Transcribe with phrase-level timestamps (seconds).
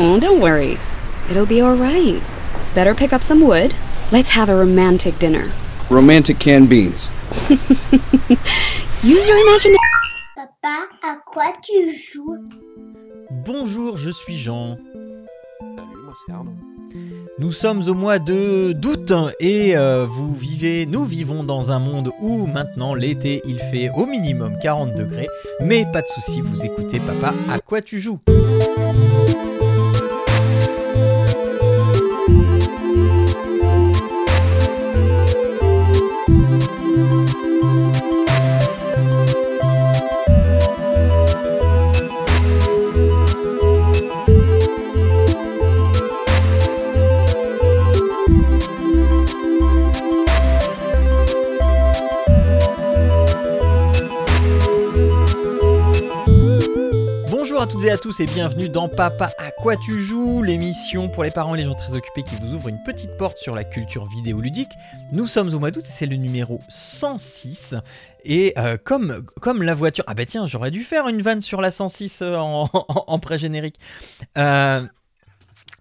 [0.00, 0.78] Oh, don't worry.
[1.28, 2.22] It'll be alright.
[2.72, 3.74] Better pick up some wood.
[4.12, 5.50] Let's have a romantic dinner.
[5.90, 7.10] Romantic canned beans.
[9.02, 9.76] Use your imagination.
[10.36, 12.38] Papa, à quoi tu joues?
[13.44, 14.78] Bonjour, je suis Jean.
[15.58, 16.52] Salut, moi c'est Arnaud.
[17.40, 22.12] Nous sommes au mois de d'août et euh, vous vivez, nous vivons dans un monde
[22.20, 25.26] où maintenant l'été il fait au minimum 40 degrés,
[25.60, 28.20] mais pas de souci, vous écoutez papa, à quoi tu joues?
[57.70, 61.30] Toutes et à tous et bienvenue dans Papa à quoi tu joues, l'émission pour les
[61.30, 64.06] parents et les gens très occupés qui vous ouvre une petite porte sur la culture
[64.08, 64.70] vidéoludique.
[65.12, 67.74] Nous sommes au mois d'août et c'est le numéro 106.
[68.24, 70.04] Et euh, comme, comme la voiture...
[70.06, 73.18] Ah bah tiens, j'aurais dû faire une vanne sur la 106 euh, en, en- en
[73.18, 73.78] pré-générique.
[74.38, 74.86] Euh,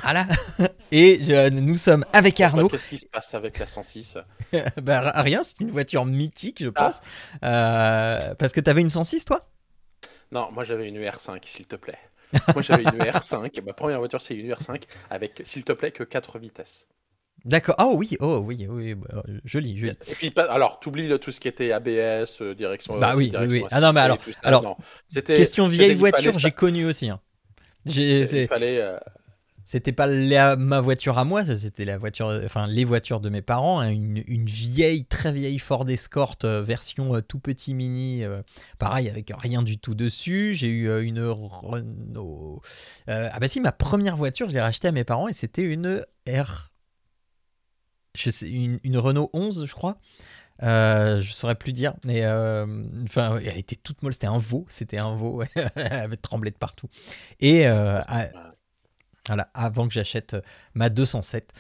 [0.02, 0.28] voilà.
[0.92, 2.68] Et je- nous sommes avec Arnaud.
[2.68, 4.18] Qu'est-ce qui se passe avec la 106
[4.82, 7.00] bah rien, c'est une voiture mythique je pense.
[7.44, 9.48] Euh, parce que t'avais une 106 toi?
[10.32, 11.98] Non, moi j'avais une UR5, s'il te plaît.
[12.54, 13.62] Moi j'avais une UR5.
[13.66, 16.88] Ma première voiture c'est une UR5 avec, s'il te plaît, que 4 vitesses.
[17.46, 17.76] D'accord.
[17.78, 19.94] Ah oui, oh oui, oui, bah, joli, joli.
[20.08, 22.98] Et puis, alors, t'oublies tout ce qui était ABS, euh, direction.
[22.98, 23.68] Bah euh, oui, direction oui, oui.
[23.72, 24.02] Ah non, mais
[24.44, 24.76] alors- non.
[25.22, 27.10] Question vieille voiture, j'ai connu aussi.
[27.10, 27.22] hein.
[27.86, 28.82] Il c'est- fallait.
[28.82, 28.98] euh,
[29.70, 33.42] C'était pas la- ma voiture à moi, c'était la voiture, enfin les voitures de mes
[33.42, 38.24] parents, hein, une, une vieille, très vieille Ford Escort euh, version euh, tout petit mini,
[38.24, 38.42] euh,
[38.80, 40.54] pareil avec rien du tout dessus.
[40.54, 42.62] J'ai eu euh, une Renault.
[43.08, 46.06] ah bah si, ma première voiture, je l'ai rachetée à mes parents et c'était une
[46.30, 46.72] R.
[48.16, 50.00] Je sais, une, une Renault 11, je crois.
[50.64, 52.66] Euh, je saurais plus dire, mais euh,
[53.04, 54.14] enfin, elle était toute molle.
[54.14, 56.88] C'était un veau, c'était un veau, elle avait tremblé de partout.
[57.42, 58.30] Et euh, à-
[59.28, 60.42] voilà, avant que j'achète euh,
[60.74, 61.54] ma 207.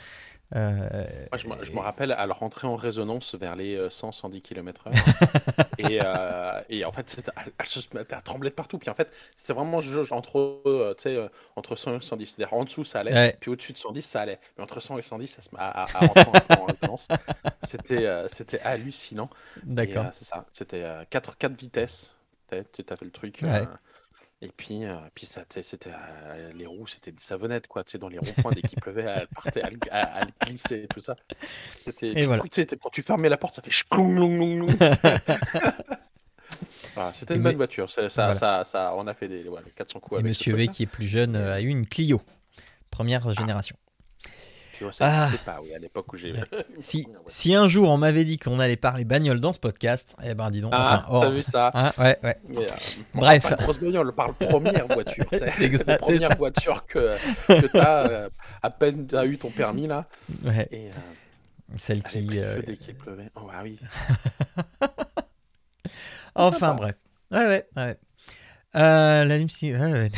[0.56, 4.94] Euh, Moi, je, me- rappelle, elle rentrait en résonance vers les euh, 100-110 km/h.
[5.78, 8.78] et, euh, et en fait, elle, elle se mettait à trembler de partout.
[8.78, 12.26] Puis en fait, c'était vraiment jauge entre, euh, euh, entre 100 et 110.
[12.28, 13.14] C'est-à-dire en dessous, ça allait.
[13.14, 13.38] Ouais.
[13.42, 14.40] Puis au-dessus de 110, ça allait.
[14.58, 17.08] Mais entre 100 et 110, ça se met à, à, à rentrer en, résonance.
[17.64, 18.28] C'était euh,
[18.64, 19.30] hallucinant.
[19.64, 20.06] D'accord.
[20.06, 20.46] euh, c'est ça.
[20.54, 22.16] C'était 4, 4 vitesses.
[22.50, 23.40] Tu as fait le truc.
[23.44, 23.66] Ouais.
[24.42, 27.84] Et puis, euh, puis ça, c'était euh, les roues, c'était des savonnettes quoi.
[27.84, 30.10] Tu sais, dans les ronds-points, dès qu'il pleuvait, elles partaient, elles, elles-
[30.42, 31.16] elles glissaient et tout ça.
[31.86, 32.26] C'était.
[32.26, 32.44] voilà.
[32.44, 33.72] tu sais, quand tu fermais la porte, ça fait.
[36.94, 37.90] Voilà, c'était une Mais- bonne voiture.
[37.90, 38.40] Ça, ça, Voilà.
[38.40, 40.26] ça, ça- on a fait des ouais, 400 coups Et avec.
[40.30, 42.22] Monsieur V, qui est plus jeune, euh, a eu une Clio,
[42.92, 43.76] première génération.
[45.00, 45.30] Ah.
[45.46, 46.34] pas, oui, à l'époque où j'ai.
[46.82, 50.34] Si, si un jour on m'avait dit qu'on allait parler bagnole dans ce podcast, eh
[50.34, 50.72] ben dis donc.
[50.76, 52.38] Ah, enfin, t'as vu ça Hein, ouais, ouais.
[52.48, 52.72] Mais, euh,
[53.16, 53.44] on Bref.
[53.44, 55.26] parle grosse bagnole, on parle première voiture.
[55.48, 57.16] C'est exact, La première voiture que,
[57.48, 58.30] que tu as
[58.62, 60.06] à peine t'as eu ton permis là.
[60.44, 60.68] ouais.
[60.72, 60.92] Et, euh,
[61.78, 62.28] Celle qui.
[62.34, 63.30] euh, dès qu'il pleuvait.
[63.36, 63.80] Oh, ah oui.
[66.36, 66.96] Enfin bref.
[67.32, 67.98] Ouais, ouais, ouais.
[68.76, 70.12] Euh, la limousine- ouais, ouais.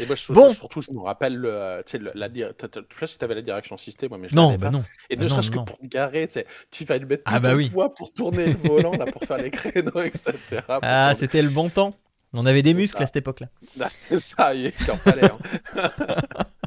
[0.00, 0.52] Et moi, je, Bon.
[0.52, 4.08] surtout, je me rappelle, le, tu sais, la, sais si tu avais la direction assistée,
[4.08, 4.70] moi, mais je Non, bah pas.
[4.70, 4.84] non.
[5.10, 7.40] Et bah ne serait-ce que pour te garer, tu sais, tu vas lui mettre Ah
[7.40, 7.70] bah oui.
[7.70, 10.34] poids pour tourner le volant, là, pour faire les créneaux, etc.
[10.68, 11.94] Ah, c'était le bon temps.
[12.34, 13.04] On avait des muscles ça.
[13.04, 13.48] à cette époque-là.
[13.76, 15.28] Là, c'est ça, il il en fallait.
[15.28, 15.38] hein.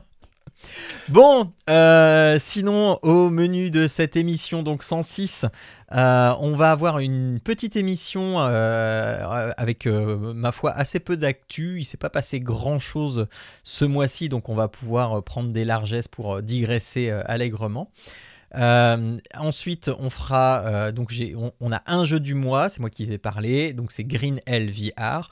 [1.10, 5.46] Bon, euh, sinon au menu de cette émission, donc 106,
[5.92, 11.78] euh, on va avoir une petite émission euh, avec, ma foi, assez peu d'actu.
[11.78, 13.28] Il s'est pas passé grand-chose
[13.64, 17.92] ce mois-ci, donc on va pouvoir prendre des largesses pour digresser allègrement.
[18.56, 23.20] Ensuite, on fera donc on, on a un jeu du mois, c'est moi qui vais
[23.20, 25.30] parler, donc c'est Green Hell VR.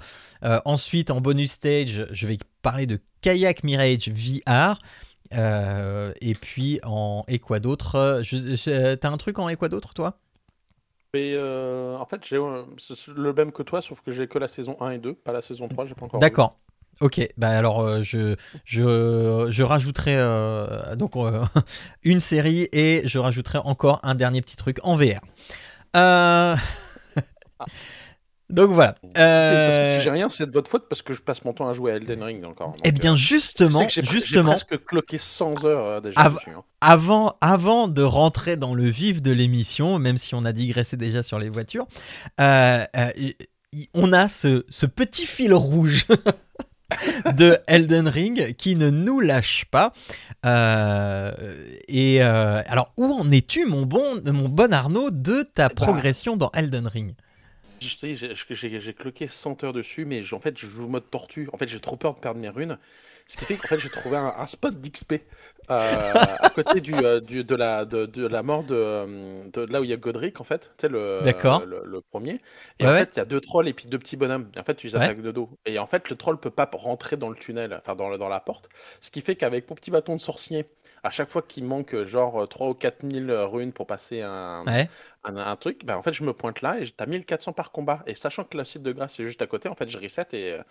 [0.66, 4.78] Ensuite, en bonus stage, je vais parler de Kayak Mirage VR.
[5.34, 9.94] Euh, et puis en et quoi d'autre euh, T'as un truc en et quoi d'autre
[9.94, 10.20] toi?
[11.16, 12.40] Euh, en fait, j'ai
[12.78, 15.32] c'est le même que toi, sauf que j'ai que la saison 1 et 2, pas
[15.32, 16.20] la saison 3, j'ai pas encore.
[16.20, 16.58] D'accord.
[17.02, 18.36] Ok, bah alors euh, je,
[18.66, 21.44] je, je rajouterai euh, donc euh,
[22.04, 25.22] une série et je rajouterai encore un dernier petit truc en VR.
[25.96, 26.56] Euh,
[28.50, 28.96] donc voilà.
[29.18, 31.74] Euh, si j'ai rien, c'est de votre faute parce que je passe mon temps à
[31.74, 32.76] jouer à Elden Ring encore.
[32.84, 36.52] Eh bien euh, justement, j'ai- justement, presque cloqué 100 heures euh, déjà Av- dessus.
[36.52, 36.64] hein.
[36.82, 41.24] avant, avant de rentrer dans le vif de l'émission, même si on a digressé déjà
[41.24, 41.88] sur les voitures,
[42.40, 43.10] euh, euh,
[43.96, 46.06] on a ce, ce petit fil rouge
[47.36, 49.94] de Elden Ring qui ne nous lâche pas.
[50.46, 51.32] Euh,
[51.88, 56.36] et euh, alors, où en es-tu, mon bon, mon bon Arnaud, de ta bah, progression
[56.38, 57.16] dans Elden Ring?
[57.90, 61.50] J'ai- cloqué 100 heures dessus, mais en fait, je joue mode tortue.
[61.54, 62.78] En fait, j'ai trop peur de perdre mes runes.
[63.28, 65.14] Ce qui fait qu'en fait, j'ai trouvé un, un spot d'XP
[65.70, 69.80] euh, à côté du, euh, du- de, la, de, de la mort de, de là
[69.82, 70.72] où il y a Godric, en fait.
[70.78, 72.42] Tu sais, le, le, le premier.
[72.80, 73.06] Et Ouais, en ouais.
[73.06, 74.50] fait, il y a deux trolls et puis deux petits bonhommes.
[74.56, 75.14] Et en fait, tu les Ouais.
[75.14, 75.50] attaques de dos.
[75.66, 78.40] Et en fait, le troll peut pas rentrer dans le tunnel, enfin, dans, dans la
[78.42, 78.70] porte.
[79.02, 80.66] Ce qui fait qu'avec mon petit bâton de sorcier,
[81.04, 84.68] à chaque fois qu'il manque euh, genre 3 ou 4 000 runes pour passer un,
[84.68, 84.90] Ouais.
[85.24, 88.04] un, un truc, bah en fait je me pointe là et t'as 1400 par combat.
[88.08, 90.28] Et sachant que le site de grâce est juste à côté, en fait je reset
[90.34, 90.64] et, euh,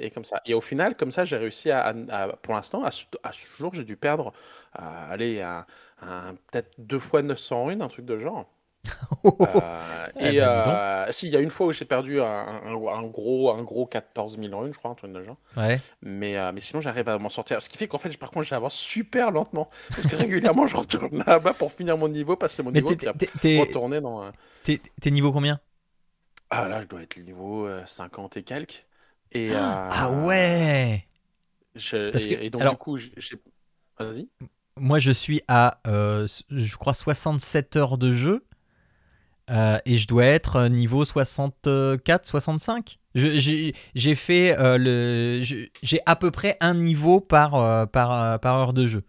[0.00, 0.40] et, comme ça.
[0.46, 1.94] Et au final, comme ça, j'ai réussi à,
[2.42, 4.32] pour l'instant, à, ce- à ce jour, j'ai dû perdre,
[4.74, 8.48] à, à peut-être deux fois 900 runes, un truc de genre.
[9.24, 12.24] Euh, Eh et ben, euh, si, il y a une fois où j'ai perdu un,
[12.26, 15.38] un- un gros, un gros 14 000 runes, je crois, un truc de genre.
[15.56, 15.80] Ouais.
[16.02, 17.60] Mais, euh, mais sinon, j'arrive à m'en sortir.
[17.60, 19.70] Ce qui fait qu'en fait, par contre, j'avance super lentement.
[19.88, 23.08] Parce que régulièrement, je retourne là-bas pour finir mon niveau, passer mon Mais niveau, puis
[23.08, 23.26] après
[23.58, 24.22] retourner dans.
[24.22, 24.32] un-
[24.62, 25.58] t'es- niveau combien?
[26.50, 28.86] Ah là, je dois être niveau euh, 50 et quelques.
[29.32, 31.04] Et, Ah euh, ouais
[31.74, 32.98] je- Parce et, que- et donc, alors- du coup,
[33.98, 34.28] Vas-y.
[34.76, 38.44] Moi, je suis à, euh, je crois, 67 heures de jeu.
[39.50, 42.98] Euh, et je dois être euh, niveau 64, 65.
[43.14, 45.42] Je- J'ai fait euh, le.
[45.44, 47.52] je- J'ai à peu près un niveau par,
[47.90, 49.04] par, par heure de jeu.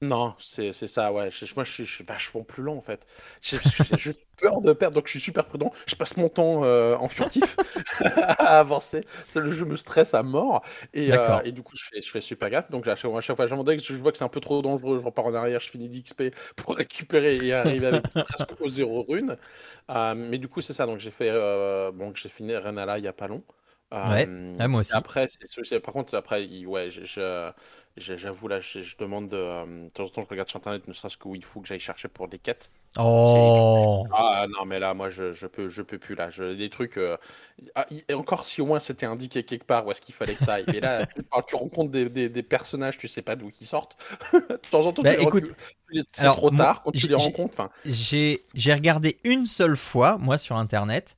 [0.00, 1.30] Non, c'est ça, ouais.
[1.30, 3.06] Je- moi, je suis, je vachement plus lent, en fait.
[3.40, 3.60] J'ai
[3.96, 5.72] juste peur de perdre, donc je suis super prudent.
[5.86, 7.56] Je passe mon temps euh, en furtif
[8.04, 9.06] à avancer.
[9.34, 10.62] Le jeu me stresse à mort.
[10.92, 12.70] Et, euh, et du coup, je fais, je fais super gaffe.
[12.70, 14.98] Donc, à chaque, à chaque fois, deck, je vois que c'est un peu trop dangereux.
[15.00, 19.04] Je repars en arrière, je finis d'XP pour récupérer et arriver avec presque au zéro
[19.08, 19.36] rune.
[19.90, 20.86] Euh, mais du coup, c'est ça.
[20.86, 21.30] Donc, j'ai fait.
[21.92, 23.42] bon, j'ai fini Renala il y a pas long.
[23.92, 24.26] Ouais.
[24.58, 24.92] Ah, moi aussi.
[24.94, 25.26] Après,
[25.84, 27.50] par contre, après, ouais, je- je- je-
[27.96, 30.86] j'avoue, là, je, je demande de, euh, de temps en temps, je regarde sur Internet,
[30.88, 32.70] ne serait-ce où il faut que j'aille chercher pour des quêtes.
[32.98, 36.28] Oh Ah non, mais là, moi, je, je peux, je peux plus, là.
[36.30, 36.98] Je, des trucs.
[36.98, 37.16] euh,
[37.74, 40.44] ah, et encore si au moins c'était indiqué quelque part où est-ce qu'il fallait que
[40.44, 40.66] tu ailles.
[40.70, 43.96] Mais là, quand tu rencontres des, des, des personnages, tu sais pas d'où ils sortent.
[44.34, 45.54] de temps en temps, Bah, tu les écoute,
[46.12, 47.70] c'est trop moi, tard quand tu les rencontres.
[47.84, 51.16] J'ai regardé une seule fois, moi, sur Internet.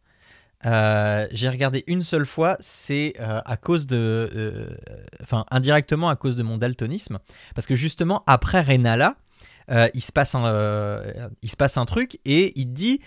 [0.66, 4.30] Euh, j'ai regardé une seule fois, c'est euh, à cause de.
[4.34, 4.76] euh,
[5.22, 7.18] Enfin, indirectement à cause de mon daltonisme.
[7.54, 9.16] Parce que justement, après Renala,
[9.94, 10.42] il, se passe un,
[11.42, 13.00] il se passe un truc et il te dit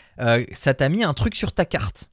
[0.54, 2.10] Ça t'a mis un truc sur ta carte.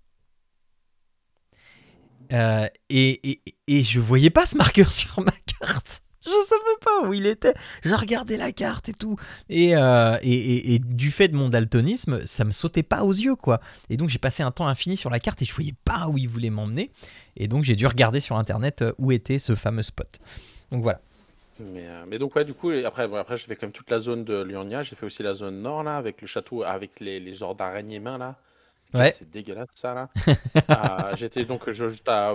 [2.31, 6.04] Et, et, et je voyais pas ce marqueur sur ma carte.
[6.25, 7.55] Je savais pas où il était.
[7.83, 9.17] J'ai regardé la carte et tout.
[9.51, 13.13] Et, euh, et, et- et du fait de mon daltonisme, ça me sautait pas aux
[13.13, 13.61] yeux, quoi.
[13.91, 16.17] Et donc j'ai passé un temps infini sur la carte et je voyais pas où
[16.19, 16.91] il voulait m'emmener.
[17.37, 20.09] Et donc j'ai dû regarder sur internet euh, où était ce fameux spot.
[20.73, 21.01] Donc voilà.
[21.61, 23.91] mais, euh, mais donc, ouais, du coup, après, bon, après j'ai fait quand même toute
[23.91, 24.83] la zone de Lyonia.
[24.83, 28.01] J'ai fait aussi la zone nord, là, avec le château, avec les, les genres d'araignées
[28.01, 28.37] mains, là.
[28.95, 29.11] Ouais.
[29.11, 30.09] C'est dégueulasse, ça, là.
[30.71, 31.89] Euh, J'étais donc je-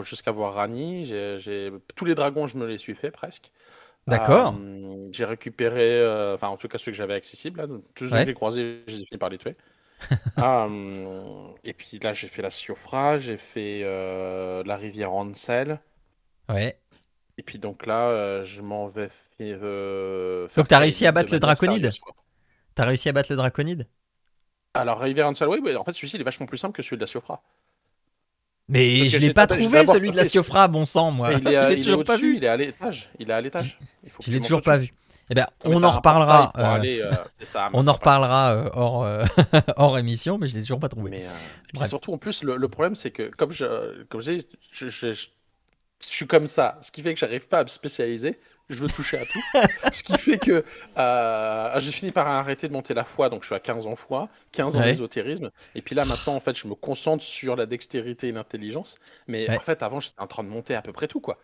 [0.03, 1.05] jusqu'à voir Rani.
[1.05, 3.51] J'ai, j'ai- Tous les dragons, je me les suis fait presque.
[4.09, 4.55] D'accord.
[4.55, 8.11] Euh, j'ai récupéré, euh, enfin en tout cas ceux que j'avais accessibles, là, tous ceux
[8.11, 8.21] Ouais.
[8.21, 9.55] que j'ai croisés, j'ai fini par les tuer.
[10.41, 15.81] Euh, et puis là, j'ai fait la Siofra, j'ai fait la rivière Ansel.
[16.49, 16.79] Ouais.
[17.37, 19.09] Et puis donc là, je m'en vais
[19.41, 21.97] euh, Donc, faire t'as réussi à battre le Draconide.
[22.75, 23.87] T'as réussi à battre le draconide?
[24.73, 26.97] Alors, rivière Ansel, oui, mais en fait, celui-ci, il est vachement plus simple que celui
[26.97, 27.43] de la Siofra.
[28.69, 31.33] Mais Parce je l'ai pas trouvé celui de la Siofra, bon sang, moi.
[31.33, 32.37] Il est, à- je il l'ai est toujours pas vu.
[32.37, 33.09] il est à l'étage.
[33.19, 33.79] Il est à l'étage.
[34.21, 34.93] Je l'ai toujours pas vu.
[35.31, 36.51] Eh ben, on en reparlera.
[36.57, 37.11] euh, aller, euh,
[37.41, 39.23] ça, on en reparlera euh, hors, euh,
[39.77, 41.11] hors émission, mais je l'ai toujours pas trouvé.
[41.11, 41.29] Mais euh,
[41.73, 44.47] et puis surtout, en plus, le, le problème, c'est que comme je, comme je, dis,
[44.71, 45.27] je, je- je-
[46.01, 48.39] je suis comme ça, ce qui fait que j'arrive pas à me spécialiser.
[48.69, 49.39] Je veux toucher à tout.
[49.93, 50.63] ce qui fait que
[50.97, 53.95] euh, j'ai fini par arrêter de monter la foi, donc je suis à 15 en
[53.95, 54.91] foi, 15 en Ouais.
[54.91, 55.49] ésotérisme.
[55.75, 58.97] Et puis là, maintenant, en fait, je me concentre sur la dextérité et l'intelligence.
[59.27, 59.57] Mais Ouais.
[59.57, 61.39] en fait, avant, j'étais en train de monter à peu près tout, quoi.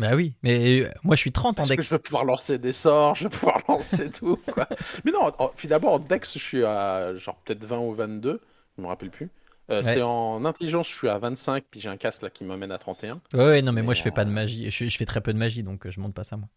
[0.00, 1.86] Bah oui, mais euh, moi je suis 30 en Parce que dex.
[1.88, 4.66] je veux pouvoir lancer des sorts, je veux pouvoir lancer tout, quoi.
[5.04, 8.40] Mais non, en- finalement, en dex, je suis à genre peut-être 20 ou 22,
[8.76, 9.30] je me rappelle plus.
[9.70, 9.94] Euh, Ouais.
[9.94, 12.78] C'est en intelligence, je suis à 25, puis j'ai un casque là qui m'amène à
[12.78, 13.20] 31.
[13.32, 14.68] Ouais, ouais, non, mais, moi Mais, je fais pas de magie.
[14.70, 16.48] Je, je fais très peu de magie, donc je monte pas ça moi.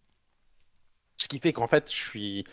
[1.17, 2.45] Ce qui fait qu'en fait, je suis.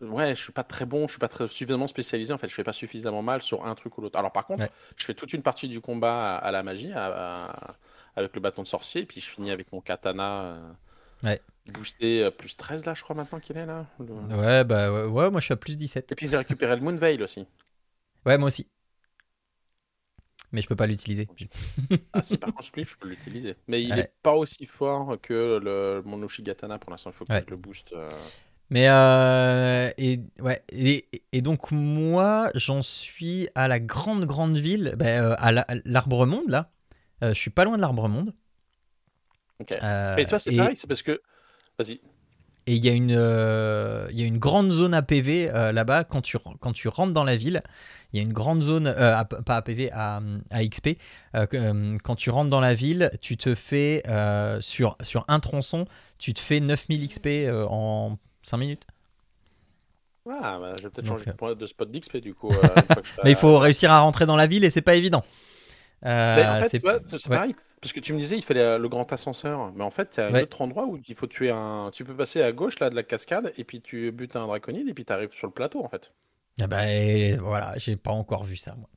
[0.00, 2.32] Ouais, je suis pas très bon, je suis pas très suffisamment spécialisé.
[2.32, 4.18] En fait, je fais pas suffisamment mal sur un truc ou l'autre.
[4.18, 4.70] Alors, par contre, Ouais.
[4.96, 7.74] je fais toute une partie du combat à, à la magie, à- à-
[8.16, 10.42] avec le bâton de sorcier, et puis je finis avec mon katana.
[10.44, 10.72] euh,
[11.24, 11.40] Ouais.
[11.66, 13.86] Boosté euh, plus 13 là, je crois maintenant qu'il est là.
[13.98, 16.12] Le- Ouais, bah ouais, ouais, moi je suis à plus 17.
[16.12, 17.46] Et puis j'ai récupéré le Moonveil aussi.
[18.26, 18.68] Ouais, moi aussi.
[20.54, 21.28] Mais je peux pas l'utiliser.
[22.14, 23.56] Ah si, par contre, Spliff, je peux l'utiliser.
[23.66, 23.98] Mais il Ouais.
[24.00, 27.10] est pas aussi fort que le, mon Ushigatana pour l'instant.
[27.10, 27.42] Il faut que Ouais.
[27.44, 27.92] je le booste.
[27.92, 28.08] euh.
[28.70, 34.96] Mais euh, et ouais et, et donc moi j'en suis à la grande grande ville,
[35.02, 36.70] euh, à la- à l'Arbre Monde là.
[37.22, 38.32] Euh, je suis pas loin de l'Arbre Monde.
[39.60, 39.72] Ok.
[39.82, 41.20] Euh, Mais toi, c'est et- pareil, c'est parce que.
[41.78, 42.00] Vas-y.
[42.66, 46.04] Et il y, a une, euh, il y a une grande zone APV euh, là-bas
[46.04, 47.62] quand tu, quand tu rentres dans la ville.
[48.12, 50.96] Il y a une grande zone, euh, à- pas APV, à, à XP.
[51.34, 54.02] euh, euh, quand tu rentres dans la ville, tu te fais,
[54.60, 55.86] sur, sur un tronçon,
[56.18, 58.86] tu te fais 9000 XP en 5 minutes.
[60.26, 62.50] Ah, bah, je vais peut-être changer de point de spot d'XP du coup.
[63.24, 65.22] Mais il faut réussir à rentrer dans la ville et c'est pas évident.
[66.02, 67.36] Mais en fait, c'est- c'est ouais.
[67.36, 67.54] pareil.
[67.84, 69.70] Parce que tu me disais, il fallait euh, le grand ascenseur.
[69.74, 70.42] Mais en fait, a un Ouais.
[70.44, 71.90] autre endroit où il faut tuer un.
[71.92, 74.88] Tu peux passer à gauche là de la cascade et puis tu butes un draconide
[74.88, 76.12] et puis tu arrives sur le plateau en fait.
[76.62, 78.88] Ah bah, et voilà, j'ai pas encore vu ça moi.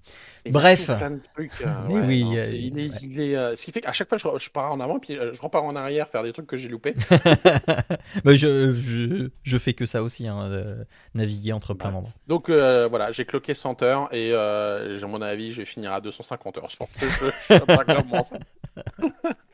[0.45, 0.79] Et Bref.
[0.79, 2.79] il y a tout plein de trucs, euh, Mais ouais, oui, non, euh, c'est- il
[2.79, 2.97] est, ouais.
[3.01, 5.15] il est, euh, ce qui fait qu'à chaque fois, je, je pars en avant puis
[5.15, 6.93] je repars en arrière faire des trucs que j'ai loupés.
[8.23, 10.85] Bah, je, je, je fais que ça aussi, hein, de
[11.15, 11.93] naviguer entre plein Ouais.
[11.95, 12.13] d'endroits.
[12.27, 16.59] Donc voilà, j'ai cloqué 100 heures et à mon avis, je vais finir à 250
[16.59, 17.31] heures sur ce jeu.
[17.49, 17.83] Je sais pas.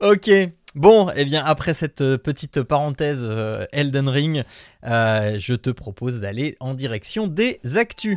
[0.00, 0.30] Ok,
[0.78, 4.44] bon, et bien après cette euh, petite parenthèse euh, Elden Ring,
[4.84, 8.16] euh, je te propose d'aller en direction des actus.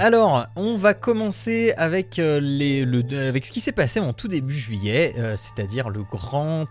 [0.00, 4.54] Alors, on va commencer avec, les, le, avec ce qui s'est passé en tout début
[4.54, 6.66] juillet, c'est-à-dire le grand,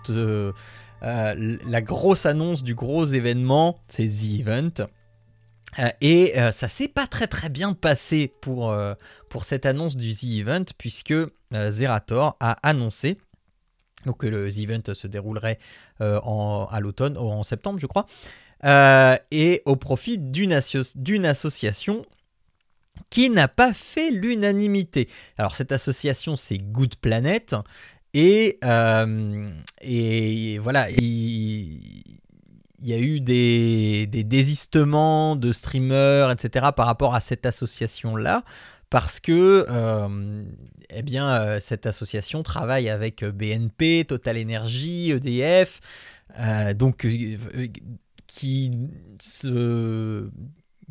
[1.01, 4.72] la grosse annonce du gros événement, c'est The Event.
[4.79, 4.86] Euh,
[6.02, 8.96] et euh, ça s'est pas très très bien passé pour, euh,
[9.30, 11.28] pour cette annonce du The Event, puisque euh,
[11.70, 13.18] Zerator a annoncé
[14.06, 15.60] donc, que le The Event se déroulerait
[16.02, 18.06] euh, en, à l'automne, en septembre, je crois,
[18.64, 22.06] euh, et au profit d'une asso- d'une association
[23.10, 25.08] qui n'a pas fait l'unanimité.
[25.38, 27.56] Alors cette association, c'est Good Planet,
[28.14, 29.50] et, euh,
[29.82, 32.04] et voilà, il,
[32.80, 38.44] il y a eu des, des désistements de streamers, etc., par rapport à cette association-là,
[38.90, 40.44] parce que euh,
[40.90, 45.80] eh bien, euh, cette association travaille avec BNP, Total Energy, EDF,
[46.40, 47.68] euh, donc euh, euh,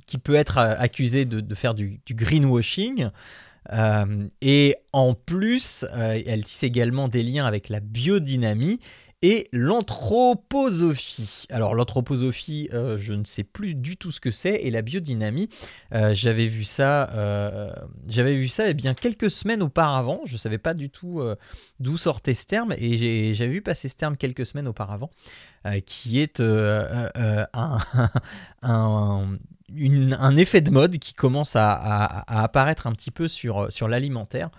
[0.07, 3.11] qui peut être euh, accusé de, faire du, du greenwashing.
[3.73, 8.81] Euh, et en plus, euh, elle tisse également des liens avec la biodynamie
[9.27, 11.47] et l'anthroposophie.
[11.51, 15.49] Alors l'anthroposophie, euh, je ne sais plus du tout ce que c'est, et la biodynamie,
[15.93, 17.73] euh, j'avais vu ça, euh,
[18.07, 20.21] j'avais vu ça eh bien quelques semaines auparavant.
[20.27, 21.21] Je savais pas du tout
[21.81, 25.11] d'où sortait ce terme, et j'avais vu passer ce terme quelques semaines auparavant,
[25.87, 26.41] qui est
[28.63, 29.39] un,
[30.37, 34.51] effet de mode qui commence à, apparaître un petit peu sur, l'alimentaire,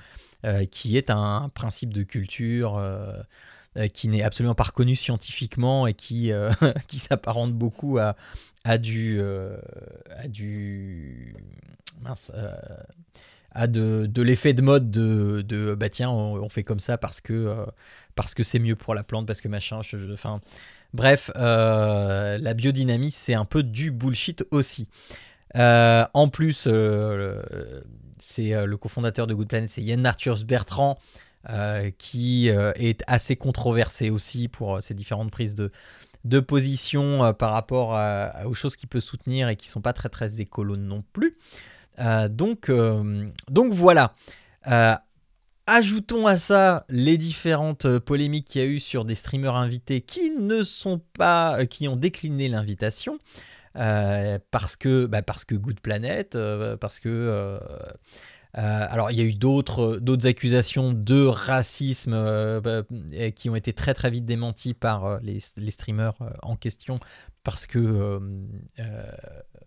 [0.71, 2.77] qui est un principe de culture
[3.93, 6.51] qui n'est absolument pas reconnu scientifiquement et qui, euh,
[6.87, 8.15] qui s'apparente beaucoup à,
[8.63, 9.57] à du, euh,
[10.15, 11.35] à du
[12.01, 12.51] mince, euh,
[13.51, 17.21] à de, de l'effet de mode de, de bah tiens on, fait comme ça parce
[17.21, 17.65] que euh,
[18.15, 19.79] parce que c'est mieux pour la plante parce que machin
[20.13, 20.41] enfin
[20.93, 24.87] bref euh, la biodynamie c'est un peu du bullshit aussi.
[25.55, 27.41] Euh, en plus euh,
[28.19, 30.97] c'est euh, le cofondateur de Good Planet c'est Yann Arthurs Bertrand
[31.49, 35.71] euh, qui euh, est assez controversé aussi pour euh, ses différentes prises de,
[36.25, 37.97] de position euh, par rapport
[38.45, 41.37] aux choses qu'il peut soutenir et qui sont pas très très écolo non plus.
[41.99, 44.15] Euh, donc, euh, donc voilà.
[44.67, 44.95] Euh,
[45.65, 50.01] ajoutons à ça les différentes euh, polémiques qu'il y a eu sur des streamers invités
[50.01, 53.19] qui ne sont pas, euh, qui ont décliné l'invitation.
[53.77, 57.91] euh, parce que bah, parce que Good Planet, euh, parce que euh, euh,
[58.57, 63.93] alors, il y a eu d'autres, accusations de racisme euh, et qui ont été très
[63.93, 66.99] très vite démenties par euh, les, streamers euh, en question
[67.43, 68.19] parce que euh,
[68.79, 69.11] euh,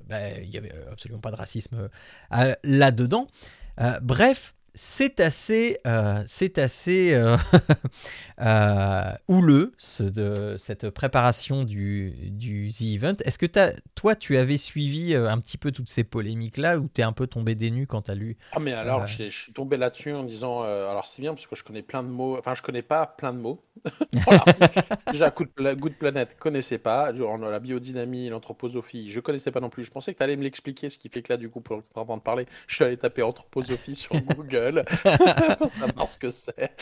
[0.07, 1.89] bah, il n'y avait absolument pas de racisme
[2.33, 3.29] euh, là-dedans.
[3.81, 7.37] Euh, bref, c'est assez, euh, c'est assez euh,
[8.41, 13.17] euh, houleux ce, de, cette préparation du, du The Event.
[13.25, 17.03] Est-ce que t'as- toi, tu avais suivi un petit peu toutes ces polémiques-là ou t'es
[17.03, 20.13] un peu tombé des nues quand t'as lu Ah mais alors, je suis tombé là-dessus
[20.13, 22.83] en disant, alors c'est bien parce que je connais plein de mots, enfin je connais
[22.83, 23.63] pas plein de mots.
[25.13, 25.49] Déjà, Good,
[25.79, 29.85] Good Planet, connaissais pas, genre la biodynamie, l'anthroposophie, je connaissais pas non plus.
[29.85, 31.83] Je pensais que tu allais me l'expliquer, ce qui fait que là, du coup, pour
[31.95, 34.60] t'entendre parler, je suis allé taper anthroposophie sur Google.
[34.61, 34.85] Gueule
[35.59, 36.73] pour savoir ce que c'est.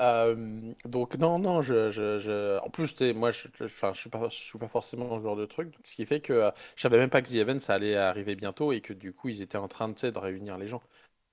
[0.00, 4.28] Euh, donc non, non, je, je, je- en plus, moi, je, je, je suis pas,
[4.28, 6.98] je suis pas forcément ce genre de truc, ce qui fait que euh, je savais
[6.98, 9.58] même pas que The Event ça allait arriver bientôt et que du coup, ils étaient
[9.58, 10.82] en train de, de réunir les gens.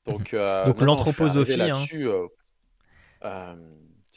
[0.06, 1.90] Donc, euh, Donc l'anthroposophie, hein.
[2.08, 2.28] euh,
[3.24, 3.56] euh,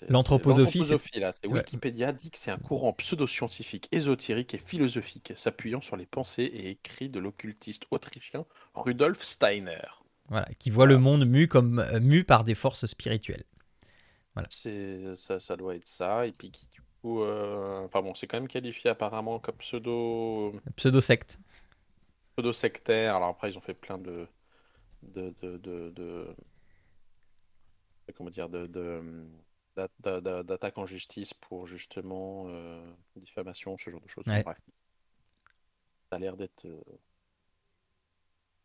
[0.08, 1.46] L'anthroposophie, c'est- l'anthroposophie, c'est.
[1.48, 6.70] Wikipédia dit que c'est un courant pseudo-scientifique, ésotérique et philosophique, s'appuyant sur les pensées et
[6.70, 9.82] écrits de l'occultiste autrichien Rudolf Steiner.
[10.28, 13.44] Voilà, qui voit le monde mu comme euh, mu par des forces spirituelles.
[14.48, 16.26] C'est ça, ça doit être ça.
[16.26, 20.54] Et puis qui du coup, euh, enfin bon, c'est quand même qualifié apparemment comme pseudo
[20.76, 21.38] Pseudo-secte.
[22.36, 23.16] pseudo sectaire.
[23.16, 24.26] Alors après, ils ont fait plein de
[25.02, 26.36] de de de, de-
[28.14, 29.26] comment dire de de
[29.76, 34.24] d'a- d'a- d'a- d'attaques en justice pour justement euh, diffamation, ce genre de choses.
[34.26, 34.42] Ouais.
[34.42, 34.58] Bref,
[36.10, 36.80] ça a l'air d'être euh,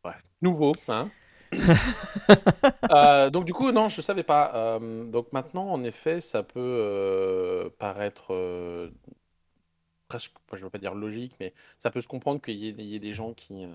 [0.03, 1.11] bref nouveau, hein.
[2.91, 4.51] Euh, donc du coup, non, je savais pas.
[4.55, 8.33] Euh, donc maintenant, en effet, ça peut euh, paraître
[10.07, 12.85] presque, je veux pas dire logique, mais ça peut se comprendre qu'il y ait, il
[12.85, 13.65] y ait des gens qui,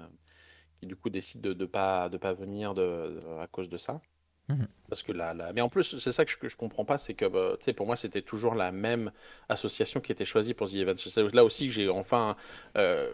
[0.81, 3.77] qui du coup décident de, de pas de pas venir de, de- à cause de
[3.79, 4.01] ça.
[4.49, 4.69] Mhm.
[4.89, 6.99] Parce que là, là, mais en plus, c'est ça que je, que je comprends pas,
[6.99, 9.13] c'est que, bah, pour moi, c'était toujours la même
[9.49, 10.97] association qui était choisie pour The Event.
[10.99, 12.37] C'est là aussi que j'ai enfin,
[12.75, 13.07] a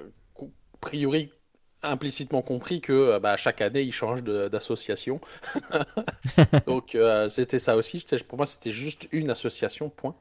[0.80, 1.32] priori,
[1.82, 5.20] implicitement compris que euh, bah, chaque année, ils changent de- d'association.
[6.66, 8.04] Donc, euh, c'était ça aussi.
[8.26, 10.14] Pour moi, c'était juste une association, point.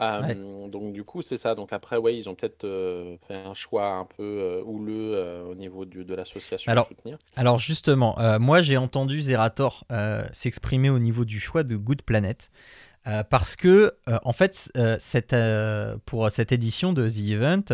[0.00, 1.54] Euh, Donc, du coup, c'est ça.
[1.54, 5.84] Donc, après, ouais, ils ont peut-être euh, fait un choix un peu houleux au niveau
[5.84, 7.16] du- de l'association Alors, soutenir.
[7.36, 9.84] Alors justement, moi j'ai entendu Zerator
[10.32, 12.50] s'exprimer au niveau du choix de Good Planet.
[13.06, 17.64] Euh, parce que, euh, en fait, euh, pour cette édition de The Event,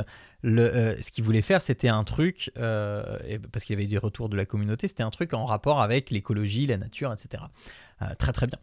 [0.43, 4.45] ce qu'il voulait faire, c'était un truc, parce qu'il y avait des retours de la
[4.45, 7.45] communauté, c'était un truc en rapport avec l'écologie, la nature, etc.
[8.19, 8.59] Très très bien.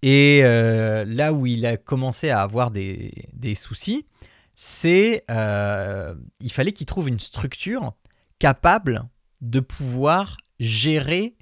[0.00, 4.06] Et là où il a commencé à avoir des, des soucis,
[4.56, 7.92] c'est il fallait qu'il trouve une structure
[8.38, 9.04] capable
[9.42, 11.34] de pouvoir gérer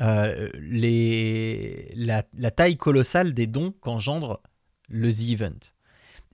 [0.00, 4.40] euh, les, la, taille colossale des dons qu'engendre
[4.88, 5.58] le The Event.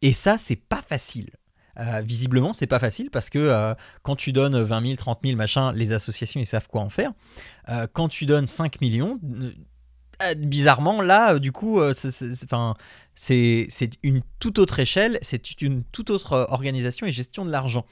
[0.03, 1.31] Et ça, c'est pas facile.
[1.79, 5.37] Euh, visiblement, c'est pas facile parce que euh, quand tu donnes 20 000, 30 000,
[5.37, 7.13] machin, les associations, ils savent quoi en faire.
[7.93, 9.21] Quand tu donnes 5 millions,
[10.39, 17.13] bizarrement, là, du coup, c'est- une toute autre échelle, c'est une toute autre organisation et
[17.13, 17.87] gestion de l'argent.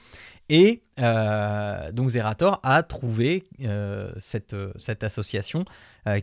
[0.48, 5.64] Et euh, donc Zerator a trouvé euh, cette, euh, cette association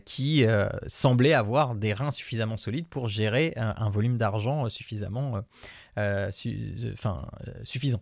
[0.04, 0.44] qui
[0.88, 5.42] semblait avoir des reins suffisamment solides pour gérer un, volume d'argent suffisamment
[6.32, 7.28] su- enfin,
[7.62, 8.00] suffisant.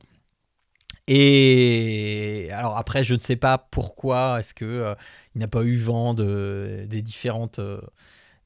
[1.08, 4.94] Et alors après, je ne sais pas pourquoi est-ce que
[5.34, 7.60] il n'a pas eu vent de, des différentes,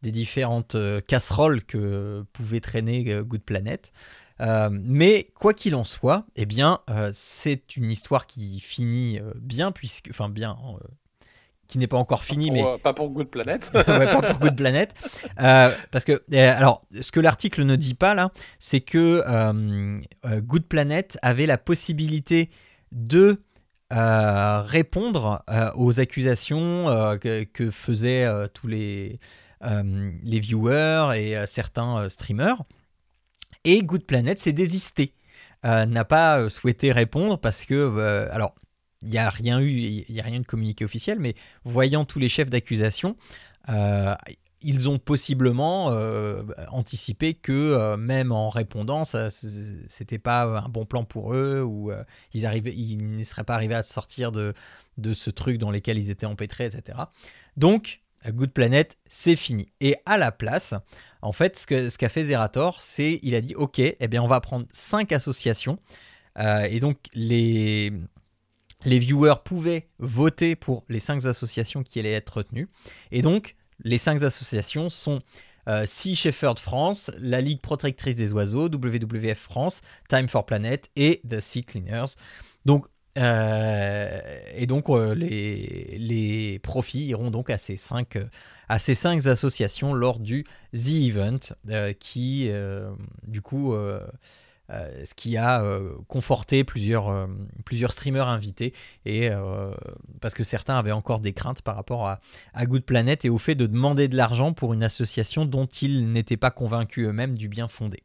[0.02, 3.92] des différentes casseroles que pouvait traîner Good Planet.
[4.40, 9.32] Euh, mais quoi qu'il en soit, eh bien, euh, c'est une histoire qui finit euh,
[9.36, 10.56] bien, puisque, enfin bien,
[11.68, 13.70] qui n'est pas encore finie, mais euh, pas pour Good Planet.
[13.74, 14.92] ouais, pas pour Good Planet.
[15.38, 19.22] Euh, parce que, euh, alors, ce que l'article ne dit pas là, c'est que
[20.24, 22.48] Good Planet avait la possibilité
[22.90, 23.42] de
[23.90, 25.44] répondre
[25.76, 26.86] aux accusations
[27.20, 29.20] que, que faisaient tous les,
[29.62, 32.64] les viewers et certains streamers.
[33.64, 35.14] Et Good Planet s'est désisté,
[35.64, 38.54] euh, n'a pas euh, souhaité répondre parce que, euh, alors,
[39.02, 42.18] il n'y a rien eu, il y a rien de communiqué officiel, mais voyant tous
[42.18, 43.16] les chefs d'accusation,
[44.60, 45.86] ils ont possiblement
[46.72, 51.92] anticipé que même en répondant, ça, c'était pas un bon plan pour eux ou
[52.34, 54.52] ils ne seraient pas arrivés à sortir de,
[54.96, 56.98] de ce truc dans lequel ils étaient empêtrés, etc.
[57.56, 59.68] Donc, Good Planet, c'est fini.
[59.80, 60.74] Et à la place,
[61.22, 64.40] en fait, ce qu'a fait Zerator, c'est il a dit ok, eh bien on va
[64.40, 65.78] prendre cinq associations
[66.38, 67.90] Euh, et donc les
[68.84, 72.68] les viewers pouvaient voter pour les cinq associations qui allaient être retenues.
[73.10, 75.20] Et donc, les cinq associations sont
[75.68, 81.20] euh, Sea Shepherd France, la Ligue protectrice des oiseaux, WWF France, Time for Planet et
[81.28, 82.14] The Sea Cleaners.
[82.64, 82.86] Donc,
[83.18, 84.20] euh,
[84.54, 88.18] et donc, euh, les, profits iront donc à ces cinq,
[88.68, 92.50] à ces cinq associations lors du The Event, euh, qui,
[93.26, 93.74] du coup,
[94.68, 95.64] ce qui a
[96.06, 97.28] conforté plusieurs,
[97.64, 99.30] plusieurs streamers invités, et,
[100.20, 102.20] parce que certains avaient encore des craintes par rapport à,
[102.66, 106.36] Good Planet et au fait de demander de l'argent pour une association dont ils n'étaient
[106.36, 108.02] pas convaincus eux-mêmes du bien fondé.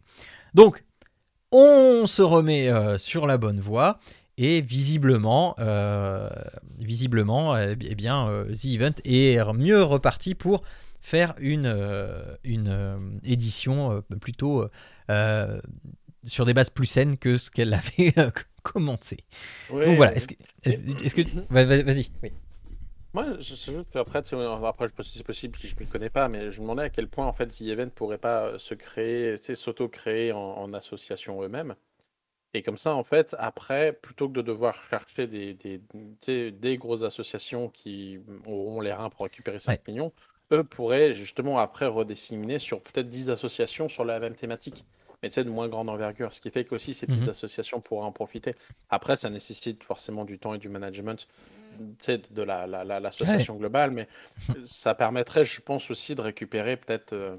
[0.53, 0.83] Donc,
[1.51, 3.99] on se remet sur la bonne voie.
[4.37, 6.29] Et visiblement, euh,
[6.79, 10.63] visiblement, euh, eh bien, euh, The Event est mieux reparti pour
[11.01, 14.67] faire une, euh, une euh, édition plutôt
[15.11, 15.61] euh,
[16.23, 18.13] sur des bases plus saines que ce qu'elle avait
[18.63, 19.17] commencé.
[19.69, 22.09] Ouais, Donc voilà, est-ce que, est-ce que va- vas-y.
[22.23, 22.31] Oui.
[23.13, 26.51] Moi, je sais juste qu'après, après, je c'est possible, si je ne connais pas, mais
[26.51, 30.31] je me demandais à quel point, en fait, The Event pourrait pas se créer, s'auto-créer
[30.31, 31.75] en, en association eux-mêmes.
[32.53, 37.03] Et comme ça, en fait, après, plutôt que de devoir chercher des, des, des grosses
[37.03, 40.11] associations qui auront les reins pour récupérer 5 millions,
[40.51, 44.85] eux pourraient justement après redisséminer sur peut-être 10 associations sur la même thématique,
[45.23, 46.31] mais tu sais, de moins grande envergure.
[46.33, 47.29] Ce qui fait qu'aussi ces petites Mhm.
[47.29, 48.53] associations pourraient en profiter.
[48.89, 51.27] Après, ça nécessite forcément du temps et du management
[52.01, 54.07] sais, de la- la- la- l'association globale, mais
[54.67, 57.35] ça permettrait, je pense aussi, de récupérer peut-être euh,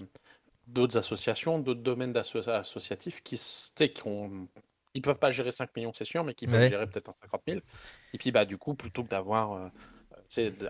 [0.66, 4.48] d'autres associations, d'autres domaines d'asso- associatifs qui, qui ont.
[4.94, 6.66] Ils peuvent pas gérer 5 millions, c'est sûr, mais qui peuvent Ouais.
[6.66, 7.62] gérer peut-être un 50 000.
[8.12, 9.68] Et puis, bah, du coup, plutôt que d'avoir euh,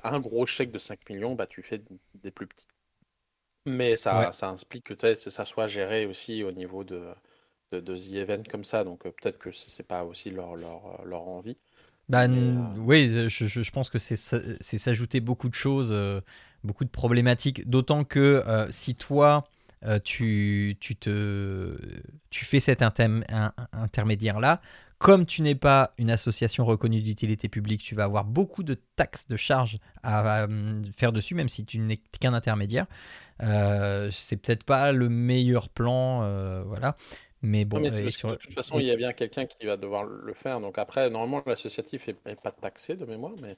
[0.05, 1.83] un gros chèque de 5 millions, bah, tu fais
[2.15, 2.67] des plus petits.
[3.67, 4.33] Mais ça, Ouais.
[4.33, 7.15] ça implique que ça soit géré aussi au niveau de,
[7.73, 8.85] de, de The Event comme ça.
[8.85, 11.59] Donc, euh, peut-être que c'est pas aussi leur, leur, leur envie.
[12.09, 16.21] Bah, euh, oui, je, je- pense que c'est s'ajouter beaucoup de choses, euh,
[16.63, 17.69] beaucoup de problématiques.
[17.69, 19.45] D'autant que euh, si toi,
[19.87, 21.77] euh, tu, tu, te,
[22.31, 24.61] tu fais cet intermédiaire-là,
[24.99, 29.27] comme tu n'es pas une association reconnue d'utilité publique, tu vas avoir beaucoup de taxes,
[29.29, 32.87] de charges à, à, hum, faire dessus, même si tu n'es qu'un intermédiaire.
[33.43, 36.97] Euh, c'est peut-être pas le meilleur plan, euh, voilà.
[37.43, 39.77] Mais bon, Non, mais sur- de toute façon, il y a bien quelqu'un qui va
[39.77, 40.61] devoir le faire.
[40.61, 43.57] Donc après, normalement, l'associatif n'est pas taxé de mémoire, mais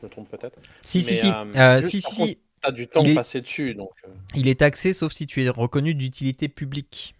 [0.00, 0.58] je me trompe peut-être.
[0.84, 3.14] si, si, mais, si, euh, euh, juste, si, si, contre, as du temps il est-
[3.14, 3.74] passé dessus.
[3.74, 7.14] Donc, euh, Il est taxé sauf si tu es reconnu d'utilité publique.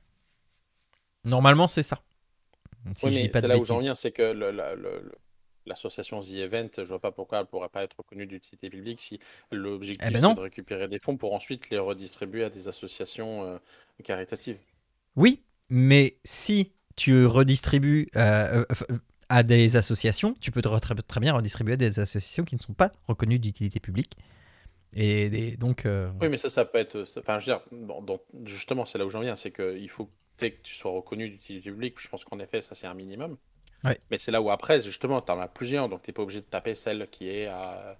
[1.24, 2.02] Normalement, c'est ça.
[2.96, 4.74] Si oui, je dis mais pas c'est là où j'en viens, c'est que le- la-
[4.74, 5.12] le- le-
[5.66, 9.18] l'association The Event, je vois pas pourquoi elle pourrait pas être reconnue d'utilité publique si
[9.50, 13.44] l'objectif Eh ben c'est de récupérer des fonds pour ensuite les redistribuer à des associations
[13.44, 13.58] euh,
[14.04, 14.58] caritatives.
[15.16, 18.64] Oui, mais si tu redistribues euh,
[19.28, 22.74] à des associations, tu peux très, très bien redistribuer à des associations qui ne sont
[22.74, 24.16] pas reconnues d'utilité publique.
[24.96, 27.04] Et, des- donc, euh, Oui, mais ça, ça peut être.
[27.18, 30.10] Enfin, je veux dire, bon, donc, justement, c'est là où j'en viens, c'est qu'il faut
[30.38, 32.00] que tu sois reconnu d'utilité publique.
[32.00, 33.36] Je pense qu'en effet, ça, c'est un minimum.
[33.84, 34.00] Ouais.
[34.10, 36.40] Mais c'est là où après, justement, tu en as plusieurs, donc tu n'es pas obligé
[36.42, 37.98] de taper celle qui est à,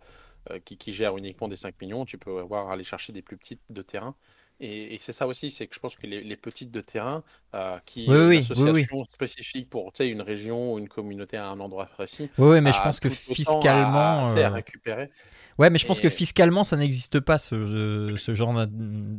[0.51, 2.05] euh, qui, qui gère uniquement des 5 millions.
[2.07, 4.17] Tu peux avoir aller chercher des plus petites de terrain.
[4.61, 7.25] Et, et c'est ça aussi, c'est que je pense que les, les petites de terrain,
[7.55, 11.49] euh, qui Oui, une oui, oui, association spécifique pour une région ou une communauté à
[11.49, 14.29] un endroit précis, oui, oui, mais je pense que fiscalement.
[14.29, 15.11] à, à récupérer.
[15.59, 18.69] Ouais, mais je pense que fiscalement, ça n'existe pas, ce, ce genre d'in-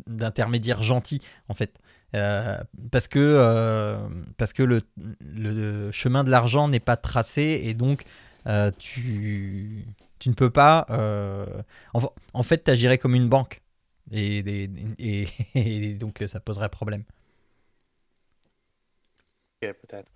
[0.08, 1.80] d'intermédiaire gentil, en fait.
[2.16, 2.58] Euh,
[2.92, 3.98] parce que, euh,
[4.38, 4.82] parce que le,
[5.22, 8.06] le chemin de l'argent n'est pas tracé et donc
[8.48, 9.86] euh, tu,
[10.20, 10.86] tu ne peux pas.
[10.90, 11.46] euh,
[11.94, 12.00] en,
[12.34, 13.62] en fait, tu agirais comme une banque.
[14.12, 14.70] Et, et,
[15.00, 17.04] et- et donc, ça poserait problème.
[19.62, 20.12] Ok, peut-être.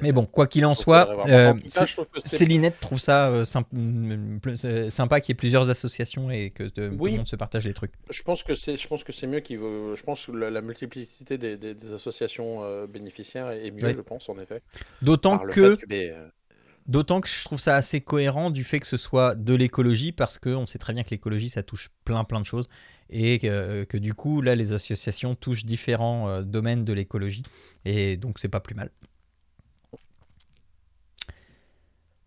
[0.00, 5.34] Mais bon, quoi qu'il en soit, euh, trouve Célinette ça euh, euh, sympa qu'il y
[5.34, 7.92] ait plusieurs associations et que de- tout le monde se partage les trucs.
[8.10, 9.58] Je pense que c'est, je pense que c'est mieux qu'il.
[9.58, 14.00] Je pense que la, la multiplicité des, des- des associations euh, bénéficiaires est mieux, je
[14.00, 14.62] pense en effet.
[15.02, 16.14] D'autant que, fait
[16.86, 20.38] d'autant que je trouve ça assez cohérent du fait que ce soit de l'écologie parce
[20.38, 22.68] qu'on sait très bien que l'écologie ça touche plein plein de choses
[23.08, 27.44] et que, que du coup là les associations touchent différents euh, domaines de l'écologie
[27.84, 28.90] et donc c'est pas plus mal.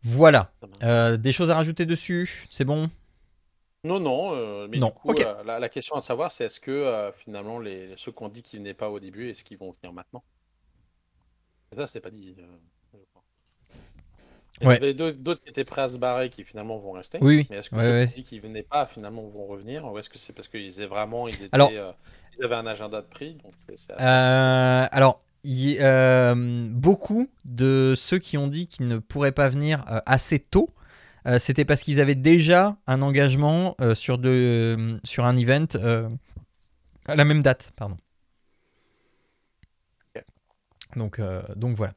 [0.05, 0.51] Voilà.
[0.83, 2.47] Euh, des choses à rajouter dessus?
[2.51, 2.89] C'est bon?
[3.83, 5.21] Non, non, euh, mais Non, du coup, ok.
[5.21, 8.59] euh, la, la question à savoir, c'est est-ce que finalement les, ceux qu'on dit qu'ils
[8.59, 10.23] venaient pas au début, est-ce qu'ils vont venir maintenant?
[11.71, 12.35] Et ça, c'est pas dit.
[14.61, 14.77] Il y Ouais.
[14.77, 17.17] avait d'autres qui étaient prêts à se barrer qui finalement vont rester.
[17.21, 17.45] Oui.
[17.49, 18.07] Mais est-ce que Ouais, ceux ouais.
[18.07, 19.85] qui dit qu'ils venaient pas finalement vont revenir?
[19.91, 21.71] Ou est-ce que c'est parce qu'ils étaient vraiment ils étaient, Alors-
[22.37, 28.38] ils avaient un agenda de prix donc assez- alors, il- euh, beaucoup de ceux qui
[28.38, 30.73] ont dit qu'ils ne pourraient pas venir euh, assez tôt,
[31.27, 35.67] euh, c'était parce qu'ils avaient déjà un engagement euh, sur, de, sur un event
[37.08, 37.71] à la même date.
[37.75, 37.97] Pardon.
[40.95, 41.21] Donc,
[41.55, 41.93] donc voilà.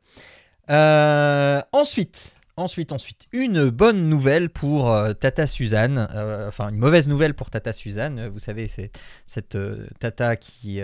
[1.73, 6.09] Ensuite, ensuite, ensuite, une bonne nouvelle pour Tata Suzanne,
[6.49, 8.29] enfin une mauvaise nouvelle pour Tata Suzanne.
[8.29, 8.91] Vous savez, c'est
[9.25, 9.57] cette
[10.01, 10.81] Tata qui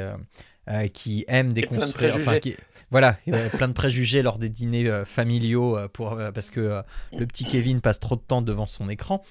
[0.69, 2.41] euh, qui aime Qui a plein de déconstruire, enfin, préjugés.
[2.41, 2.57] qui-
[2.91, 7.45] voilà, euh, plein de préjugés lors des dîners euh, familiaux pour parce que le petit
[7.45, 9.23] Kevin passe trop de temps devant son écran.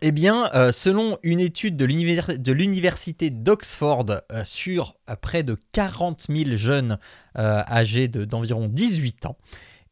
[0.00, 4.06] Eh bien, selon une étude de l'univers- de l'université d'Oxford
[4.44, 6.98] sur près de 40 000 jeunes
[7.36, 9.36] âgés de- d'environ 18 ans,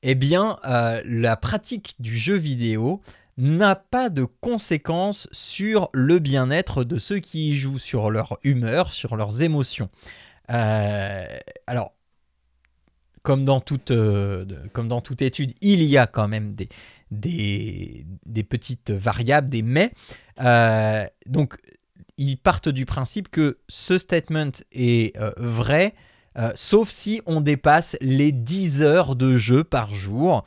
[0.02, 3.02] eh bien, euh, la pratique du jeu vidéo
[3.40, 8.92] n'a pas de conséquences sur le bien-être de ceux qui y jouent, sur leur humeur,
[8.92, 9.88] sur leurs émotions.
[10.50, 11.94] Euh, alors,
[13.22, 16.68] comme dans, toute, euh, comme dans toute étude, il y a quand même des,
[17.10, 19.92] des, petites variables, des mais.
[20.40, 21.56] Euh, donc,
[22.18, 25.94] ils partent du principe que ce statement est vrai,
[26.54, 30.44] sauf si on dépasse les 10 heures de jeu par jour,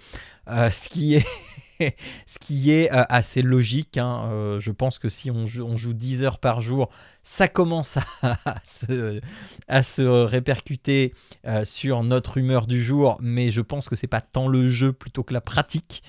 [0.47, 1.25] ce qui est,
[2.26, 3.98] ce qui est euh, assez logique.
[3.98, 4.30] hein.
[4.32, 6.89] Euh, je pense que si on joue, on joue 10 heures par jour,
[7.22, 11.13] ça commence à, se, répercuter
[11.46, 14.93] euh, sur notre humeur du jour, mais je pense que c'est pas tant le jeu
[14.93, 16.04] plutôt que la pratique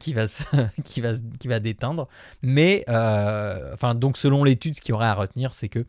[0.00, 0.24] qui, va
[0.84, 2.08] qui, va, qui va déteindre.
[2.42, 5.84] Mais, enfin, donc selon l'étude, ce qu'il y aurait à retenir, c'est que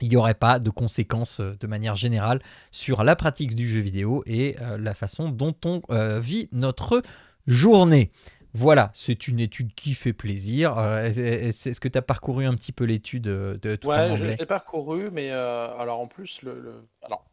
[0.00, 2.40] il n'y aurait pas de conséquences de manière générale
[2.72, 5.80] sur la pratique du jeu vidéo et la façon dont on
[6.20, 7.02] vit notre
[7.46, 8.10] journée.
[8.52, 10.78] Voilà, c'est une étude qui fait plaisir.
[10.78, 13.88] Euh, est- est- Est-ce que tu as parcouru un petit peu l'étude euh, de tout
[13.88, 17.24] en Ouais, je, je anglais l'ai parcouru, mais euh, alors en plus, le, le- alors,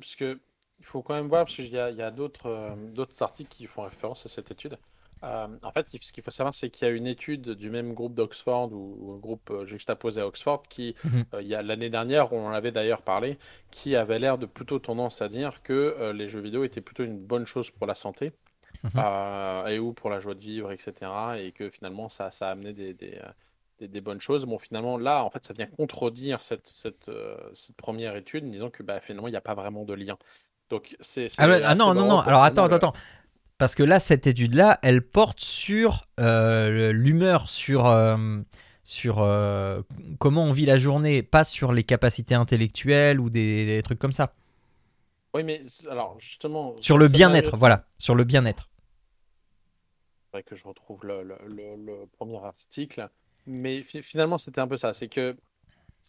[0.00, 0.38] parce que
[0.80, 3.22] il faut quand même voir, parce qu'il y a, il y a d'autres euh, d'autres
[3.22, 4.76] articles qui font référence à cette étude.
[5.22, 8.14] En fait, ce qu'il faut savoir, c'est qu'il y a une étude du même groupe
[8.14, 11.24] d'Oxford ou, ou un groupe juxtaposé à Oxford qui, Mhm.
[11.32, 13.38] euh, il y a l'année dernière, on en avait d'ailleurs parlé,
[13.70, 17.18] qui avait l'air de plutôt tendance à dire que les jeux vidéo étaient plutôt une
[17.18, 18.32] bonne chose pour la santé
[18.84, 19.68] Mhm.
[19.68, 21.38] et ou pour la joie de vivre, etc.
[21.38, 23.28] Et que finalement, ça, ça a amené des, des, euh,
[23.80, 24.44] des- des bonnes choses.
[24.44, 28.48] Bon, finalement, là, en fait, ça vient contredire cette, cette, euh, cette première étude en
[28.50, 30.16] disant que bah, finalement, il n'y a pas vraiment de lien.
[30.70, 31.28] Donc, c'est.
[31.38, 32.20] Ah, ouais, ah non, non, non.
[32.20, 32.92] Alors attends, attends, attends.
[33.58, 38.40] Parce que là, cette étude-là, elle porte sur euh, l'humeur, sur, euh,
[38.82, 39.80] sur euh,
[40.18, 44.12] comment on vit la journée, pas sur les capacités intellectuelles ou des, des trucs comme
[44.12, 44.34] ça.
[45.34, 46.74] Oui, mais alors, justement.
[46.80, 47.84] Sur le bien-être, voilà.
[47.98, 48.68] Sur le bien-être.
[50.34, 53.08] Faudrait que je retrouve le, le- le- le premier article.
[53.46, 54.92] Mais fi- finalement, c'était un peu ça.
[54.92, 55.36] C'est que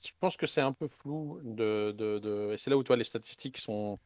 [0.03, 2.95] je pense que c'est un peu flou de, de- de- Et c'est là où toi,
[2.97, 3.99] les statistiques sont.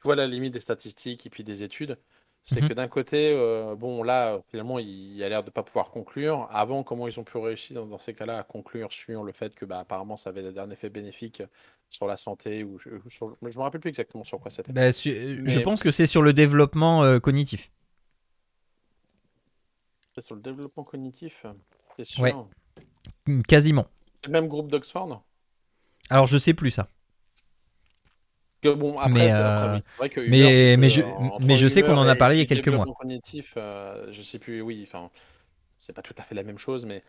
[0.00, 1.98] Tu vois la limite des statistiques et puis des études.
[2.44, 2.68] C'est Mhm.
[2.68, 6.48] que d'un côté, euh, bon, là, finalement, il, il a l'air de pas pouvoir conclure.
[6.52, 9.54] Avant, comment ils ont pu réussir dans, dans ces cas-là à conclure sur le fait
[9.54, 11.42] que, bah, apparemment, ça avait un effet bénéfique
[11.90, 13.36] sur la santé ou, ou sur.
[13.42, 14.72] Je me rappelle plus exactement sur quoi c'était.
[14.72, 17.70] Bah, su- euh, Je pense que c'est sur le développement euh, cognitif.
[20.16, 21.44] C'est sur le développement cognitif.
[21.98, 22.22] C'est sûr.
[22.22, 22.32] Ouais.
[23.26, 23.86] Mm, Quasiment.
[24.24, 25.22] Le même groupe d'Oxford?
[26.08, 26.88] Alors je sais plus ça.
[28.62, 30.20] Que bon, après, Mais, euh, que
[30.76, 32.86] mais- je- entre mais je sais qu'on en a parlé il y a quelques mois.
[32.98, 35.10] cognitif, euh, je sais plus, oui, enfin,
[35.80, 37.04] c'est pas tout à fait la même chose, mais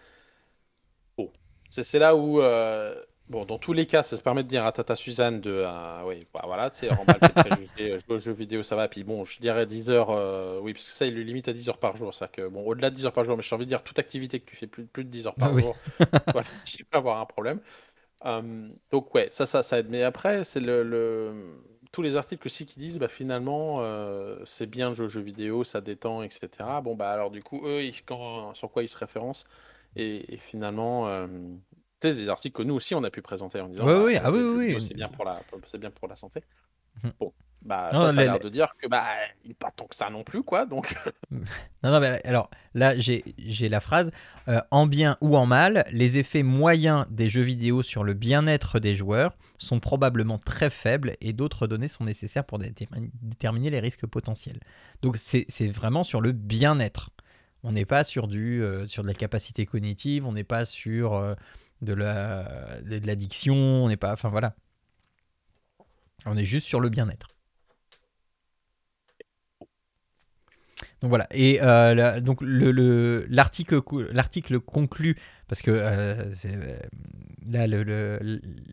[1.17, 1.31] bon,
[1.69, 4.71] c'est là où, euh, bon, dans tous les cas, ça se permet de dire à
[4.71, 8.31] Tata Suzanne de, euh, oui, bah, voilà, tu sais, remballe préjugés, euh, jouer aux jeux
[8.33, 11.15] vidéo, ça va, puis bon, je dirais 10 heures, euh, oui, parce que ça, il
[11.15, 13.25] le limite à 10 heures par jour, ça que, bon, au-delà de 10 heures par
[13.25, 15.27] jour, mais j'ai envie de dire toute activité que tu fais plus, plus de 10
[15.27, 15.63] heures par Ah oui.
[15.63, 15.79] jour,
[16.33, 17.61] voilà, tu peux avoir un problème.
[18.25, 19.89] Euh, donc ouais, ça, ça, ça aide.
[19.89, 21.61] Mais après, c'est le, le-
[21.91, 23.81] tous les articles aussi qui disent, bah finalement,
[24.45, 26.81] c'est bien de jouer aux jeux vidéo, ça détend, etc.
[26.81, 29.45] Bon bah alors du coup, eux, ils- quand- sur quoi ils se référencent?
[29.95, 31.27] Et, et finalement, euh,
[31.99, 34.03] tu sais, des articles que nous aussi on a pu présenter en disant, Ouais, bah,
[34.03, 34.81] oui, les ah oui, oui, oui.
[34.81, 36.43] c'est bien pour la, c'est bien pour la santé.
[37.03, 37.11] Mhm.
[37.19, 39.05] Bon, bah Non, ça, ça a l'air de dire que bah
[39.43, 40.65] il pas tant que ça non plus quoi.
[40.65, 40.95] Donc
[41.31, 44.11] Non, non, mais alors là, j'ai j'ai la phrase
[44.47, 48.79] euh, en bien ou en mal, les effets moyens des jeux vidéo sur le bien-être
[48.79, 54.05] des joueurs sont probablement très faibles et d'autres données sont nécessaires pour déterminer, les risques
[54.05, 54.59] potentiels.
[55.01, 57.09] Donc c'est c'est vraiment sur le bien-être.
[57.63, 61.15] On n'est pas sur, du, euh, sur de la capacité cognitive, on n'est pas sur
[61.15, 61.33] euh,
[61.81, 64.13] de la- de l'addiction, on n'est pas.
[64.13, 64.55] Enfin voilà.
[66.25, 67.29] On est juste sur le bien-être.
[71.01, 71.27] Donc voilà.
[71.31, 73.81] Et euh, donc le- le- l'article
[74.59, 75.15] conclut
[75.47, 76.33] parce que euh,
[77.53, 78.19] euh,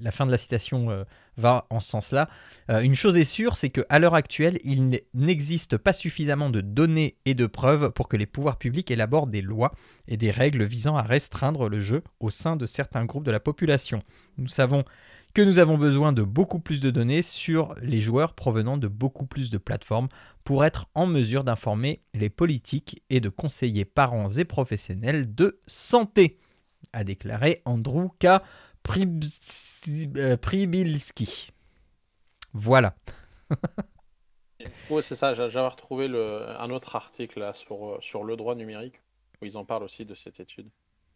[0.00, 1.04] la fin de la citation
[1.36, 2.28] va en ce sens-là.
[2.68, 7.34] Une chose est sûre, c'est qu'à l'heure actuelle, il n'existe pas suffisamment de données et
[7.34, 9.72] de preuves pour que les pouvoirs publics élaborent des lois
[10.08, 13.40] et des règles visant à restreindre le jeu au sein de certains groupes de la
[13.40, 14.02] population.
[14.38, 14.84] Nous savons
[15.34, 19.26] que nous avons besoin de beaucoup plus de données sur les joueurs provenant de beaucoup
[19.26, 20.08] plus de plateformes
[20.44, 26.38] pour être en mesure d'informer les politiques et de conseiller parents et professionnels de santé,
[26.92, 28.26] a déclaré Andrew K.
[28.26, 31.50] Euh, Pribilski.
[32.52, 32.94] Voilà.
[34.90, 35.34] ouais, c'est ça.
[35.34, 39.00] j'a- J'avais retrouvé le, un autre article là sur euh, sur le droit numérique
[39.40, 40.68] où ils en parlent aussi de cette étude.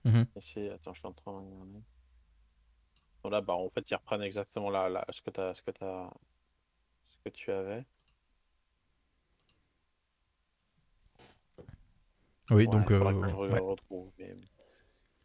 [0.05, 0.27] Mhm.
[0.41, 1.81] C'est- Attends, je suis en train de regarder.
[3.23, 6.11] Donc là, bah, en fait, ils reprennent exactement la- ce que ce que t'as,
[7.11, 7.85] ce que tu avais.
[12.51, 12.91] Oui, Ouais, donc.
[12.91, 13.59] euh, que je re- ouais.
[13.59, 14.35] retrouve, mais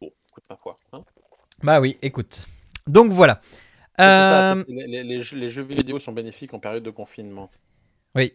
[0.00, 0.76] Bon, écoute ma foi.
[0.92, 1.02] hein.
[1.62, 2.46] Bah oui, écoute.
[2.86, 3.40] Donc voilà.
[3.96, 7.50] Ça, Euh, les, les- les jeux, les jeux vidéo sont bénéfiques en période de confinement.
[8.14, 8.34] Oui.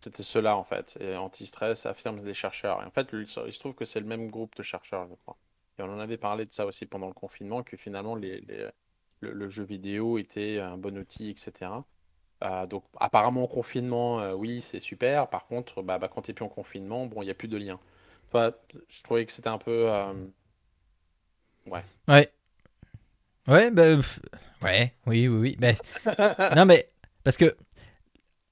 [0.00, 0.96] C'était cela en fait.
[1.00, 2.82] Et anti-stress, affirment les chercheurs.
[2.82, 5.36] Et en fait, il se trouve que c'est le même groupe de chercheurs, je crois.
[5.78, 8.68] Et on en avait parlé de ça aussi pendant le confinement, que finalement les, les-
[9.20, 11.84] le, le jeu vidéo était un bon outil, etc.
[12.44, 15.28] Euh, donc apparemment au confinement, euh, oui, c'est super.
[15.28, 17.48] Par contre, bah, bah, quand tu n'es plus en confinement, bon, il n'y a plus
[17.48, 17.80] de lien.
[18.28, 18.52] Enfin,
[18.88, 19.90] je trouvais que c'était un peu...
[19.90, 20.12] euh,
[21.66, 21.84] Ouais.
[22.08, 22.32] Ouais.
[23.46, 23.96] Ouais, bah,
[24.62, 25.76] ouais, oui, oui, oui.
[26.50, 26.90] non, mais
[27.24, 27.56] parce que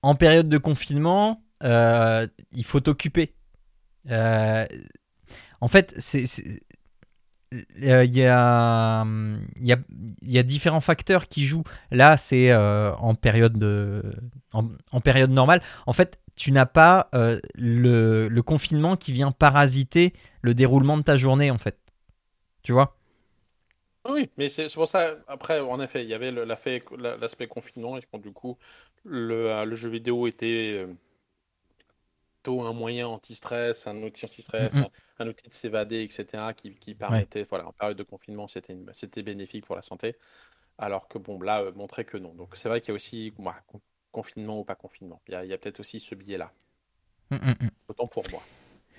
[0.02, 3.34] en période de confinement, il faut t'occuper.
[5.60, 6.24] En fait, c'est.
[7.82, 9.76] Euh, Il y, a, hum, y, a,
[10.22, 11.64] y a différents facteurs qui jouent.
[11.90, 14.02] Là, c'est euh, en, période de,
[14.52, 15.62] en, période normale.
[15.87, 21.02] En fait, tu n'as pas euh, le, le confinement qui vient parasiter le déroulement de
[21.02, 21.78] ta journée, en fait.
[22.62, 22.96] Tu vois?
[24.09, 27.98] Oui, mais c'est pour ça, après, en effet, il y avait l'aspect la- l'aspect confinement,
[27.98, 28.56] et du coup,
[29.04, 30.87] le, le jeu vidéo était
[32.46, 36.94] plutôt un moyen anti-stress, un outil anti-stress, un, un outil de s'évader, etc., qui, qui
[36.94, 40.16] permettait, voilà, en période de confinement, c'était bénéfique pour la santé,
[40.78, 42.35] alors que, bon, là, euh, montrait que non.
[42.35, 43.80] Donc, c'est vrai qu'il y a aussi, moi, con-
[44.12, 46.52] confinement ou pas confinement, il y a, peut-être aussi ce biais-là,
[47.88, 48.42] autant pour moi.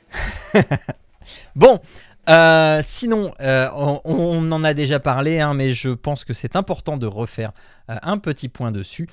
[1.55, 1.79] Bon,
[2.29, 6.97] euh, sinon, euh, on, en a déjà parlé, hein, mais je pense que c'est important
[6.97, 7.53] de refaire
[7.89, 9.07] euh, un petit point dessus.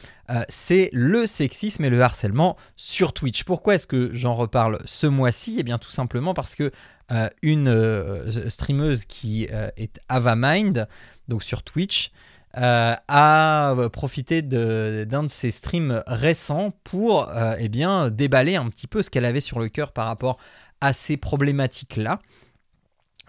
[0.48, 3.44] C'est le sexisme et le harcèlement sur Twitch.
[3.44, 5.56] Pourquoi est-ce que j'en reparle ce mois-ci?
[5.58, 6.72] Eh bien, tout simplement parce que
[7.42, 10.88] une streameuse qui est Avamind,
[11.28, 12.10] donc sur Twitch,
[12.54, 19.10] a profité d'un de, ses streams récents pour eh bien, déballer un petit peu ce
[19.10, 20.38] qu'elle avait sur le cœur par rapport
[20.80, 22.18] à ces problématiques-là.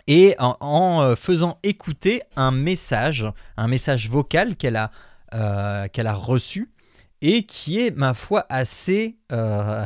[0.08, 4.92] Et en, euh, faisant écouter un message, un message vocal qu'elle a,
[5.34, 6.72] euh, reçu
[7.22, 9.86] et qui est, ma foi, assez, euh,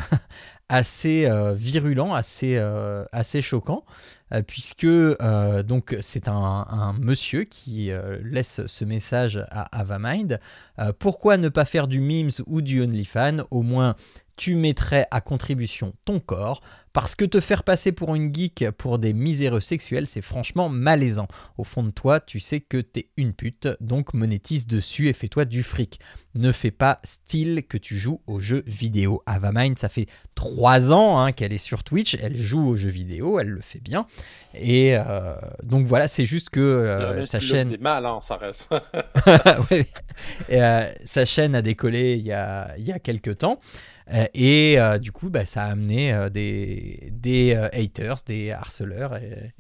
[1.55, 3.85] virulent, assez, choquant,
[4.45, 4.87] puisque
[6.01, 7.91] c'est un, monsieur qui
[8.23, 10.39] laisse ce message à Avamind.
[10.99, 13.95] Pourquoi ne pas faire du memes ou du OnlyFans Au moins,
[14.39, 16.61] tu mettrais à contribution ton corps,
[16.93, 21.27] parce que te faire passer pour une geek pour des miséreux sexuels, c'est franchement malaisant.
[21.57, 25.43] Au fond de toi, tu sais que t'es une pute, donc monétise dessus et fais-toi
[25.43, 25.99] du fric.
[26.35, 29.21] Ne fais pas style que tu joues aux jeux vidéo.
[29.25, 33.39] Avamind, ça fait trois ans hein, qu'elle est sur Twitch, elle joue aux jeux vidéo,
[33.39, 34.07] elle le fait bien.
[34.53, 37.67] Et euh, donc voilà, c'est juste que euh, sa chaîne...
[37.67, 38.69] faisait mal, hein, ça reste.
[39.69, 39.85] Ouais.
[40.47, 43.59] Et, euh, sa chaîne a décollé il y a, il y a quelques temps.
[44.11, 49.17] Euh, et euh, du coup, bah, ça a amené euh, des, des haters, des harceleurs
[49.17, 49.51] et,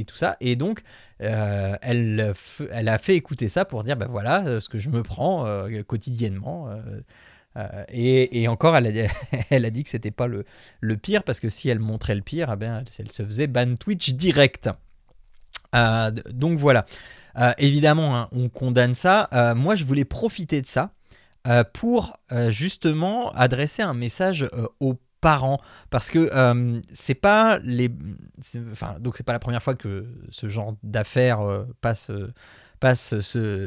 [0.00, 0.36] et- tout ça.
[0.40, 0.80] Et donc,
[1.18, 2.32] elle,
[2.70, 5.44] elle a fait écouter ça pour dire, bah voilà, ce que je me prends
[5.86, 6.68] quotidiennement.
[7.92, 9.12] et, et encore, elle a, dit-
[9.50, 10.44] elle a dit que c'était pas le,
[10.80, 13.74] le pire, parce que si elle montrait le pire, eh bien, elle se faisait ban
[13.74, 14.70] Twitch direct.
[15.74, 16.86] Donc voilà.
[17.58, 19.28] Évidemment, hein, on condamne ça.
[19.56, 20.92] Moi, je voulais profiter de ça
[21.72, 25.58] pour euh, justement adresser un message euh, aux parents.
[25.90, 27.88] Parce que euh, c'est pas les
[29.00, 32.32] donc c'est pas la première fois que ce genre d'affaires euh, passe euh,
[32.80, 33.14] passe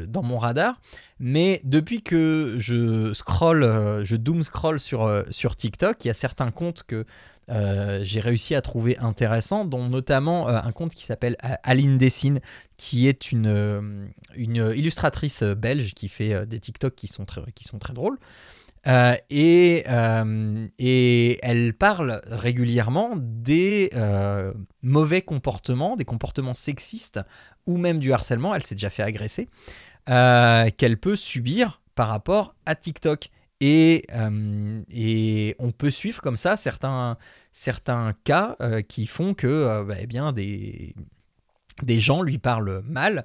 [0.08, 0.80] dans mon radar.
[1.18, 6.10] Mais depuis que je scroll euh, je doom scroll sur euh, sur TikTok il y
[6.10, 7.04] a certains comptes que
[7.52, 11.98] euh, j'ai réussi à trouver intéressants dont notamment euh, un compte qui s'appelle euh, Aline
[11.98, 12.40] Dessine
[12.76, 17.42] qui est une, illustratrice belge qui fait des TikTok qui sont très,
[17.92, 18.18] drôles.
[19.30, 19.84] Et,
[21.42, 23.90] elle parle régulièrement des
[24.82, 27.20] mauvais comportements, des comportements sexistes
[27.66, 29.48] ou même du harcèlement, elle s'est déjà fait agresser,
[30.06, 33.30] qu'elle peut subir par rapport à TikTok.
[33.64, 37.16] Et, euh, et on peut suivre comme ça certains,
[37.52, 40.96] certains cas euh, qui font que euh, bah, eh bien, des,
[41.80, 43.24] des gens lui parlent mal,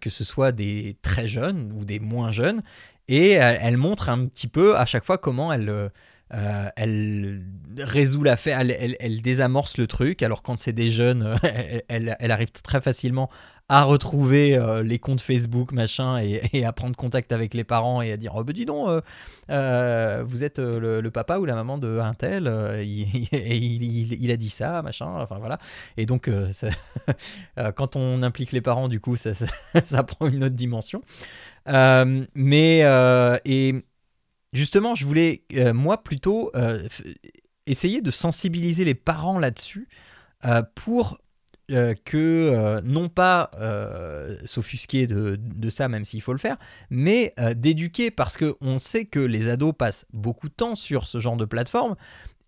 [0.00, 2.64] que ce soit des très jeunes ou des moins jeunes,
[3.06, 5.92] et elle montre un petit peu à chaque fois comment elle,
[6.34, 7.44] euh, elle
[7.78, 11.38] résout l'affaire, elle, elle- désamorce le truc, alors quand c'est des jeunes,
[11.88, 13.30] elle, arrive très facilement
[13.68, 18.12] à retrouver euh, les comptes Facebook, machin, et, à prendre contact avec les parents et
[18.12, 19.02] à dire, oh ben dis donc,
[19.50, 22.46] euh, vous êtes le, papa ou la maman de un tel,
[22.84, 25.58] il, il- a dit ça, machin, enfin voilà.
[25.96, 26.28] Et donc,
[27.76, 29.32] quand on implique les parents, du coup, ça,
[29.84, 31.02] ça, prend une autre dimension.
[31.66, 32.80] Mais,
[33.44, 33.84] et
[34.52, 36.86] justement, je voulais, euh, moi, plutôt euh,
[37.66, 39.88] essayer de sensibiliser les parents là-dessus.
[40.44, 41.18] euh, pour
[42.04, 43.50] que, non pas
[44.44, 46.58] s'offusquer de, ça, même s'il faut le faire,
[46.90, 51.36] mais d'éduquer, parce qu'on sait que les ados passent beaucoup de temps sur ce genre
[51.36, 51.96] de plateforme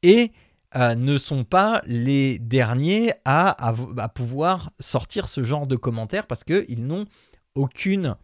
[0.05, 0.31] et
[0.77, 3.73] ne sont pas les derniers à
[4.15, 7.07] pouvoir sortir ce genre de commentaires parce qu'ils n'ont
[7.57, 8.15] aucune,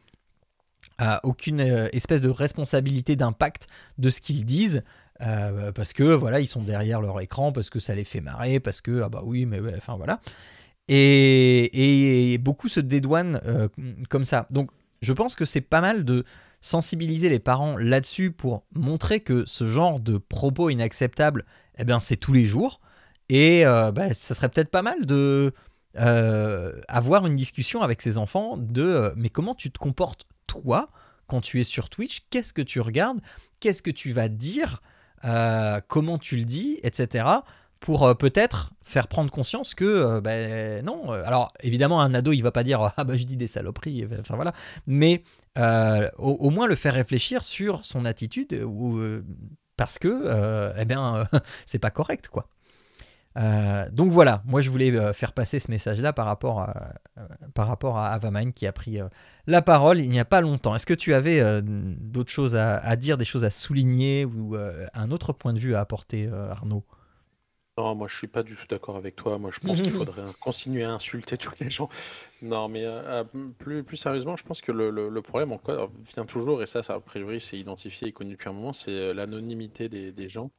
[1.22, 3.66] aucune euh, espèce de responsabilité d'impact
[3.98, 4.82] de ce qu'ils disent.
[5.20, 8.60] euh, parce que voilà, ils sont derrière leur écran, parce que ça les fait marrer,
[8.60, 10.20] parce que ah bah oui, mais enfin voilà.
[10.88, 13.68] Et, et beaucoup se dédouanent euh,
[14.10, 14.46] comme ça.
[14.50, 14.70] Donc
[15.02, 16.24] je pense que c'est pas mal de
[16.60, 21.44] sensibiliser les parents là-dessus pour montrer que ce genre de propos inacceptables,
[21.78, 22.80] eh bien c'est tous les jours.
[23.30, 25.52] Et bah, ça serait peut-être pas mal de
[25.96, 30.90] avoir une discussion avec ses enfants de mais comment tu te comportes toi
[31.26, 33.20] quand tu es sur Twitch Qu'est-ce que tu regardes
[33.60, 34.82] Qu'est-ce que tu vas dire
[35.24, 37.24] Euh, Comment tu le dis Etc.
[37.80, 41.10] Pour euh, peut-être faire prendre conscience que euh, ben, non.
[41.10, 44.06] Alors évidemment un ado il va pas dire ah bah je dis des saloperies.
[44.20, 44.52] Enfin voilà.
[44.86, 45.22] Mais
[46.18, 48.66] au, moins le faire réfléchir sur son attitude
[49.76, 51.28] parce que eh bien
[51.66, 52.48] c'est pas correct quoi.
[53.36, 57.26] Euh, donc voilà, moi je voulais euh, faire passer ce message-là par rapport à, euh,
[57.54, 59.08] par rapport à Avamine qui a pris euh,
[59.48, 60.74] la parole il n'y a pas longtemps.
[60.74, 64.56] Est-ce que tu avais d'autres choses à, à dire, des choses à souligner ou
[64.94, 66.84] un autre point de vue à apporter, Arnaud?
[67.76, 69.36] Non, moi je suis pas du tout d'accord avec toi.
[69.38, 71.88] Moi je pense qu'il faudrait continuer à insulter tous les gens.
[72.42, 73.24] Non, mais euh,
[73.58, 76.82] plus, plus sérieusement, je pense que le, le- le problème encore vient toujours, et ça,
[76.84, 80.50] ça a priori c'est identifié et connu depuis un moment, c'est l'anonymité des, des gens.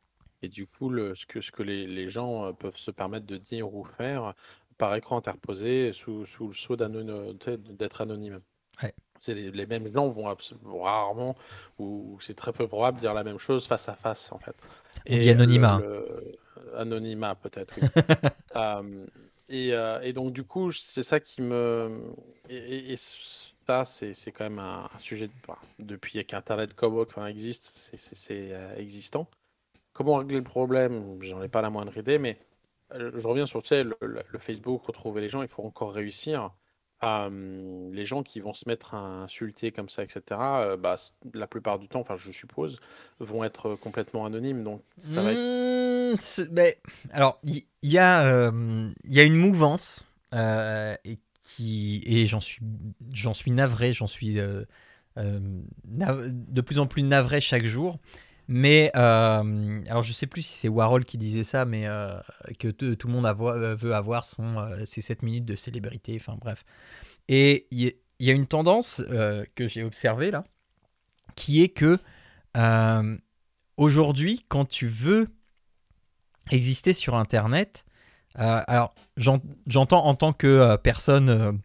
[0.42, 3.26] Et du coup, le- ce que, ce que les, les gens euh, peuvent se permettre
[3.26, 4.34] de dire ou faire
[4.78, 8.42] par écran interposé sous, sou- sous le sceau d'être anonyme.
[8.84, 8.94] Ouais.
[9.18, 10.36] C'est les, les mêmes gens vont,
[10.84, 11.36] rarement,
[11.80, 14.56] ou c'est très peu probable, dire la même chose face à face en fait.
[15.10, 15.80] On dit anonymat.
[15.82, 17.74] le- le- anonymat peut-être.
[17.82, 17.88] oui.
[18.58, 19.06] Euh,
[19.50, 22.02] et, euh, et donc du coup, c'est ça qui me...
[22.50, 25.34] Et, et- et ça, c'est quand même un, un sujet, de-
[25.80, 27.66] depuis qu'Internet comme enfin, existe,
[27.98, 29.28] c'est- euh, existant.
[29.96, 31.18] Comment régler le problème?
[31.22, 32.38] J'en ai pas la moindre idée, mais
[32.94, 36.52] euh, je reviens sur le, Facebook, retrouver les gens, il faut encore réussir.
[37.04, 40.98] Euh, les gens qui vont se mettre à insulter comme ça, etc., euh, bah,
[41.34, 42.82] la plupart du temps, enfin je suppose,
[43.20, 44.64] vont être complètement anonymes.
[44.66, 45.32] Donc ça va.
[45.32, 46.16] Mmh,
[46.52, 46.74] ben,
[47.12, 48.52] alors, il y, a,
[49.06, 54.40] il y a une mouvance euh, et qui et j'en suis navré, j'en suis
[55.16, 57.98] nav- de plus en plus navré chaque jour.
[58.48, 62.14] Mais euh, alors je sais plus si c'est Warhol qui disait ça, mais euh,
[62.60, 66.16] que tout le monde euh, veut avoir son euh, ses 7 minutes de célébrité.
[66.20, 66.64] Enfin bref.
[67.28, 70.44] Et il y, a- une tendance euh, que j'ai observée là,
[71.36, 71.98] qui est que
[73.78, 75.28] aujourd'hui, quand tu veux
[76.52, 77.86] exister sur Internet,
[78.36, 81.62] alors j'en- j'entends en tant que personne,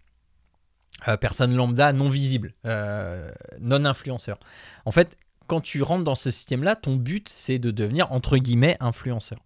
[1.20, 4.38] personne lambda non visible, non influenceur.
[4.84, 5.16] En fait,
[5.50, 9.40] quand tu rentres dans ce système-là, ton but c'est de devenir entre guillemets influenceur.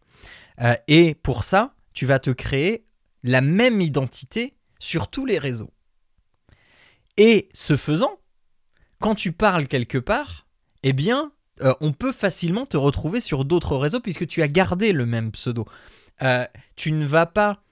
[0.60, 2.84] Euh, et pour ça, tu vas te créer
[3.22, 5.70] la même identité sur tous les réseaux.
[7.16, 8.18] Et ce faisant,
[9.00, 10.46] quand tu parles quelque part,
[10.82, 11.32] eh bien,
[11.62, 15.32] euh, on peut facilement te retrouver sur d'autres réseaux puisque tu as gardé le même
[15.32, 15.64] pseudo.
[16.20, 16.44] Euh,
[16.76, 17.62] tu ne vas pas,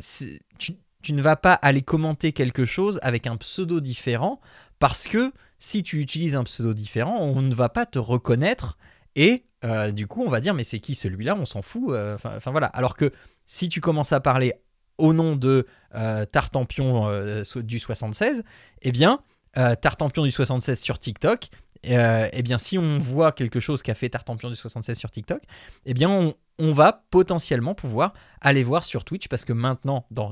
[0.00, 4.38] c'est- tu, tu ne vas pas aller commenter quelque chose avec un pseudo différent
[4.78, 8.76] parce que si tu utilises un pseudo différent, on ne va pas te reconnaître
[9.14, 11.36] et euh, du coup on va dire mais c'est qui celui-là?
[11.36, 11.90] On s'en fout.
[11.90, 12.66] euh, Enfin voilà.
[12.66, 13.12] Alors que
[13.46, 14.54] si tu commences à parler
[14.98, 18.42] au nom de euh, Tartampion euh, so- du 76,
[18.82, 19.20] eh bien
[19.54, 21.48] Tartampion du 76 sur TikTok,
[21.82, 25.42] eh bien, si on voit quelque chose qu'a fait Tartampion du 76 sur TikTok,
[25.86, 30.30] eh bien, on, va potentiellement pouvoir aller voir sur Twitch parce que maintenant, dans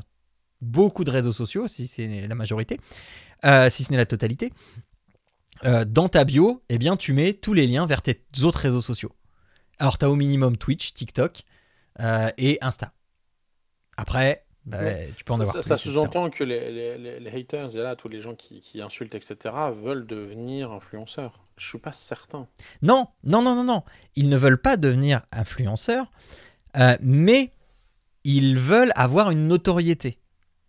[0.61, 2.79] beaucoup de réseaux sociaux, si c'est la majorité,
[3.71, 4.53] si ce n'est la totalité,
[5.65, 8.81] euh, dans ta bio, eh bien, tu mets tous les liens vers tes autres réseaux
[8.81, 9.13] sociaux.
[9.79, 11.43] Alors, tu as au minimum Twitch, TikTok
[12.01, 12.93] euh, et Insta.
[13.97, 15.13] Après, bah, Ouais.
[15.17, 17.97] tu peux en Ça, avoir ça- sous-entend que les, les- les- les haters, et là,
[17.97, 19.37] tous les gens qui, qui insultent, etc.,
[19.83, 21.41] veulent devenir influenceurs.
[21.57, 22.47] Je suis pas certain.
[22.83, 23.83] Non, non, non, non, non.
[24.15, 26.11] Ils ne veulent pas devenir influenceurs,
[26.77, 27.53] euh, mais
[28.25, 30.19] ils veulent avoir une notoriété,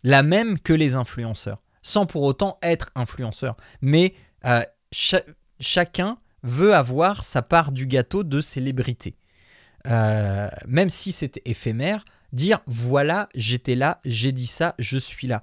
[0.02, 3.56] la même que les influenceurs, sans pour autant être influenceurs.
[3.82, 4.14] Mais
[4.46, 4.62] euh,
[4.92, 5.22] cha-
[5.60, 9.14] chacun veut avoir sa part du gâteau de célébrité.
[9.86, 15.42] Euh, même si c'est éphémère, dire voilà, j'étais là, j'ai dit ça, je suis là,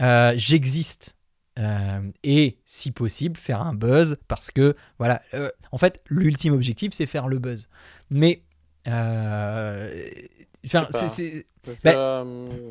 [0.00, 1.16] Euh, j'existe.
[1.58, 5.20] Euh, et si possible, faire un buzz parce que voilà,
[5.70, 7.68] en fait, l'ultime objectif c'est faire le buzz.
[8.08, 8.42] Mais
[10.64, 11.46] Enfin, c'est-
[11.84, 12.70] Bah, Euh,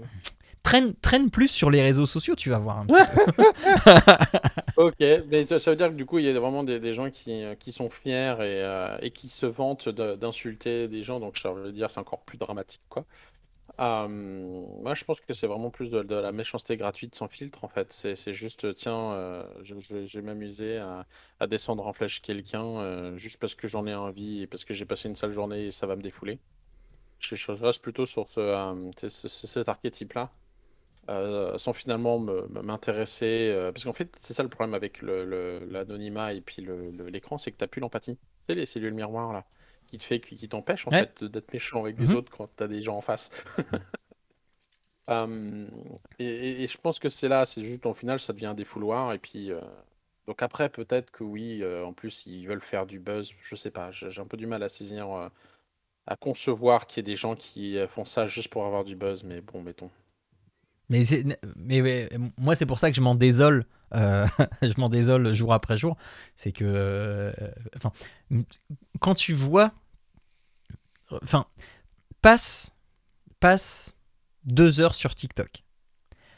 [0.63, 3.43] traîne, plus sur les réseaux sociaux, tu vas voir un petit peu.
[4.77, 7.43] Ok, mais ça veut dire que du coup, il y a vraiment des, gens qui,
[7.43, 11.71] euh, qui sont fiers et, euh, qui se vantent d'insulter des gens, donc ça veut
[11.71, 13.05] dire c'est encore plus dramatique, quoi.
[13.79, 17.67] Euh, moi, je pense que c'est vraiment plus de, la méchanceté gratuite sans filtre, en
[17.67, 17.91] fait.
[17.93, 19.75] C'est juste, tiens, je,
[20.17, 24.73] vais m'amuser à, descendre en flèche quelqu'un juste parce que j'en ai envie parce que
[24.73, 26.39] j'ai passé une sale journée et ça va me défouler.
[27.19, 28.91] Je, reste plutôt sur ce-
[29.23, 30.31] cet archétype-là.
[31.09, 33.49] Euh, sans finalement me- me- m'intéresser.
[33.51, 36.65] euh, parce qu'en fait, c'est ça le problème avec le- le- l'anonymat et puis
[37.11, 38.17] l'écran, c'est que tu n'as plus l'empathie.
[38.17, 39.45] Tu sais, les cellules miroirs, là,
[39.87, 41.07] qui te fait, qui, qui t'empêchent, en Ouais.
[41.07, 42.15] fait, d'être méchant avec des Mhm.
[42.15, 43.31] autres quand tu as des gens en face.
[45.09, 45.67] Euh,
[46.19, 48.53] et, et- et je pense que c'est là, c'est juste, au final, ça devient un
[48.53, 49.13] défouloir.
[49.13, 49.59] Et puis, euh,
[50.27, 53.33] donc après, peut-être que oui, euh, en plus, ils veulent faire du buzz.
[53.43, 55.07] Je sais pas, j'ai un peu du mal à saisir,
[56.05, 59.23] à concevoir qu'il y ait des gens qui font ça juste pour avoir du buzz,
[59.23, 59.89] mais bon, mettons.
[60.91, 61.03] Mais,
[61.55, 63.65] mais, mais moi, c'est pour ça que je m'en désole.
[63.95, 64.27] euh,
[64.61, 65.95] je m'en désole jour après jour.
[66.35, 66.65] C'est que.
[66.67, 67.31] euh,
[67.77, 67.91] enfin,
[68.99, 69.71] quand tu vois.
[71.23, 71.45] Enfin,
[72.21, 72.73] passe.
[73.39, 73.95] Passe
[74.45, 75.63] deux heures sur TikTok.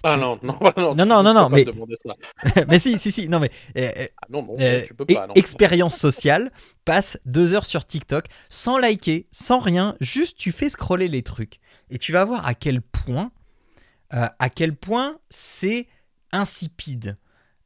[0.03, 1.65] Ah Tu- non, non, non, Non, non, non, non, mais-
[2.69, 3.27] mais si, si, si.
[3.27, 3.51] Non, mais.
[3.77, 3.91] euh,
[4.21, 5.27] Ah non, non, Euh, tu peux pas.
[5.27, 5.33] non.
[5.33, 6.51] expérience sociale,
[6.85, 11.59] passe deux heures sur TikTok sans liker, sans rien, juste tu fais scroller les trucs.
[11.89, 13.31] Et tu vas voir à quel point,
[14.13, 15.87] euh, à quel point c'est
[16.31, 17.17] insipide.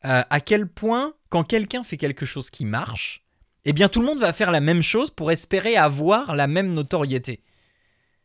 [0.06, 3.26] Euh, à quel point, quand quelqu'un fait quelque chose qui marche,
[3.66, 6.74] eh bien tout le monde va faire la même chose pour espérer avoir la même
[6.74, 7.41] notoriété.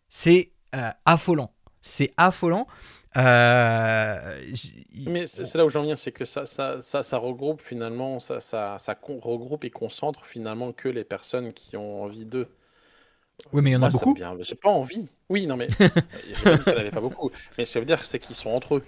[0.08, 1.52] C'est euh, affolant.
[1.80, 2.68] C'est affolant.
[3.14, 4.36] Mais
[5.26, 9.70] c'est là où j'en viens, c'est que ça, ça, regroupe finalement, ça, ça, regroupe et
[9.70, 12.48] concentre finalement que les personnes qui ont envie d'eux.
[13.52, 14.14] Oui, mais il y en a Moi, beaucoup.
[14.14, 15.08] vient- J'ai pas envie.
[15.28, 17.30] Oui, non, mais qu'il n'y en avait pas beaucoup.
[17.58, 18.84] Mais ça veut dire que c'est qu'ils sont entre eux.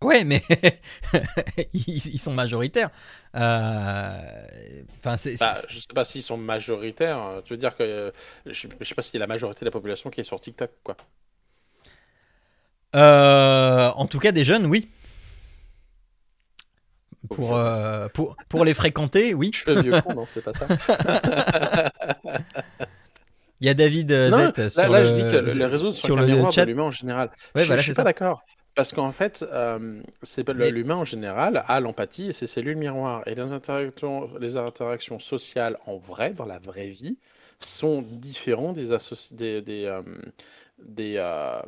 [0.00, 0.42] Ouais, mais
[1.72, 2.90] ils, sont majoritaires.
[3.34, 5.38] Euh, Enfin, c'est.
[5.40, 7.42] Bah, je sais pas s'ils sont majoritaires.
[7.44, 8.10] Tu veux dire que euh,
[8.46, 10.40] je, je sais pas s'il y a la majorité de la population qui est sur
[10.40, 10.96] TikTok, quoi.
[12.94, 14.88] Euh, en tout cas, des jeunes, oui.
[17.30, 19.50] Pour, euh, pour, pour les fréquenter, oui.
[19.54, 20.66] Je fais vieux con, non, c'est pas ça.
[23.60, 25.52] Il y a David euh, Non, Z là, sur là, le, je dis que le-
[25.54, 26.62] les réseaux sont sur un le miroir chat.
[26.62, 27.30] de l'humain en général.
[27.54, 28.42] Ouais, je, voilà, je suis pas d'accord.
[28.74, 33.22] Parce qu'en fait, euh, c'est l'humain en général a l'empathie et ses cellules miroirs.
[33.26, 37.18] Et les interactions, les interactions sociales en vrai, dans la vraie vie,
[37.58, 40.02] sont différents des associ- des des euh,
[40.78, 41.60] des, euh,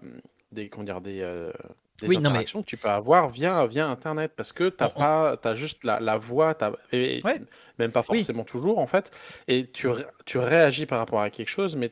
[0.53, 1.21] des comment dire des
[2.03, 5.03] euh, Oui, non, mais- que tu peux avoir via via Internet parce que t'as On-
[5.33, 7.41] on- t'as juste la, la voix t'as et Ouais.
[7.79, 8.19] même pas Oui.
[8.19, 9.11] forcément toujours en fait
[9.49, 9.89] et tu
[10.27, 11.91] tu réagis par rapport à quelque chose mais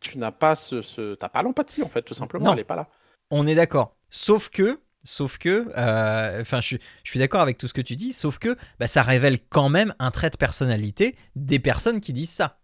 [0.00, 2.52] tu n'as pas ce, ce pas l'empathie en fait tout simplement Non.
[2.54, 2.88] elle est pas là
[3.30, 3.96] On est d'accord.
[4.08, 7.94] Sauf que, sauf que, euh, enfin, je, je suis d'accord avec tout ce que tu
[7.94, 8.12] dis.
[8.12, 12.30] Sauf que, bah, ça révèle quand même un trait de personnalité des personnes qui disent
[12.32, 12.58] ça.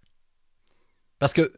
[1.20, 1.52] Parce que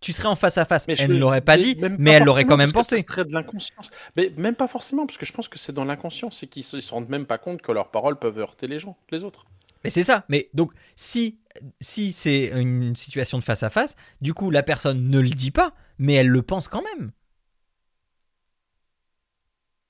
[0.00, 2.12] tu serais en face à face, Mais je elle ne l'aurait pas dit, mais pas
[2.12, 2.98] elle l'aurait quand même pensé.
[2.98, 3.90] ça serait de l'inconscience.
[4.16, 6.76] Mais même pas forcément, parce que je pense que c'est dans l'inconscience, c'est qu'ils se,
[6.76, 9.46] ils se rendent même pas compte que leurs paroles peuvent heurter les gens, les autres.
[9.84, 10.24] Mais c'est ça.
[10.28, 11.38] Mais donc, si,
[11.80, 15.50] si c'est une situation de face à face, du coup, la personne ne le dit
[15.50, 17.12] pas, mais elle le pense quand même.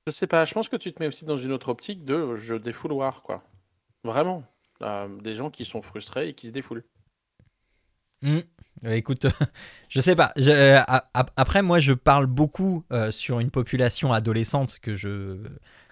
[0.07, 2.37] Je sais pas, je pense que tu te mets aussi dans une autre optique de
[2.37, 3.43] jeu défouloir, quoi.
[4.05, 4.45] Vraiment.
[4.83, 6.85] Euh, des gens qui sont frustrés et qui se défoulent.
[8.23, 8.39] Hmm.
[8.85, 9.27] Euh, écoute,
[9.89, 10.33] je sais pas.
[10.37, 10.81] Je- euh,
[11.15, 15.39] après, moi, je parle beaucoup euh, sur une population adolescente que je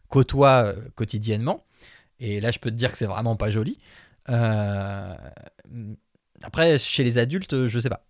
[0.09, 1.65] côtoie quotidiennement.
[2.21, 3.79] Et là, je peux te dire que c'est vraiment pas joli.
[4.31, 5.15] Euh,
[6.43, 8.05] Après, chez les adultes, je sais pas.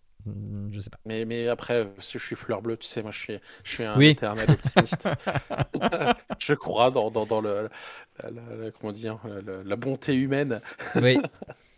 [0.73, 0.99] Je sais pas.
[1.05, 3.85] Mais, mais après, si je suis fleur bleue, tu sais, moi je suis, je suis
[3.85, 4.09] un Oui.
[4.09, 5.07] éternel optimiste.
[6.39, 7.69] je crois dans, dans, dans le,
[8.23, 9.19] la, la- la- comment dire,
[9.65, 10.62] la, bonté humaine.
[10.99, 11.19] Oui.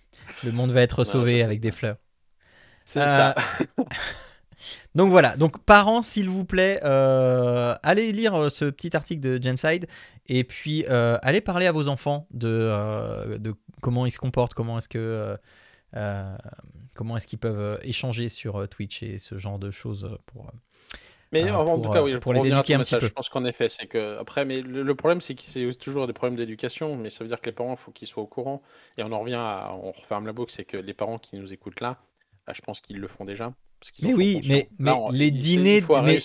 [0.43, 1.97] Le monde va être sauvé avec des fleurs.
[2.87, 3.34] C'est Euh, ça.
[4.95, 9.41] Donc voilà, donc parents, s'il vous plaît, euh, allez lire euh, ce petit article de
[9.43, 9.87] Genside
[10.28, 14.55] et puis euh, allez parler à vos enfants de, euh, de comment ils se comportent,
[14.55, 15.37] comment est-ce que euh,
[15.97, 16.37] euh,
[16.95, 20.47] comment est-ce qu'ils peuvent euh, échanger sur euh, Twitch et ce genre de choses pour.
[20.47, 20.51] euh,
[21.32, 23.07] Mais euh, en pour, tout cas, euh, oui, pour les éduquer un petit peu.
[23.07, 26.07] Je pense qu'en effet, c'est que après, mais le, le problème, c'est que c'est toujours
[26.07, 28.26] des problèmes d'éducation, mais ça veut dire que les parents, il faut qu'ils soient au
[28.26, 28.62] courant.
[28.97, 31.53] Et on en revient à, on referme la boucle, c'est que les parents qui nous
[31.53, 31.99] écoutent là,
[32.47, 33.53] bah, je pense qu'ils le font déjà.
[33.80, 34.68] parce qu'ils Mais oui, mais-
[35.12, 36.20] les dîners- mais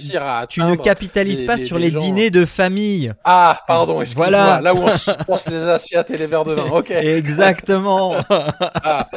[0.47, 1.99] Tu ne capitalises les- pas les- sur les les gens.
[1.99, 3.11] dîners de famille.
[3.24, 4.28] Ah, pardon, excuse-moi.
[4.30, 4.61] Voilà.
[4.61, 6.69] Là où on se pense les assiettes et les verres de vin.
[6.72, 6.91] Ok.
[6.91, 8.15] Exactement.
[8.30, 9.09] Ah.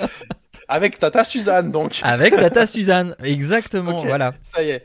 [0.67, 2.01] Avec Tata Suzanne, donc.
[2.03, 4.33] Avec Tata Suzanne, exactement, voilà.
[4.43, 4.85] Ça y est.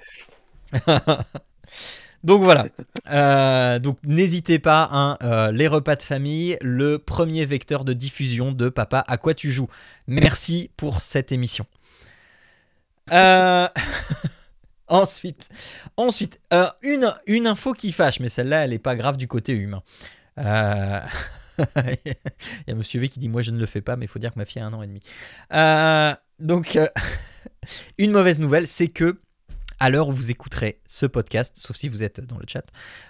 [2.26, 2.67] Donc voilà.
[3.09, 8.51] Euh, donc n'hésitez pas, hein, euh, les repas de famille, le premier vecteur de diffusion
[8.51, 9.70] de Papa à quoi tu joues.
[10.07, 11.65] Merci pour cette émission.
[13.12, 13.68] Euh,
[14.88, 15.49] ensuite,
[15.97, 19.53] ensuite euh, une, une info qui fâche, mais celle-là, elle n'est pas grave du côté
[19.53, 19.84] humain.
[20.38, 21.01] Euh,
[21.76, 22.14] Il
[22.68, 24.20] y a Monsieur V qui dit Moi, je ne le fais pas, mais il faut
[24.20, 25.01] dire que ma fille a un an et demi.
[25.53, 26.88] Euh, donc, euh,
[27.97, 29.20] une mauvaise nouvelle, c'est que
[29.80, 32.66] à l'heure où vous écouterez ce podcast, sauf si vous êtes dans le chat,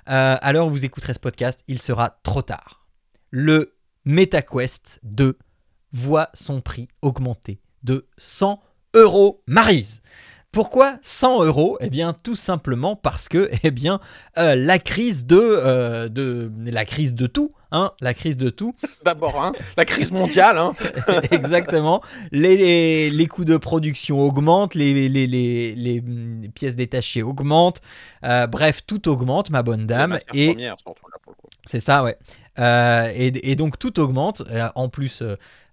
[0.09, 2.87] euh, à l'heure où vous écouterez ce podcast, il sera trop tard.
[3.31, 3.75] Le
[4.05, 5.37] MetaQuest 2
[5.91, 8.61] voit son prix augmenter de 100
[8.93, 10.01] euros Marise.
[10.51, 11.77] Pourquoi 100 euros?
[11.79, 13.99] Eh bien, tout simplement parce que, eh bien,
[14.37, 18.73] euh, la crise de, euh, de, la crise de tout, hein, la crise de tout,
[19.05, 20.57] D'abord, hein, la crise mondiale.
[20.57, 20.73] Hein.
[21.31, 22.01] Exactement.
[22.31, 26.03] Les, les coûts de production augmentent, les, les, les,
[26.55, 27.81] pièces détachées augmentent.
[28.23, 30.17] Euh, bref, tout augmente, ma bonne dame.
[30.33, 30.57] Et
[31.65, 32.17] c'est ça, ouais.
[32.57, 34.43] Euh, et, et donc tout augmente.
[34.49, 35.23] Euh, en plus,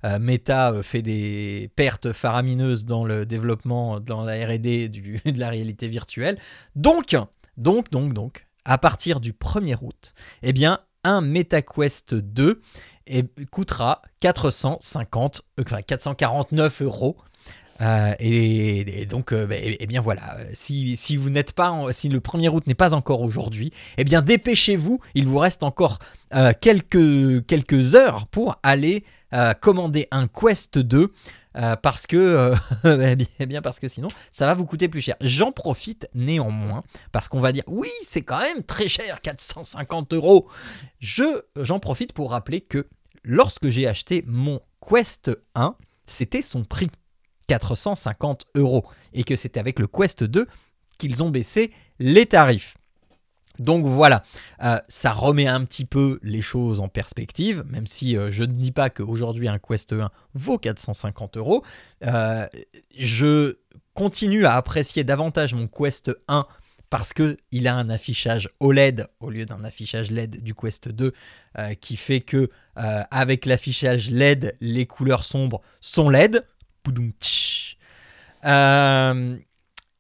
[0.07, 4.89] euh, Meta euh, fait des pertes faramineuses dans le développement, dans la R&D
[5.25, 6.39] de la réalité virtuelle.
[6.75, 7.17] Donc,
[7.57, 12.61] donc, donc, donc, à partir du 1er août, eh bien, un MetaQuest 2
[13.09, 17.17] eh, coûtera 450, euh, enfin 449 euros.
[17.83, 21.79] Euh, et, et donc, euh, bah, eh, eh bien voilà, si, si vous n'êtes pas,
[21.93, 25.99] si le 1er août n'est pas encore aujourd'hui, eh bien dépêchez-vous, il vous reste encore
[26.61, 29.05] quelques, quelques heures pour aller
[29.61, 31.12] commander un Quest 2.
[31.57, 35.16] euh, parce que, euh, eh eh parce que sinon, ça va vous coûter plus cher.
[35.20, 40.49] J'en profite néanmoins parce qu'on va dire oui, c'est quand même très cher, 450 euros.
[40.99, 42.87] Je, j'en profite pour rappeler que
[43.24, 45.74] lorsque j'ai acheté mon Quest 1,
[46.07, 46.89] c'était son prix,
[47.49, 50.47] 450 euros, et que c'était avec le Quest 2
[50.99, 52.77] qu'ils ont baissé les tarifs.
[53.59, 54.23] Donc voilà,
[54.63, 58.53] euh, ça remet un petit peu les choses en perspective, même si euh, je ne
[58.53, 61.65] dis pas qu'aujourd'hui un Quest 1 vaut 450 euros.
[62.05, 62.47] Euh,
[62.97, 63.57] je
[63.95, 66.47] continue à apprécier davantage mon Quest 1
[66.91, 71.13] parce que il a un affichage OLED au lieu d'un affichage LED du Quest 2
[71.59, 76.45] euh, qui fait que avec l'affichage LED les couleurs sombres sont LED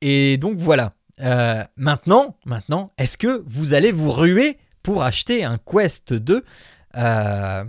[0.02, 0.92] et donc voilà
[1.22, 6.44] Euh, maintenant maintenant est-ce que vous allez vous ruer pour acheter un Quest 2
[6.96, 7.64] Euh,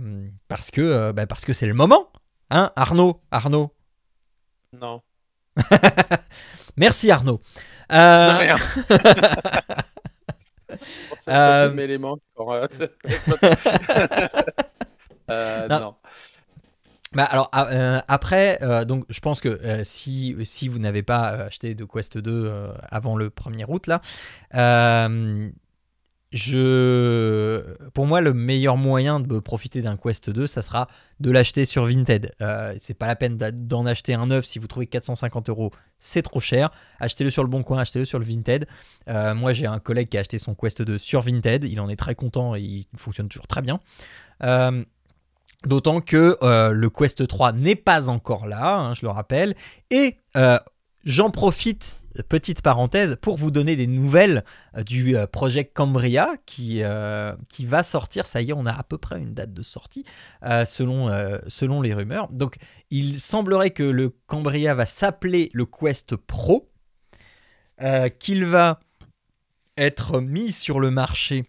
[0.48, 2.12] parce que euh, bah, parce que c'est le moment
[2.50, 3.74] hein Arnaud Arnaud?
[4.78, 5.02] Non.
[6.76, 7.40] merci Arnaud
[7.92, 8.56] Euh, rien.
[11.28, 12.18] Euh, le septième élément.
[15.30, 15.78] Euh, Non.
[15.80, 15.94] non.
[17.14, 21.74] Bah alors euh, après, euh, je pense que euh, si, si vous n'avez pas acheté
[21.74, 24.00] de Quest 2 euh, avant le 1er août là,
[26.30, 30.86] je, pour moi le meilleur moyen de profiter d'un Quest 2, ça sera
[31.20, 32.32] de l'acheter sur Vinted.
[32.42, 36.20] Euh, c'est pas la peine d'en acheter un neuf si vous trouvez 450 euros, c'est
[36.20, 36.70] trop cher.
[37.00, 38.66] Achetez-le sur le bon coin, achetez-le sur le Vinted.
[39.06, 41.96] Moi j'ai un collègue qui a acheté son Quest 2 sur Vinted, il en est
[41.96, 43.80] très content et il fonctionne toujours très bien.
[45.66, 49.56] D'autant que euh, le Quest 3 n'est pas encore là, hein, je le rappelle.
[49.90, 50.56] Et euh,
[51.04, 54.44] j'en profite, petite parenthèse, pour vous donner des nouvelles
[54.76, 58.26] euh, du projet Cambria qui, va sortir.
[58.26, 60.04] Ça y est, on a à peu près une date de sortie
[60.64, 61.10] selon,
[61.48, 62.28] selon les rumeurs.
[62.28, 62.56] Donc
[62.90, 66.70] il semblerait que le Cambria va s'appeler le Quest Pro,
[68.20, 68.78] qu'il va
[69.76, 71.46] être mis sur le marché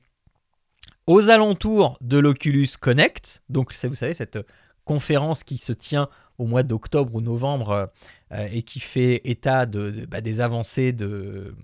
[1.09, 3.41] aux alentours de l'Oculus Connect.
[3.49, 4.37] Donc, vous savez, cette
[4.85, 6.07] conférence qui se tient
[6.37, 7.91] au mois d'octobre ou novembre
[8.31, 11.55] euh, et qui fait état bah, des avancées de,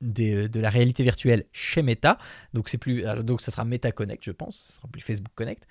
[0.00, 2.16] la réalité virtuelle chez Meta.
[2.54, 4.56] Donc, c'est plus, euh, donc ça sera Meta Connect, je pense.
[4.56, 5.64] Ce sera plus Facebook Connect.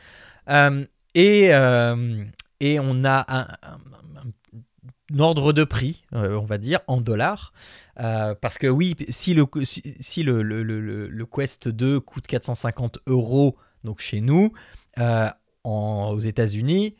[0.47, 0.85] Euh,
[1.15, 3.79] et, on a un- un-
[4.17, 4.31] un
[5.17, 7.51] ordre de prix, euh, on va dire, en dollars.
[7.99, 12.99] Euh, parce que oui, si le, si, si le, le, le- Quest 2 coûte 450
[13.07, 14.51] euros donc chez nous,
[14.97, 15.29] euh,
[15.63, 16.95] en- aux États-Unis,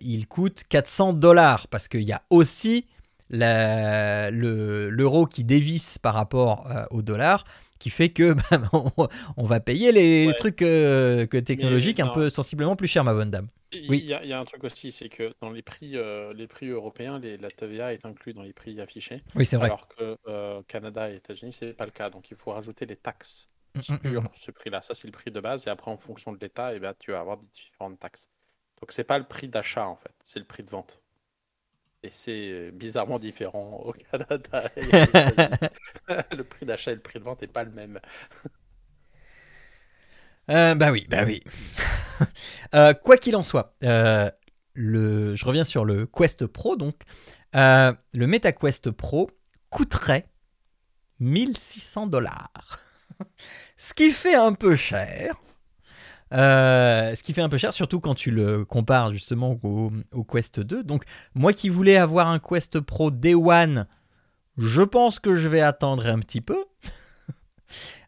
[0.00, 2.86] il coûte 400 dollars parce qu'il y a aussi
[3.30, 7.44] l'euro qui dévisse par rapport au dollar
[7.78, 10.34] qui fait que bah, on, on va payer les Ouais.
[10.34, 13.48] trucs euh, que technologiques un peu sensiblement plus cher, ma bonne dame.
[13.72, 13.98] Il Oui.
[13.98, 16.46] il y, a, y a un truc aussi, c'est que dans les prix, euh, les
[16.46, 19.70] prix européens, les- la TVA est inclue dans les prix affichés, Oui, c'est vrai.
[19.70, 22.10] alors que euh, Canada et États-Unis, c'est pas le cas.
[22.10, 24.28] Donc il faut rajouter les taxes Mm, mm, sur mm.
[24.34, 24.82] ce prix-là.
[24.82, 27.10] Ça, c'est le prix de base, et après, en fonction de l'État, eh ben, tu
[27.12, 28.28] vas avoir différentes taxes.
[28.80, 31.02] Donc c'est pas le prix d'achat en fait, c'est le prix de vente.
[32.02, 34.70] Et c'est euh, bizarrement différent au Canada.
[34.76, 34.82] et
[36.36, 38.00] le prix d'achat et le prix de vente n'est pas le même.
[40.50, 41.42] Euh, bah oui, bah oui.
[42.74, 44.30] Euh, quoi qu'il en soit, euh,
[44.74, 46.76] le, je reviens sur le Quest Pro.
[46.76, 46.96] Donc,
[47.54, 49.30] euh, le MetaQuest Pro
[49.70, 50.28] coûterait
[51.20, 52.80] 1600 dollars.
[53.76, 55.36] Ce qui fait un peu cher.
[56.32, 60.60] Ce qui fait un peu cher, surtout quand tu le compares justement au, au Quest
[60.60, 60.82] 2.
[60.82, 63.86] Donc, moi qui voulais avoir un Quest Pro Day One,
[64.58, 66.64] je pense que je vais attendre un petit peu.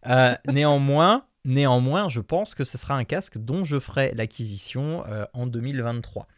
[0.48, 5.46] Néanmoins, néanmoins, je pense que ce sera un casque dont je ferai l'acquisition euh, en
[5.46, 6.28] 2023.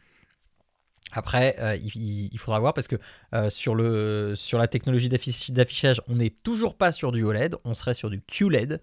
[1.13, 2.95] Après, euh, il, faudra voir parce que
[3.35, 8.11] euh, sur, la technologie d'affichage, on n'est toujours pas sur du OLED, on serait sur
[8.11, 8.81] du QLED.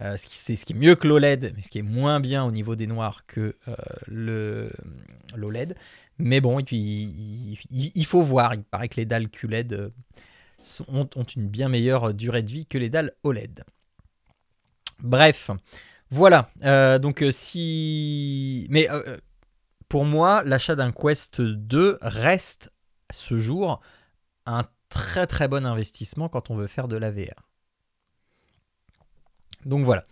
[0.00, 2.44] ce, qui, c'est ce qui est mieux que l'OLED, mais ce qui est moins bien
[2.44, 3.56] au niveau des noirs que
[4.06, 4.70] le
[5.34, 5.74] l'OLED.
[6.18, 8.54] Mais bon, il, faut voir.
[8.54, 9.90] Il paraît que les dalles QLED
[10.86, 11.06] ont
[11.36, 13.64] une bien meilleure durée de vie que les dalles OLED.
[15.00, 15.50] Bref,
[16.10, 16.50] voilà.
[16.62, 18.66] Euh, donc euh, si...
[18.70, 19.16] Mais euh,
[19.88, 22.70] pour moi, l'achat d'un Quest 2 reste
[23.08, 23.80] à ce jour
[24.46, 27.48] un très très bon investissement quand on veut faire de la VR.
[29.64, 30.04] Donc voilà.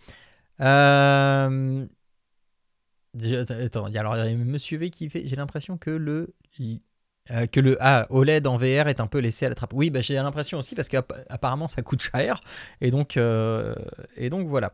[0.59, 1.87] Attends,
[3.85, 5.27] alors il y a Monsieur V qui fait.
[5.27, 6.33] J'ai l'impression que le
[7.31, 9.73] euh, que le ah, OLED en VR est un peu laissé à la trappe.
[9.73, 12.41] Oui, bah, j'ai l'impression aussi parce qu'apparemment ça coûte cher
[12.81, 13.75] et donc euh,
[14.17, 14.73] et donc voilà.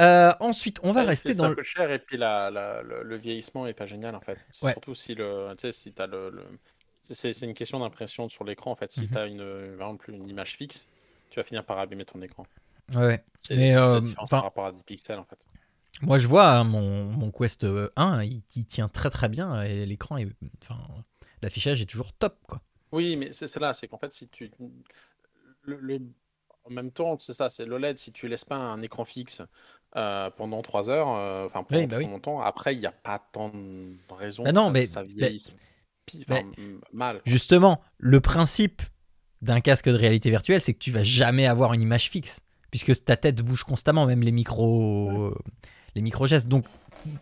[0.00, 1.54] Euh, ensuite, on va Ouais, rester dans ça le.
[1.54, 4.38] coûte cher et puis la, la- le, le vieillissement est pas génial en fait.
[4.62, 4.72] Ouais.
[4.72, 6.58] Surtout si le, si t'as le, le-
[7.02, 8.90] c'est- une question d'impression sur l'écran en fait.
[8.92, 9.08] Si Mhm.
[9.08, 10.86] tu as une, par exemple, une image fixe,
[11.30, 12.44] tu vas finir par abîmer ton écran.
[12.94, 13.74] Ouais, Mais,
[14.28, 15.38] par rapport à des pixels en fait.
[16.02, 17.64] Moi, je vois hein, mon, mon Quest
[17.96, 20.28] 1, il, il tient très très bien et l'écran, est-
[20.62, 20.78] enfin,
[21.44, 22.60] l'affichage est toujours top quoi.
[22.92, 24.50] Oui, mais c'est là, c'est qu'en fait, si tu.
[25.62, 26.00] le- le-
[26.66, 27.98] En même temps, c'est ça, c'est l'OLED.
[27.98, 29.42] Si tu laisses pas un écran fixe
[29.96, 32.06] euh, pendant 3 heures, euh, enfin pendant Oui, bah oui.
[32.06, 35.52] longtemps, après, il n'y a pas tant de raisons Bah non, mais- ça vieillisse
[36.92, 37.20] mal.
[37.26, 38.80] Justement, le principe
[39.42, 42.40] d'un casque de réalité virtuelle, c'est que tu vas jamais avoir une image fixe,
[42.70, 45.34] puisque ta tête bouge constamment, même les micros,
[45.94, 46.48] les micro gestes.
[46.48, 46.64] Donc,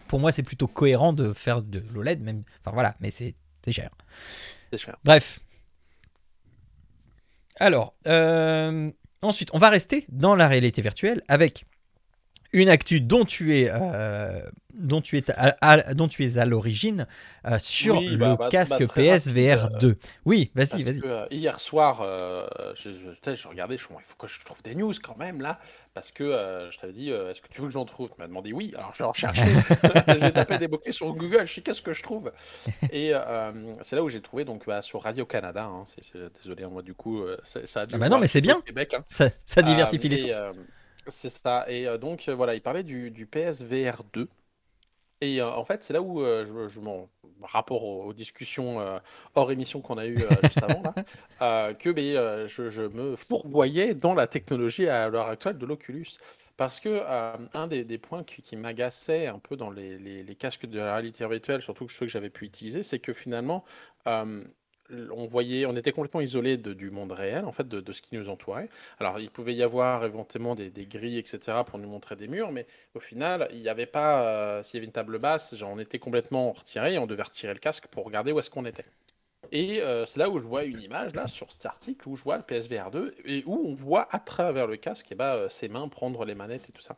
[0.07, 2.45] pour moi, c'est plutôt cohérent de faire de l'OLED, même.
[2.61, 3.35] Enfin voilà, mais c'est
[3.65, 3.91] c'est cher.
[4.71, 4.97] C'est cher.
[5.05, 5.41] Bref.
[7.61, 8.91] Alors, euh,
[9.21, 11.65] ensuite, on va rester dans la réalité virtuelle avec
[12.53, 14.41] une actu dont tu es, euh,
[14.75, 17.07] dont tu es, à, à- dont tu es à l'origine
[17.47, 19.97] euh, sur Oui, le bah, casque bah, PSVR rapide, 2.
[20.25, 21.01] Oui, vas-y, vas-y.
[21.05, 22.47] euh, hier soir, euh,
[22.77, 25.61] je, je, je regardais, je il faut que je trouve des news quand même là,
[25.95, 28.09] parce que euh, je t'avais dit, euh, est-ce que tu veux que j'en trouve?
[28.09, 29.45] Tu m'as demandé oui, alors je vais en chercher.
[30.21, 32.33] j'ai tapé des mots-clés sur Google, je sais qu'est-ce que je trouve?
[32.91, 35.65] Et euh, c'est là où j'ai trouvé donc bah, sur Radio Canada.
[35.65, 38.27] hein, c'est- c'est- désolé, moi du coup, euh, ça, ça a Ah bah non, mais
[38.29, 38.61] c'est bien.
[38.63, 38.95] Québec.
[38.95, 39.05] hein.
[39.09, 40.45] Ça, ça diversifie Euh, les sources.
[41.09, 41.65] C'est ça.
[41.69, 44.29] Et euh, donc, euh, voilà, il parlait du, du PSVR 2.
[45.23, 47.09] Et euh, en fait, c'est là où je, je m'en
[47.43, 48.79] rapport aux, aux discussions
[49.37, 50.83] hors émission qu'on a eues juste avant,
[51.41, 56.07] là, que ben, je, je me fourvoyais dans la technologie à l'heure actuelle de l'Oculus.
[56.59, 57.03] Parce que
[57.55, 60.79] un des, des points qui, qui m'agaçait un peu dans les, les- les casques de
[60.79, 63.65] la réalité virtuelle, surtout ceux que j'avais pu utiliser, c'est que finalement,
[64.91, 68.28] on voyait, on était complètement isolé du monde réel, en fait, de, ce qui nous
[68.28, 68.68] entourait.
[68.99, 72.66] Alors, il pouvait y avoir éventuellement des, grilles, etc., pour nous montrer des murs, mais
[72.95, 75.99] au final, il n'y avait pas, euh, s'il y avait une table basse, on était
[75.99, 78.85] complètement retiré, et on devait retirer le casque pour regarder où est-ce qu'on était.
[79.51, 82.22] Et euh, c'est là où je vois une image, là, sur cet article, où je
[82.22, 85.49] vois le PSVR 2, et où on voit à travers le casque, et bah, euh,
[85.49, 86.97] ses mains prendre les manettes et tout ça.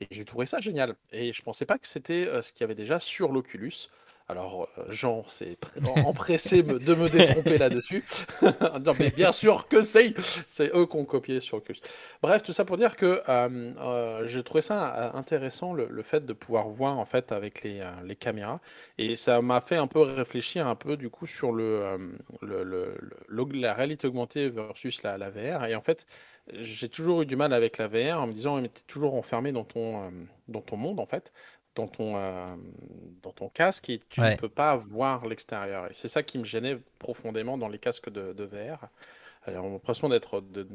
[0.00, 0.94] Et j'ai trouvé ça génial.
[1.10, 3.88] Et je pensais pas que c'était ce qu'il y avait déjà sur l'Oculus.
[4.30, 8.04] Alors, euh, Jean s'est pr- empressé de me détromper là-dessus.
[8.80, 10.14] disant, mais bien sûr que c'est,
[10.46, 11.80] c'est eux qui ont copié sur Oculus.
[12.22, 16.26] Bref, tout ça pour dire que euh, euh, j'ai trouvé ça intéressant, le, le fait
[16.26, 18.60] de pouvoir voir en fait avec les, euh, les caméras.
[18.98, 22.96] Et ça m'a fait un peu réfléchir un peu du coup sur le, le, le-
[23.28, 25.64] le- la réalité augmentée versus la, la VR.
[25.66, 26.06] Et en fait,
[26.52, 29.52] j'ai toujours eu du mal avec la VR en me disant, mais t'es toujours enfermé
[29.52, 30.10] dans ton,
[30.48, 31.32] dans ton monde en fait,
[31.74, 32.56] dans ton, euh,
[33.22, 34.28] dans ton casque et tu Ouais.
[34.28, 35.86] ne peux pas voir l'extérieur.
[35.90, 38.88] Et c'est ça qui me gênait profondément dans les casques de, de VR.
[39.44, 40.68] Alors, on a l'impression d'être de-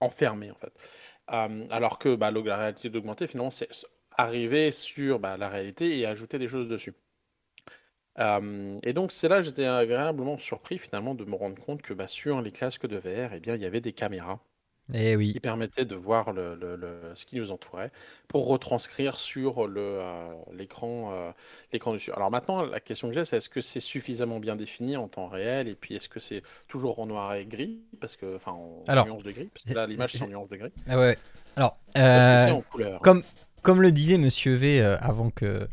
[0.00, 0.72] enfermé en fait.
[1.32, 3.68] Euh, alors que bah, la réalité augmentée, finalement, c'est
[4.12, 6.94] arriver sur bah, la réalité et ajouter des choses dessus.
[8.18, 11.92] Euh, et donc c'est là que j'étais agréablement surpris finalement de me rendre compte que
[11.94, 14.40] bah, sur les casques de VR, eh bien, il y avait des caméras
[14.94, 15.32] Eh oui.
[15.32, 17.90] qui permettait de voir le, le- le- ce qui nous entourait
[18.28, 21.30] pour retranscrire sur le, euh, l'écran, euh,
[21.72, 22.12] l'écran dessus.
[22.12, 25.26] Alors maintenant, la question que j'ai, c'est est-ce que c'est suffisamment bien défini en temps
[25.26, 27.80] réel et puis est-ce que c'est toujours en noir et gris?
[28.00, 30.48] Parce que, enfin, en Alors, nuance de gris parce que là, l'image c'est en nuance
[30.48, 30.72] de gris.
[30.88, 31.18] Ah ouais.
[31.56, 33.00] Alors, que euh, en couleur?
[33.00, 33.22] comme,
[33.66, 35.66] comme le disait Monsieur V euh, avant que,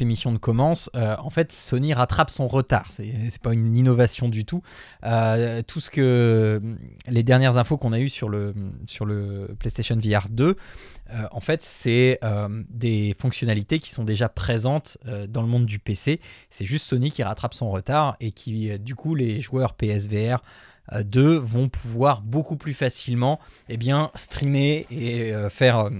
[0.00, 2.86] l'émission ne commence, euh, en fait, Sony rattrape son retard.
[2.88, 4.62] C'est c'est pas une innovation du tout.
[5.04, 6.62] Euh, tout ce que
[7.06, 8.54] les dernières infos qu'on a eues sur le,
[9.58, 10.56] PlayStation VR 2,
[11.10, 12.18] euh, en fait, c'est
[12.70, 14.96] des fonctionnalités qui sont déjà présentes
[15.28, 16.20] dans le monde du PC.
[16.48, 20.40] C'est juste Sony qui rattrape son retard et qui, du coup, les joueurs PSVR
[20.98, 25.90] 2 vont pouvoir beaucoup plus facilement eh bien, streamer et faire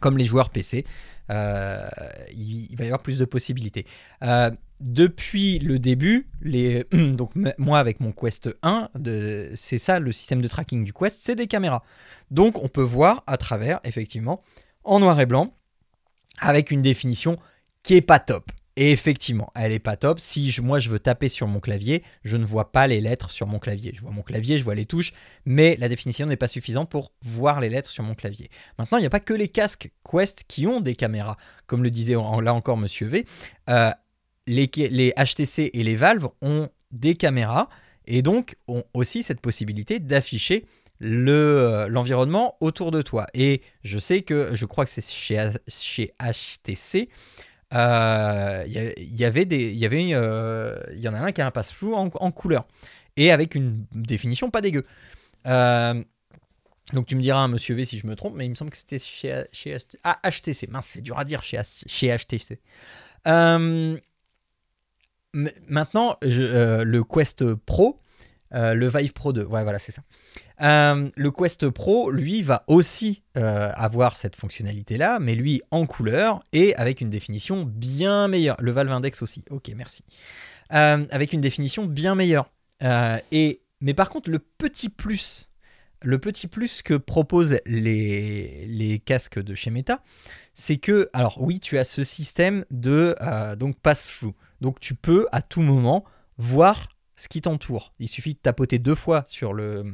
[0.00, 0.84] comme les joueurs PC.
[1.30, 1.88] Euh,
[2.32, 3.86] il, va y avoir plus de possibilités.
[4.22, 6.26] Euh, depuis le début,
[6.92, 11.20] donc moi avec mon Quest 1, de- c'est ça le système de tracking du Quest,
[11.22, 11.84] c'est des caméras.
[12.32, 14.42] Donc on peut voir à travers, effectivement,
[14.82, 15.54] en noir et blanc,
[16.38, 17.38] avec une définition
[17.82, 18.50] qui est pas top.
[18.76, 20.20] Et effectivement, elle est pas top.
[20.20, 23.30] Si je- moi je veux taper sur mon clavier, je ne vois pas les lettres
[23.30, 23.92] sur mon clavier.
[23.94, 25.12] Je vois mon clavier, je vois les touches,
[25.44, 28.50] mais la définition n'est pas suffisante pour voir les lettres sur mon clavier.
[28.78, 31.36] Maintenant, il n'y a pas que les casques Quest qui ont des caméras.
[31.66, 33.26] Comme le disait là encore Monsieur V,
[33.68, 33.90] euh,
[34.46, 37.68] les, HTC et les Valve ont des caméras
[38.06, 40.64] et donc ont aussi cette possibilité d'afficher
[41.02, 43.26] euh, l'environnement autour de toi.
[43.34, 47.08] Et je sais que, je crois que c'est chez HTC,
[47.72, 51.32] euh, il il y avait des, il y avait, euh, il y en a un
[51.32, 52.66] qui a un passe flou en, couleur
[53.16, 54.84] et avec une définition pas dégueu.
[55.46, 56.02] Euh,
[56.92, 58.76] donc tu me diras, monsieur V, si je me trompe, mais il me semble que
[58.76, 60.66] c'était chez, chez ah, HTC.
[60.68, 62.58] Mince, c'est dur à dire chez, chez HTC.
[63.28, 63.98] Euh,
[65.32, 68.00] maintenant, euh, le Quest Pro,
[68.54, 70.02] euh, le Vive Pro 2, ouais, voilà, c'est ça.
[70.62, 76.42] Euh, le Quest Pro, lui, va aussi euh, avoir cette fonctionnalité-là, mais lui en couleur
[76.52, 78.56] et avec une définition bien meilleure.
[78.60, 80.04] Le Valve Index aussi, ok, merci.
[80.72, 82.50] Euh, avec une définition bien meilleure.
[83.30, 85.50] Et, mais par contre, le petit plus,
[86.02, 90.02] le petit plus que proposent les, les casques de chez Meta,
[90.54, 93.16] c'est que, alors oui, tu as ce système de
[93.56, 94.34] donc pass-through.
[94.60, 96.04] Donc tu peux à tout moment
[96.38, 96.88] voir
[97.20, 97.92] ce qui t'entoure.
[97.98, 99.84] Il suffit de tapoter deux fois sur le,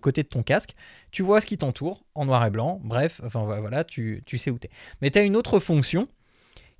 [0.00, 0.76] côté de ton casque,
[1.10, 4.58] tu vois ce qui t'entoure en noir et blanc, bref, enfin voilà, tu, sais où
[4.58, 4.70] t'es.
[5.02, 6.06] Mais tu as une autre fonction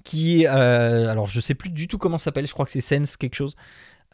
[0.04, 2.80] qui, euh, alors je sais plus du tout comment ça s'appelle, je crois que c'est
[2.80, 3.56] Sense quelque chose,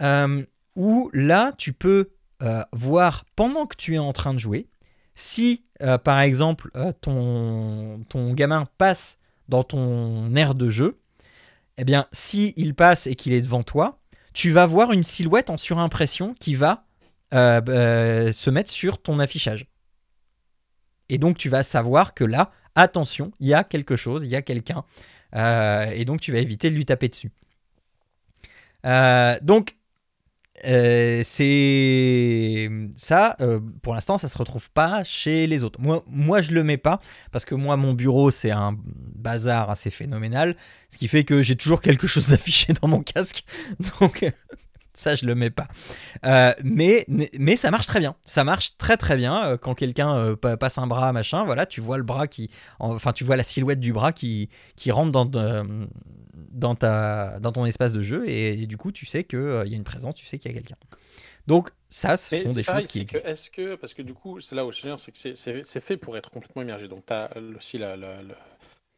[0.00, 0.42] euh,
[0.76, 2.12] où là tu peux
[2.42, 4.68] euh, voir pendant que tu es en train de jouer,
[5.14, 5.66] si
[6.04, 6.70] par exemple
[7.02, 9.18] ton, ton gamin passe
[9.48, 11.00] dans ton aire de jeu,
[11.76, 13.98] eh bien si il passe et qu'il est devant toi,
[14.32, 16.84] tu vas voir une silhouette en surimpression qui va
[17.34, 19.66] euh, euh, se mettre sur ton affichage.
[21.08, 24.36] Et donc tu vas savoir que là, attention, il y a quelque chose, il y
[24.36, 24.84] a quelqu'un,
[25.34, 27.30] euh, et donc tu vas éviter de lui taper dessus.
[29.42, 29.76] Donc
[30.64, 35.80] euh, c'est ça, euh, pour l'instant, ça se retrouve pas chez les autres.
[35.80, 37.00] Moi, moi, je le mets pas
[37.30, 40.56] parce que moi, mon bureau, c'est un bazar assez phénoménal,
[40.88, 43.44] ce qui fait que j'ai toujours quelque chose d'affiché dans mon casque.
[44.00, 44.24] Donc,
[45.02, 45.66] ça, je le mets pas.
[46.24, 47.06] Euh, mais,
[47.38, 48.16] mais ça marche très bien.
[48.24, 51.44] Ça marche très très bien euh, quand quelqu'un euh, pa- passe un bras, machin.
[51.44, 54.90] Voilà, tu vois le bras qui, enfin, tu vois la silhouette du bras qui, qui
[54.90, 55.64] rentre dans, euh,
[56.34, 59.66] dans, ta, dans ton espace de jeu et, et du coup, tu sais qu'il euh,
[59.66, 60.76] y a une présence, tu sais qu'il y a quelqu'un.
[61.48, 63.28] Donc, ça, ce Mais sont des pareil, choses qui existent.
[63.28, 65.96] est-ce que, parce que du coup, c'est là où je viens, c'est que c'est- fait
[65.96, 66.86] pour être complètement immergé.
[66.86, 68.34] Donc, tu as aussi la- la- le,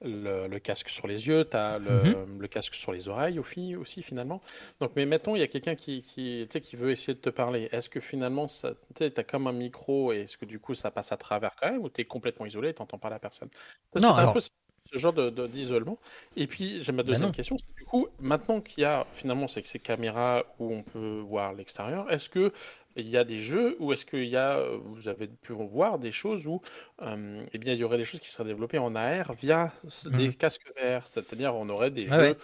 [0.04, 2.40] le- le casque sur les yeux, tu as le, Mhm.
[2.40, 4.40] le casque sur les oreilles aussi, aussi finalement.
[4.80, 7.68] Donc, mais mettons, il y a quelqu'un qui, qui, qui veut essayer de te parler.
[7.72, 11.12] Est-ce que finalement, tu as comme un micro et est-ce que du coup, ça passe
[11.12, 13.48] à travers quand même ou tu es complètement isolé et tu n'entends pas la personne?
[13.94, 15.98] Ça, Non, c'est un alors- peu ce genre de- de- d'isolement.
[16.36, 19.60] Et puis, j'ai ma Bah deuxième question, du coup, maintenant qu'il y a finalement que
[19.62, 22.52] ces caméras où on peut voir l'extérieur, est-ce que
[22.96, 25.98] il y a des jeux où est-ce qu'il y a, euh, vous avez pu voir
[25.98, 26.60] des choses où
[27.02, 30.06] euh, eh bien, il y aurait des choses qui seraient développées en AR via s-
[30.06, 32.34] des casques VR, c'est-à-dire on aurait des jeux, ouais.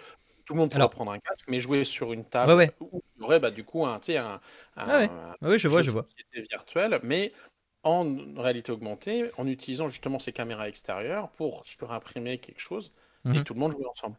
[0.45, 2.71] tout le monde pourrait Alors- prendre un casque, mais jouer sur une table, Ouais, ouais.
[2.81, 4.41] où il y aurait bah, du coup un, tu sais, un,
[4.75, 5.09] un- Ouais, ouais.
[5.41, 6.05] un Oui, je vois, je vois.
[6.09, 7.31] société virtuel, mais
[7.83, 12.91] en réalité augmentée, en utilisant justement ces caméras extérieures pour surimprimer quelque chose
[13.25, 13.43] et Mhm.
[13.43, 14.15] tout le monde jouer ensemble.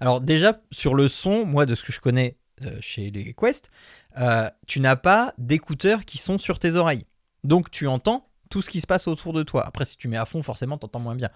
[0.00, 2.36] Alors déjà, sur le son, moi, de ce que je connais
[2.80, 3.70] chez les Quest,
[4.18, 7.06] euh, tu n'as pas d'écouteurs qui sont sur tes oreilles.
[7.44, 9.66] Donc tu entends tout ce qui se passe autour de toi.
[9.66, 11.28] Après, si tu mets à fond, forcément, tu entends moins bien.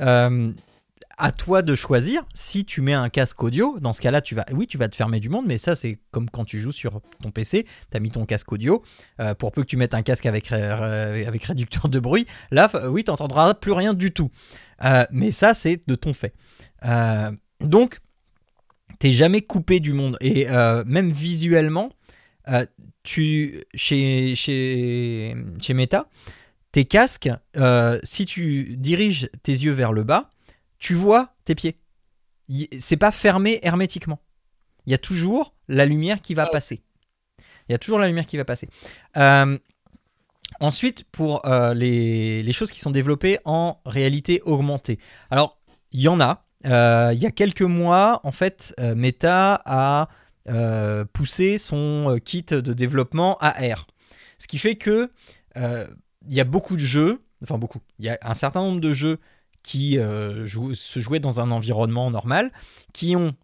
[0.00, 0.52] Euh,
[1.18, 3.78] à toi de choisir si tu mets un casque audio.
[3.80, 5.98] Dans ce cas-là, tu vas, oui, tu vas te fermer du monde, mais ça, c'est
[6.10, 8.82] comme quand tu joues sur ton PC, tu as mis ton casque audio.
[9.20, 12.70] Euh, pour peu que tu mettes un casque avec, euh, avec réducteur de bruit, là,
[12.88, 14.30] oui, tu n'entendras plus rien du tout.
[14.84, 16.34] Euh, mais ça, c'est de ton fait.
[16.84, 18.00] Euh, donc,
[19.02, 20.16] t'es jamais coupé du monde.
[20.20, 21.90] Et euh, même visuellement,
[22.46, 22.64] euh,
[23.02, 26.08] tu, chez, chez, chez Meta,
[26.70, 30.30] tes casques, euh, si tu diriges tes yeux vers le bas,
[30.78, 31.80] tu vois tes pieds.
[32.78, 34.20] C'est pas fermé hermétiquement.
[34.86, 36.50] Il y a toujours la lumière qui va Ah.
[36.52, 36.84] passer.
[37.68, 38.68] Il y a toujours la lumière qui va passer.
[40.60, 41.42] Ensuite, pour
[41.74, 45.00] les, les choses qui sont développées en réalité augmentée.
[45.28, 45.58] Alors,
[45.90, 46.46] il y en a.
[46.64, 50.08] Euh, il y a quelques mois, en fait, euh, Meta a
[50.48, 53.86] euh, poussé son kit de développement AR.
[54.38, 55.10] Ce qui fait que
[55.56, 58.92] il y a beaucoup de jeux, enfin beaucoup, il y a un certain nombre de
[58.92, 59.18] jeux
[59.62, 62.50] qui se jouaient dans un environnement normal,
[62.92, 63.34] qui ont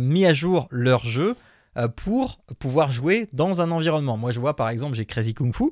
[0.00, 1.36] mis à jour leur jeu
[1.96, 4.16] pour pouvoir jouer dans un environnement.
[4.16, 5.70] Moi, je vois par exemple, j'ai Crazy Kung Fu,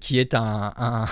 [0.00, 1.06] qui est un,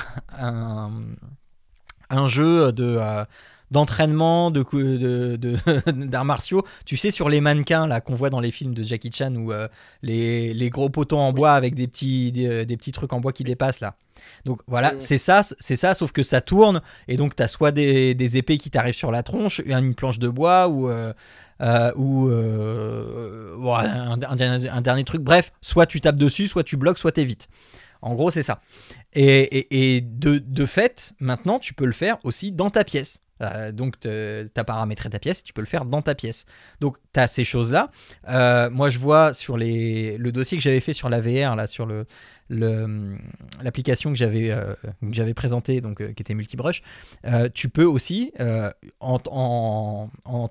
[2.26, 3.26] jeu de,
[3.70, 4.64] d'entraînement de,
[6.06, 6.64] d'arts martiaux.
[6.84, 9.52] Tu sais, sur les mannequins là qu'on voit dans les films de Jackie Chan ou
[9.52, 9.68] euh,
[10.02, 13.32] les, les gros poteaux en bois avec des petits, des, des petits trucs en bois
[13.32, 13.96] qui dépassent là.
[14.44, 17.70] Donc voilà, c'est ça, c'est ça, sauf que ça tourne et donc tu as soit
[17.70, 21.12] des, des épées qui t'arrivent sur la tronche, une planche de bois ou, euh,
[21.60, 25.22] euh, ou euh, bon, un, un dernier- un dernier truc.
[25.22, 27.48] Bref, soit tu tapes dessus, soit tu bloques, soit t'évites.
[28.02, 28.60] En gros, c'est ça.
[29.14, 33.20] Et, et- et de, de fait, maintenant, tu peux le faire aussi dans ta pièce.
[33.42, 36.46] Euh, donc, tu as paramétré ta pièce, tu peux le faire dans ta pièce.
[36.80, 37.90] Donc, tu as ces choses-là.
[38.28, 41.88] Euh, moi, je vois sur le dossier que j'avais fait sur la VR, là, sur
[42.48, 46.82] l'application que j'avais euh, présentée, donc euh, qui était Multibrush,
[47.54, 48.32] tu peux aussi,
[49.00, 49.18] en,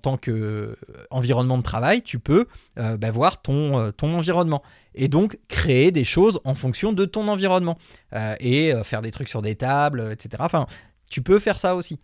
[0.01, 0.77] tant que
[1.09, 4.61] environnement de travail, tu peux bah, voir ton, ton environnement
[4.97, 7.77] et donc créer des choses en fonction de ton environnement
[8.39, 10.37] et faire des trucs sur des tables, etc.
[10.39, 10.65] Enfin,
[11.09, 11.99] tu peux faire ça aussi.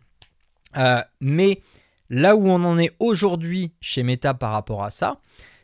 [0.77, 1.61] Euh, mais
[2.09, 5.19] là où on en est aujourd'hui chez Meta par rapport à ça,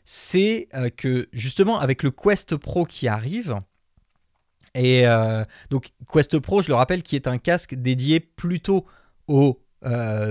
[0.05, 3.59] c'est euh, que justement avec le Quest Pro qui arrive,
[4.73, 8.85] et euh, donc Quest Pro, je le rappelle, qui est un casque dédié plutôt
[9.27, 9.61] au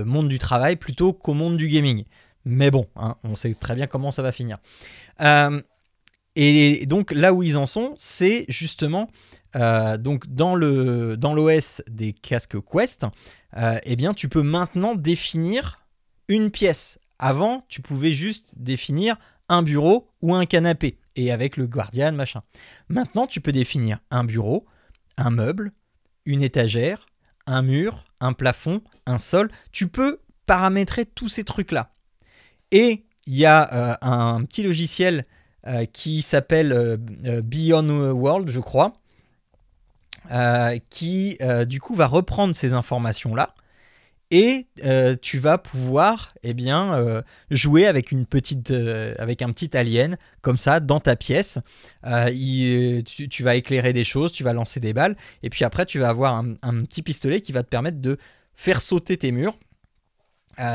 [0.05, 2.03] monde du travail plutôt qu'au monde du gaming.
[2.45, 4.57] Mais bon, hein, on sait très bien comment ça va finir.
[6.35, 9.09] Et donc là où ils en sont, c'est justement
[9.55, 13.07] donc dans le dans l'OS des casques Quest,
[13.55, 15.85] euh, eh bien tu peux maintenant définir
[16.27, 16.99] une pièce.
[17.19, 19.17] Avant, tu pouvais juste définir
[19.49, 22.43] un bureau ou un canapé et avec le Guardian machin.
[22.89, 24.65] Maintenant, tu peux définir un bureau,
[25.17, 25.71] un meuble,
[26.25, 27.07] une étagère,
[27.45, 29.49] un mur, un plafond, un sol.
[29.71, 31.93] Tu peux paramétrer tous ces trucs-là.
[32.71, 35.25] Et il y a euh, un petit logiciel
[35.65, 38.93] euh, qui s'appelle Beyond World, je crois,
[40.29, 43.55] euh, qui euh, du coup va reprendre ces informations-là
[44.29, 50.17] et euh, tu vas pouvoir eh bien jouer avec une petite avec un petit alien
[50.41, 51.59] comme ça dans ta pièce.
[52.03, 53.03] Tu,
[53.43, 56.35] vas éclairer des choses tu vas lancer des balles et puis après tu vas avoir
[56.35, 58.17] un, petit pistolet qui va te permettre de
[58.53, 59.57] faire sauter tes murs.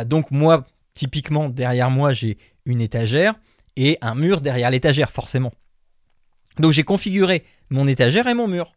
[0.07, 3.35] Donc moi typiquement derrière moi j'ai une étagère
[3.77, 5.53] et un mur derrière l'étagère forcément.
[6.59, 8.73] Donc j'ai configuré mon étagère et mon mur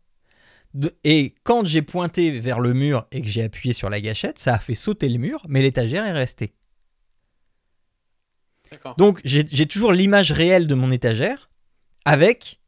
[1.04, 4.56] et quand j'ai pointé vers le mur et que j'ai appuyé sur la gâchette, ça
[4.56, 6.54] a fait sauter le mur, mais l'étagère est restée.
[8.98, 11.50] Donc j'ai j'ai toujours l'image réelle de mon étagère
[12.04, 12.60] avec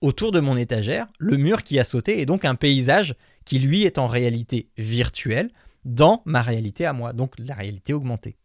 [0.00, 3.14] autour de mon étagère le mur qui a sauté et donc un paysage
[3.44, 5.50] qui lui est en réalité virtuelle
[5.84, 8.36] dans ma réalité à moi, donc la réalité augmentée.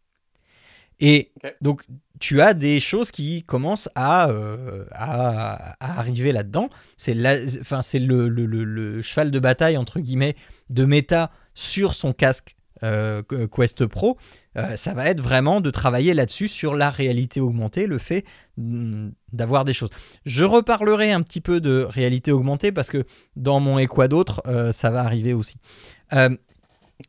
[1.02, 1.32] Et
[1.62, 1.84] donc
[2.20, 6.70] tu as des choses qui commencent à, euh, à, à arriver là-dedans.
[6.96, 7.16] C'est
[7.60, 10.36] enfin, le, le- le- le cheval de bataille entre guillemets
[10.70, 14.18] de Meta sur son casque euh, Quest Pro.
[14.58, 18.24] Euh, ça va être vraiment de travailler là-dessus sur la réalité augmentée, le fait
[18.58, 19.90] mm, d'avoir des choses.
[20.26, 23.04] Je reparlerai un petit peu de réalité augmentée parce que
[23.36, 24.44] dans mon et quoi d'autre,
[24.74, 25.58] ça va arriver aussi.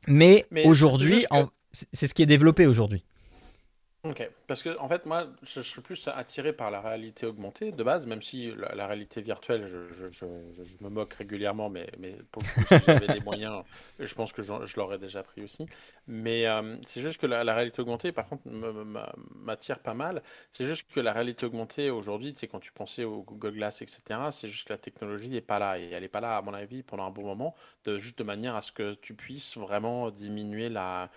[0.09, 1.27] Mais, Mais aujourd'hui,
[1.93, 3.05] c'est ce qui est développé aujourd'hui.
[4.05, 7.71] Ok, parce que en fait, moi, je, je serais plus attiré par la réalité augmentée
[7.71, 9.71] de base, même si la, réalité virtuelle,
[10.11, 10.27] je,
[10.81, 13.63] me moque régulièrement, mais, mais pour le si j'avais les moyens,
[14.01, 15.67] je pense que je l'aurais déjà pris aussi.
[16.09, 18.43] Mais euh, c'est juste que la, réalité augmentée, par contre,
[19.37, 20.21] m'attire pas mal.
[20.51, 24.03] C'est juste que la réalité augmentée aujourd'hui, tu quand tu pensais au Google Glass, etc.,
[24.33, 25.79] c'est juste que la technologie n'est pas là.
[25.79, 28.25] Et elle n'est pas là, à mon avis, pendant un bon moment, de, juste de
[28.25, 31.09] manière à ce que tu puisses vraiment diminuer la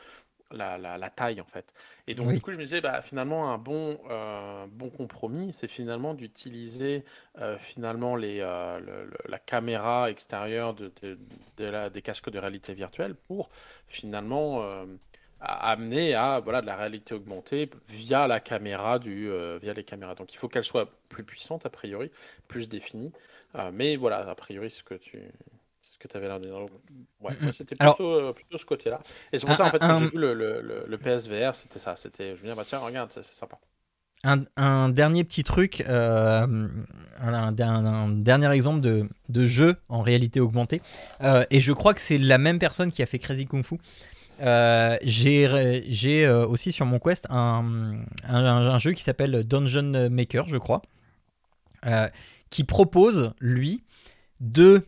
[0.52, 1.74] la, la- la taille en fait.
[2.08, 2.36] Et donc Oui.
[2.36, 7.04] du coup je me disais bah, finalement un bon, euh, bon compromis c'est finalement d'utiliser
[7.40, 11.18] euh, finalement les, euh, le- le- la caméra extérieure de, de-
[11.58, 13.50] de la- des casques de réalité virtuelle pour
[13.88, 14.64] finalement
[15.42, 19.84] à- amener à voilà, de la réalité augmentée via la caméra du, euh, via les
[19.84, 20.16] caméras.
[20.16, 22.12] Donc il faut qu'elle soit plus puissante a priori,
[22.48, 23.12] plus définie.
[23.56, 25.22] Euh, mais voilà, a priori ce que tu
[26.08, 26.56] que avais l'air de dire.
[27.22, 29.02] Ouais, Mm, c'était plutôt, euh, plutôt ce côté-là.
[29.32, 30.98] Et c'est pour Un- ça en fait un- quand j'ai vu le, le, le, le
[30.98, 31.96] PSVR, c'était ça.
[31.96, 33.58] C'était je me dis bah tiens regarde c'est sympa.
[34.24, 36.48] Un, un dernier petit truc, euh,
[37.20, 40.82] un, un- un- un dernier exemple de, de jeu en réalité augmentée.
[41.22, 43.78] Euh, et je crois que c'est la même personne qui a fait Crazy Kung Fu.
[44.42, 50.82] Euh, J'ai aussi sur mon Quest un, jeu qui s'appelle Dungeon Maker, je crois,
[52.50, 53.84] qui propose, lui,
[54.42, 54.86] de,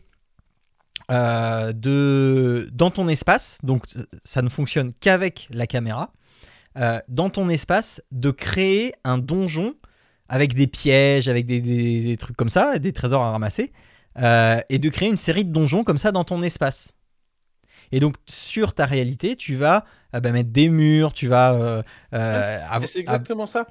[1.10, 2.68] euh, de.
[2.72, 3.84] Dans ton espace, donc
[4.24, 6.12] ça ne fonctionne qu'avec la caméra
[6.76, 9.74] euh, dans ton espace de créer un donjon
[10.28, 13.72] avec des pièges, avec des, des- des trucs comme ça, des trésors à ramasser,
[14.18, 16.94] euh, et de créer une série de donjons comme ça dans ton espace.
[17.90, 21.82] Et donc sur ta réalité, tu vas bah, mettre des murs, tu vas...
[22.86, 23.66] c'est exactement ça.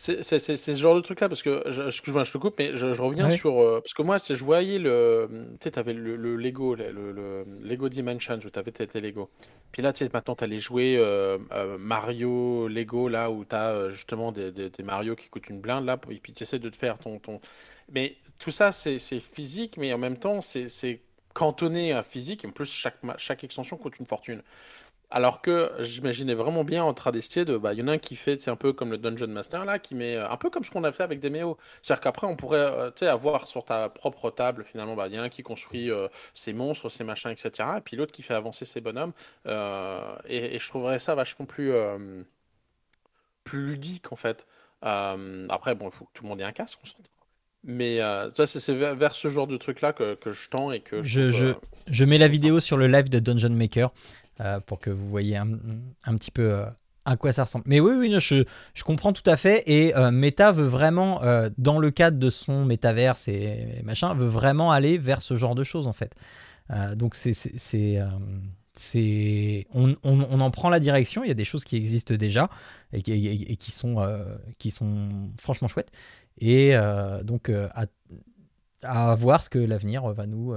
[0.00, 2.54] C'est c'est- c'est- c'est ce genre de truc-là, parce que, je, excuse-moi, je te coupe,
[2.56, 3.36] mais je, je reviens Ouais.
[3.36, 3.60] sur...
[3.60, 5.28] euh, parce que moi, je voyais le...
[5.60, 9.28] Tu sais, t'avais le, le Lego, le, le- le Lego Dimensions, où t'avais tes, Lego.
[9.72, 13.70] Puis là, tu sais, maintenant, t'as les jouets euh, euh, Mario, Lego, là, où t'as
[13.72, 16.60] euh, justement des, des, des Mario qui coûtent une blinde, là, et puis tu essaies
[16.60, 17.18] de te faire ton...
[17.18, 17.40] ton...
[17.90, 21.00] Mais tout ça, c'est c'est physique, mais en même temps, c'est c'est
[21.34, 22.44] cantonné à physique.
[22.44, 24.42] En plus, chaque, chaque extension coûte une fortune.
[25.10, 27.56] Alors que j'imaginais vraiment bien en train d'essayer de.
[27.56, 29.64] Bah, il y en a un qui fait, c'est un peu comme le Dungeon Master
[29.64, 31.56] là, qui met euh, un peu comme ce qu'on a fait avec Demeo.
[31.80, 35.14] C'est-à-dire qu'après, on pourrait euh, tu sais, avoir sur ta propre table, finalement, bah, il
[35.14, 37.78] y en a un qui construit euh, ses monstres, ses machins, etc.
[37.78, 39.12] Et puis l'autre qui fait avancer ses bonhommes.
[39.46, 42.22] Euh, et, et je trouverais ça vachement plus, euh,
[43.44, 44.46] plus ludique en fait.
[44.82, 47.02] Après, bon, il faut que tout le monde ait un casque, on s'entend.
[47.64, 51.30] Mais euh, c'est vers, ce genre de truc-là que, que je tends et que Je-
[51.32, 51.54] je- euh,
[51.88, 53.90] Je mets la vidéo sur le live de Dungeon Maker
[54.66, 55.48] pour que vous voyez un,
[56.16, 56.66] petit peu euh,
[57.04, 57.64] à quoi ça ressemble.
[57.66, 59.62] Mais oui, oui, je, comprends tout à fait.
[59.66, 64.26] Et euh, Meta veut vraiment, euh, dans le cadre de son métaverse et machin, veut
[64.26, 66.14] vraiment aller vers ce genre de choses en fait.
[66.70, 71.24] Euh, donc c'est, c'est, euh, on, en prend la direction.
[71.24, 72.50] Il y a des choses qui existent déjà
[72.92, 75.92] et qui, sont, euh, qui sont franchement chouettes.
[76.38, 77.68] Et euh, donc euh,
[78.82, 80.54] à voir ce que l'avenir va nous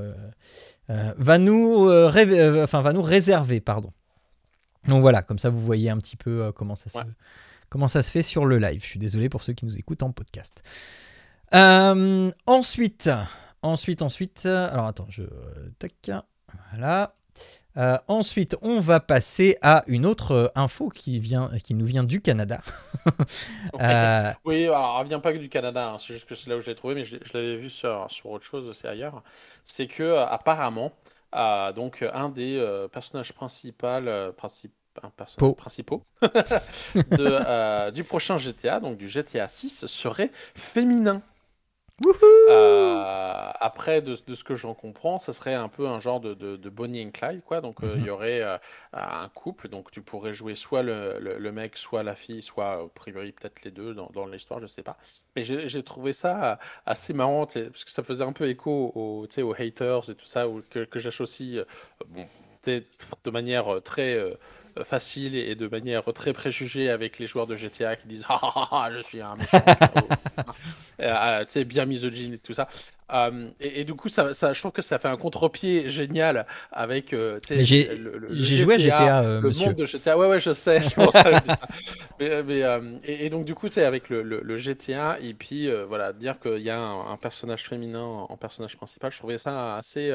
[0.91, 3.91] euh, euh, va nous euh, rêver- enfin va nous réserver pardon.
[4.87, 7.03] Donc voilà comme ça vous voyez un petit peu comment ça se Ouais.
[7.69, 8.81] comment ça se fait sur le live.
[8.81, 10.61] Je suis désolé pour ceux qui nous écoutent en podcast.
[11.53, 13.09] Ensuite
[13.63, 15.23] ensuite ensuite alors attends je
[15.79, 15.93] tac
[16.71, 17.15] voilà
[17.77, 22.03] Euh, ensuite, on va passer à une autre euh, info qui, vient, qui nous vient
[22.03, 22.61] du Canada.
[23.79, 26.57] Euh, Oui, alors elle vient pas que du Canada, hein, c'est juste que c'est là
[26.57, 29.23] où je l'ai trouvé, mais je, l'avais vu sur, sur autre chose aussi ailleurs.
[29.65, 30.91] C'est que apparemment,
[31.35, 34.69] euh, donc un des personnages principaux, princi-
[35.01, 35.55] un personnage Po.
[35.55, 36.03] principaux
[37.09, 41.21] de, du prochain GTA, donc du GTA 6, serait féminin.
[42.49, 46.33] Euh, après, de, de ce que j'en comprends, ça serait un peu un genre de,
[46.33, 47.61] de, de Bonnie and Clyde, quoi.
[47.61, 48.05] Donc, euh, il Mhm.
[48.05, 48.57] y aurait euh,
[48.93, 52.71] un couple, donc tu pourrais jouer soit le, le, le mec, soit la fille, soit,
[52.73, 54.97] a priori, peut-être les deux dans, dans l'histoire, je sais pas.
[55.35, 59.53] Mais j'ai trouvé ça assez marrant, parce que ça faisait un peu écho aux, aux
[59.61, 61.63] haters et tout ça, ou que, que j'associe,
[62.07, 62.25] bon,
[62.65, 64.17] de manière très
[64.85, 68.67] facile et de manière très préjugée avec les joueurs de GTA qui disent ah, ah,
[68.71, 69.65] ah, je suis un méchant,
[71.01, 71.05] Euh,
[71.41, 72.67] euh, tu sais, bien misogyne et tout ça.
[73.11, 76.45] Euh, et, et du coup, ça, ça, je trouve que ça fait un contre-pied génial
[76.71, 79.51] avec euh, j'ai- le- le- le j'ai joué à GTA, euh, le monsieur.
[79.51, 80.17] monde de GTA.
[80.17, 80.81] Ouais, ouais, je sais.
[80.81, 81.67] c'est ça je dis ça.
[82.19, 85.33] Mais, mais, euh, et, et donc, du coup, sais, avec le, le, le GTA, et
[85.33, 89.17] puis euh, voilà, dire qu'il y a un, un personnage féminin en personnage principal, je
[89.17, 90.11] trouvais ça assez.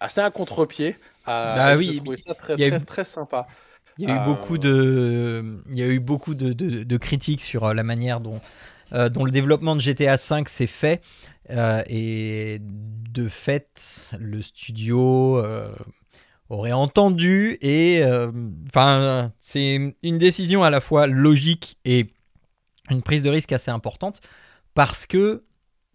[0.00, 0.96] Assez un contre-pied.
[1.28, 3.46] Euh, Bah oui, je ça très, eu- sympa.
[3.96, 6.96] Il y a eu Euh, beaucoup de, il y a eu beaucoup de, de- de
[6.96, 8.40] critiques sur euh, la manière dont,
[8.92, 11.00] euh, dont le développement de GTA V s'est fait.
[11.50, 15.72] Euh, et de fait, le studio euh,
[16.50, 18.02] aurait entendu et,
[18.68, 22.12] enfin, c'est une décision à la fois logique et
[22.90, 24.20] une prise de risque assez importante
[24.74, 25.44] parce que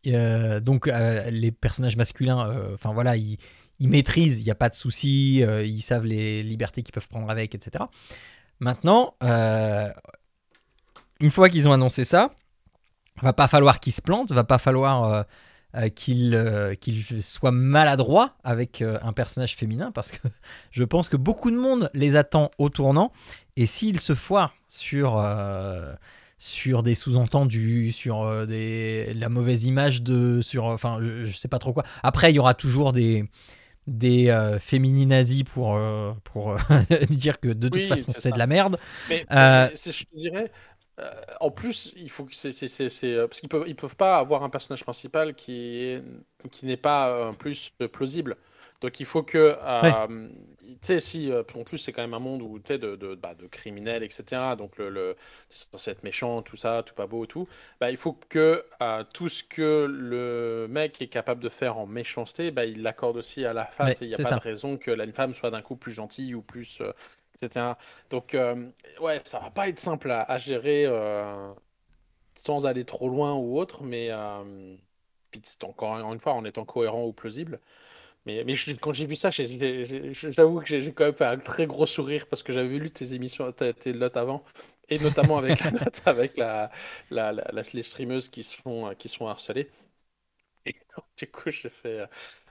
[0.06, 3.38] donc les personnages masculins, enfin voilà, ils,
[3.80, 7.08] ils maîtrisent, il n'y a pas de souci, euh, ils savent les libertés qu'ils peuvent
[7.08, 7.86] prendre avec, etc.
[8.60, 9.90] Maintenant, euh,
[11.20, 12.32] une fois qu'ils ont annoncé ça,
[13.22, 15.24] va pas falloir qu'ils se plantent, va pas falloir euh,
[15.76, 20.28] euh, qu'il euh, qu'il soit maladroit avec un personnage féminin parce que
[20.72, 23.12] je pense que beaucoup de monde les attend au tournant
[23.56, 25.24] et s'il se foire sur
[26.42, 31.60] sur des sous-entendus, sur des, la mauvaise image de, sur, enfin, je, je sais pas
[31.60, 31.84] trop quoi.
[32.02, 33.30] Après, il y aura toujours des
[33.88, 36.58] des euh, fémininazis pour euh, pour euh,
[37.10, 38.78] dire que de toute Oui, façon c'est de la merde.
[39.08, 40.52] Mais, Euh, mais je te dirais,
[41.40, 42.52] en plus, il faut que c'est,
[43.28, 45.54] parce qu'ils peuvent, ils peuvent pas avoir un personnage principal qui
[45.84, 46.04] est,
[46.52, 48.38] qui n'est pas plus plausible.
[48.82, 50.30] Donc il faut que, euh,
[50.60, 52.96] tu sais, si euh, en plus c'est quand même un monde où tu sais de,
[52.96, 54.56] de, bah, de criminels, etc.
[54.58, 55.18] Donc le,
[55.50, 57.48] censé être méchant, tout ça, tout pas beau, tout.
[57.82, 61.88] Bah, il faut que euh, tout ce que le mec est capable de faire en
[61.88, 63.94] méchanceté, bah, il l'accorde aussi à la femme.
[64.00, 64.36] Il n'y a pas ça.
[64.36, 66.94] de raison que la femme soit d'un coup plus gentille ou plus, euh,
[67.36, 67.74] etc.
[68.10, 68.36] Donc,
[69.02, 70.86] ouais, ça va pas être simple à, à gérer
[72.36, 74.10] sans aller trop loin ou autre, mais
[75.32, 77.60] puis encore une fois en étant cohérent ou plausible.
[78.26, 81.66] Mais, mais je- quand j'ai vu ça, j'avoue que j'ai quand même fait un très
[81.68, 84.44] gros sourire parce que j'avais lu tes émissions, tes, tes notes avant,
[84.90, 86.72] et notamment avec la note avec la,
[87.12, 89.70] la, la- la- les streameuses qui se font, qui sont harcelées.
[90.66, 92.08] Et donc, du coup, j'ai fait.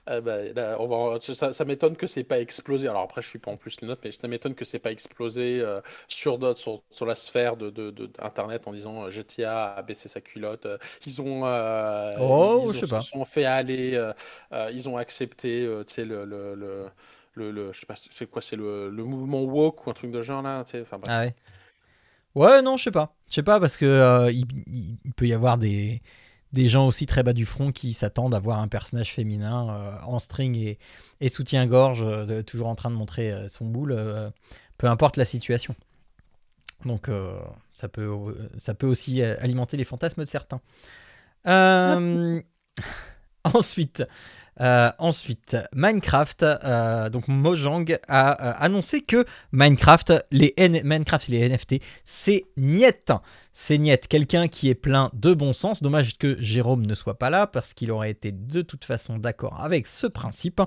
[0.09, 2.87] Euh, ah bah, là, on va, ça, ça m'étonne que c'est pas explosé.
[2.87, 4.91] Alors après, je suis pas en plus les notes, mais ça m'étonne que c'est pas
[4.91, 9.11] explosé euh, sur, d'autres- sur, sur la sphère de, de, de- d'Internet en disant euh,
[9.11, 10.65] GTA a baissé sa culotte.
[10.65, 12.99] Euh, Ils ont, euh, Oh, ils ont- je sais se pas.
[12.99, 13.95] sont fait aller.
[14.73, 16.55] ils ont accepté, le, le,
[17.35, 20.11] le, le, je sais pas, c'est quoi, c'est le, le mouvement woke ou un truc
[20.11, 20.63] de genre là.
[20.81, 20.99] Enfin.
[21.07, 21.35] Ah ouais.
[22.35, 23.15] Ouais, non, je sais pas.
[23.29, 26.01] Je sais pas parce que euh, il, il- il peut y avoir des,
[26.53, 29.95] des gens aussi très bas du front qui s'attendent à voir un personnage féminin euh,
[30.03, 30.79] en string et,
[31.21, 33.95] et soutien-gorge, euh, toujours en train de montrer euh, son boule,
[34.77, 35.75] peu importe la situation.
[36.85, 37.09] Donc
[37.73, 38.09] ça, peut,
[38.57, 40.61] ça peut aussi alimenter les fantasmes de certains.
[43.53, 44.03] Ensuite,
[44.61, 51.75] euh, ensuite, Minecraft, euh, donc Mojang a euh, annoncé que Minecraft, les et les NFT,
[52.03, 53.13] c'est niette.
[53.53, 54.07] C'est niette.
[54.07, 55.81] Quelqu'un qui est plein de bon sens.
[55.81, 59.61] Dommage que Jérôme ne soit pas là parce qu'il aurait été de toute façon d'accord
[59.61, 60.61] avec ce principe.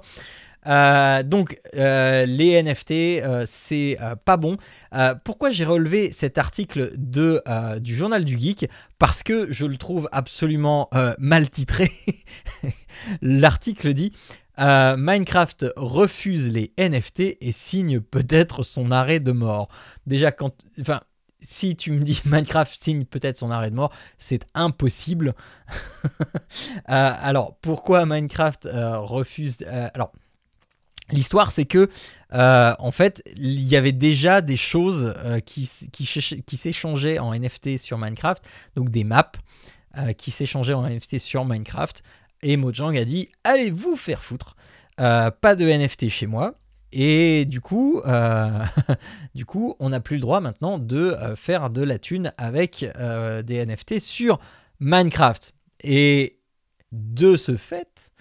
[0.66, 4.56] Euh, donc euh, les NFT, euh, c'est pas bon.
[5.24, 7.43] Pourquoi j'ai relevé cet article de,
[7.78, 8.68] du journal du geek?
[8.98, 11.90] Parce que je le trouve absolument mal titré.
[13.22, 14.12] L'article dit
[14.59, 19.68] Minecraft refuse les NFT et signe peut-être son arrêt de mort.
[20.06, 20.55] Déjà, quand.
[20.80, 21.01] Enfin.
[21.44, 25.34] Si tu me dis Minecraft signe peut-être son arrêt de mort, c'est impossible.
[26.84, 30.12] Alors, pourquoi Minecraft refuse Alors,
[31.10, 31.88] l'histoire, c'est que,
[32.32, 37.98] euh, en fait, il y avait déjà des choses euh, qui, s'échangeaient en NFT sur
[37.98, 38.42] Minecraft,
[38.76, 39.32] donc des maps
[39.98, 42.02] euh, qui s'échangeaient en NFT sur Minecraft.
[42.42, 44.56] Et Mojang a dit Allez vous faire foutre,
[44.96, 46.54] pas de NFT chez moi.
[46.90, 48.02] Et du coup,
[49.34, 52.84] du coup, on n'a plus le droit maintenant de faire de la thune avec
[53.44, 54.40] des NFT sur
[54.80, 55.54] Minecraft.
[55.84, 56.40] Et
[56.90, 58.12] de ce fait,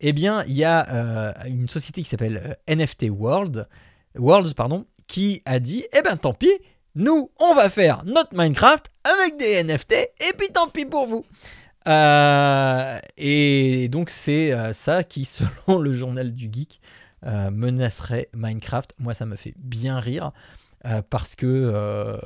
[0.00, 3.68] eh bien, il y a euh, une société qui s'appelle euh, NFT World,
[4.16, 4.54] Worlds,
[5.06, 6.52] qui a dit, eh ben tant pis,
[6.94, 11.24] nous, on va faire notre Minecraft avec des NFT, et puis tant pis pour vous.
[11.88, 16.80] Euh, et donc c'est ça qui, selon le journal du geek,
[17.22, 18.94] menacerait Minecraft.
[18.98, 20.32] Moi, ça me fait bien rire
[21.10, 22.18] parce que,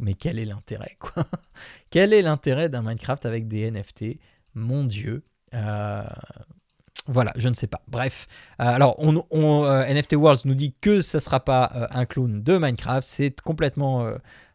[0.00, 1.24] mais quel est l'intérêt, quoi?
[1.90, 4.18] Quel est l'intérêt d'un Minecraft avec des NFT
[4.54, 5.22] Mon Dieu.
[5.54, 6.02] Euh,
[7.06, 7.82] voilà, je ne sais pas.
[7.88, 8.26] Bref,
[8.60, 12.06] Euh, alors on, on, euh, NFT Worlds nous dit que ça sera pas euh, un
[12.06, 14.10] clone de Minecraft, c'est complètement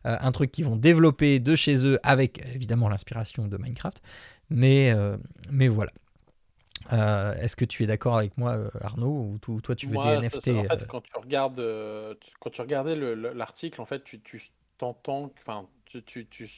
[0.05, 4.01] un truc qu'ils vont développer de chez eux avec évidemment l'inspiration de Minecraft.
[4.49, 4.93] Mais,
[5.51, 5.91] mais voilà.
[6.89, 10.25] Est-ce que tu es d'accord avec moi, Arnaud, ou to- toi tu veux Moi, des
[10.25, 11.63] NFT ça- en fait, quand tu regardes,
[12.21, 14.41] tu- quand tu regardais le- le- l'article, en fait, tu, tu
[14.77, 16.49] t'entends, enfin, tu, tu, tu-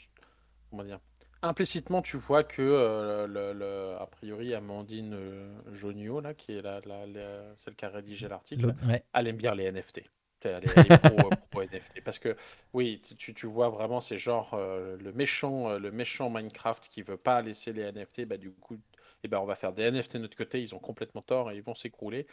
[0.70, 1.00] comment dire,
[1.42, 6.62] implicitement, tu vois que, euh, le, le- a priori, Amandine euh, Jonio, là, qui est
[6.62, 9.06] la, la- la- celle qui a rédigé l'article, l'autre- ouais.
[9.14, 10.02] elle aime bien les NFT.
[10.44, 12.02] Elle est, elle est pro, euh, pro NFT.
[12.02, 12.36] Parce que,
[12.74, 17.18] oui, tu- tu, vois vraiment, c'est genre euh, le méchant, le méchant Minecraft qui veut
[17.18, 18.78] pas laisser les NFT, bah, du coup,
[19.24, 21.56] eh ben, on va faire des NFT de notre côté, ils ont complètement tort et
[21.58, 22.26] ils vont s'écrouler.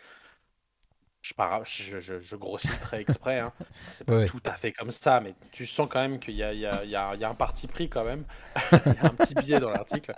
[1.20, 1.35] Je,
[1.65, 3.53] je, je, je grossis très exprès, hein.
[3.93, 4.24] c'est pas Ouais.
[4.24, 7.20] tout à fait comme ça, mais tu sens quand même qu'il y a, y y
[7.20, 8.24] y un parti pris quand même.
[8.86, 10.15] il y a un petit biais dans l'article.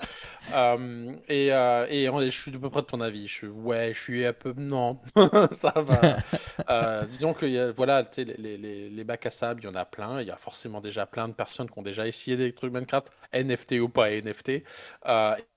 [0.53, 3.27] Euh, et, euh, et je suis à peu près de ton avis.
[3.27, 4.53] Je suis, ouais, je suis un peu.
[4.57, 5.01] Non,
[5.53, 6.17] ça va.
[6.69, 8.25] Euh, disons que voilà, les,
[8.59, 10.21] les, les bacs à sable, il y en a plein.
[10.21, 13.11] Il y a forcément déjà plein de personnes qui ont déjà essayé des trucs Minecraft,
[13.33, 14.63] NFT ou pas NFT.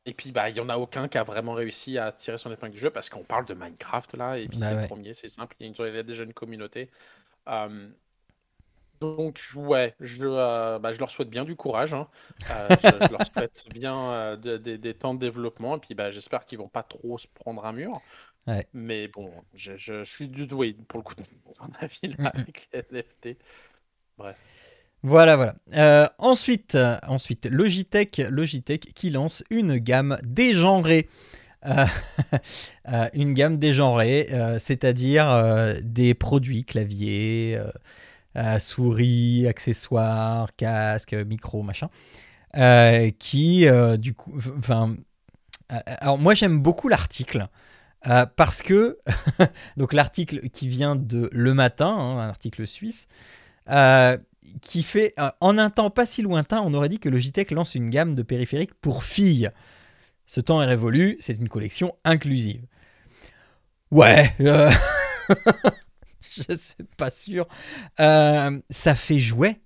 [0.05, 2.51] Et puis, bah, il y en a aucun qui a vraiment réussi à tirer son
[2.51, 4.75] épingle du jeu parce qu'on parle de Minecraft là, et puis Bah c'est ouais.
[4.75, 6.91] le premier, c'est simple, il y a- déjà une communauté.
[7.49, 7.89] Euh,
[9.01, 11.93] donc, ouais, je, euh, bah, je leur souhaite bien du courage.
[11.93, 12.07] hein.
[12.49, 15.93] Euh, je, je leur souhaite bien euh, de- de- des temps de développement, et puis
[15.95, 18.01] bah, j'espère qu'ils vont pas trop se prendre un mur.
[18.47, 18.67] Ouais.
[18.73, 22.69] Mais bon, je, je suis du doué pour le coup de mon avis là, avec
[22.73, 23.37] les NFT.
[25.05, 25.55] Voilà, voilà.
[25.75, 31.09] Euh, ensuite, ensuite, Logitech, Logitech qui lance une gamme dégenrée.
[31.65, 31.85] Euh,
[32.89, 37.59] euh, une gamme dégenrée, c'est-à-dire des produits claviers,
[38.37, 41.89] euh, souris, accessoires, casques, micro, machin,
[43.19, 43.65] qui,
[43.97, 44.95] du coup, enfin,
[45.69, 47.47] alors moi j'aime beaucoup l'article.
[48.01, 48.99] parce que,
[49.77, 53.07] donc l'article qui vient de Le Matin, hein, un article suisse,
[54.61, 57.75] qui fait, euh, en un temps pas si lointain, on aurait dit que Logitech lance
[57.75, 59.49] une gamme de périphériques pour filles.
[60.25, 62.65] Ce temps est révolu, c'est une collection inclusive.
[63.91, 64.71] Ouais, euh,
[66.21, 67.47] je suis pas sûr.
[67.99, 69.59] Euh, ça fait jouet.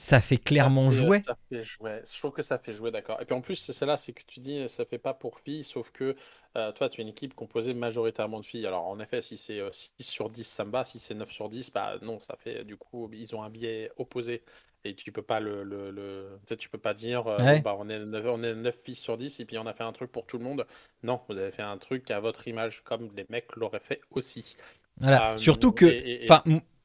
[0.00, 1.20] Ça fait clairement Ça fait- jouet.
[1.26, 2.02] Ça fait jouet.
[2.08, 3.20] Je trouve que ça fait jouer, d'accord.
[3.20, 5.64] Et puis en plus, c'est là, c'est que tu dis, ça fait pas pour filles,
[5.64, 6.14] sauf que
[6.56, 8.64] euh, toi, tu es une équipe composée majoritairement de filles.
[8.64, 10.84] Alors en effet, si c'est euh, 6 sur 10, ça me va.
[10.84, 13.90] Si c'est 9 sur 10, bah non, ça fait, du coup, ils ont un biais
[13.96, 14.44] opposé.
[14.84, 17.60] Et tu peux pas le, le, le- peut-être tu peux pas dire, euh, Ouais.
[17.60, 19.82] bah, on est 9, on est 9 filles sur 10 et puis on a fait
[19.82, 20.64] un truc pour tout le monde.
[21.02, 24.54] Non, vous avez fait un truc à votre image, comme les mecs l'auraient fait aussi.
[24.98, 25.32] Voilà.
[25.32, 26.26] Euh, Surtout que, et- et- et-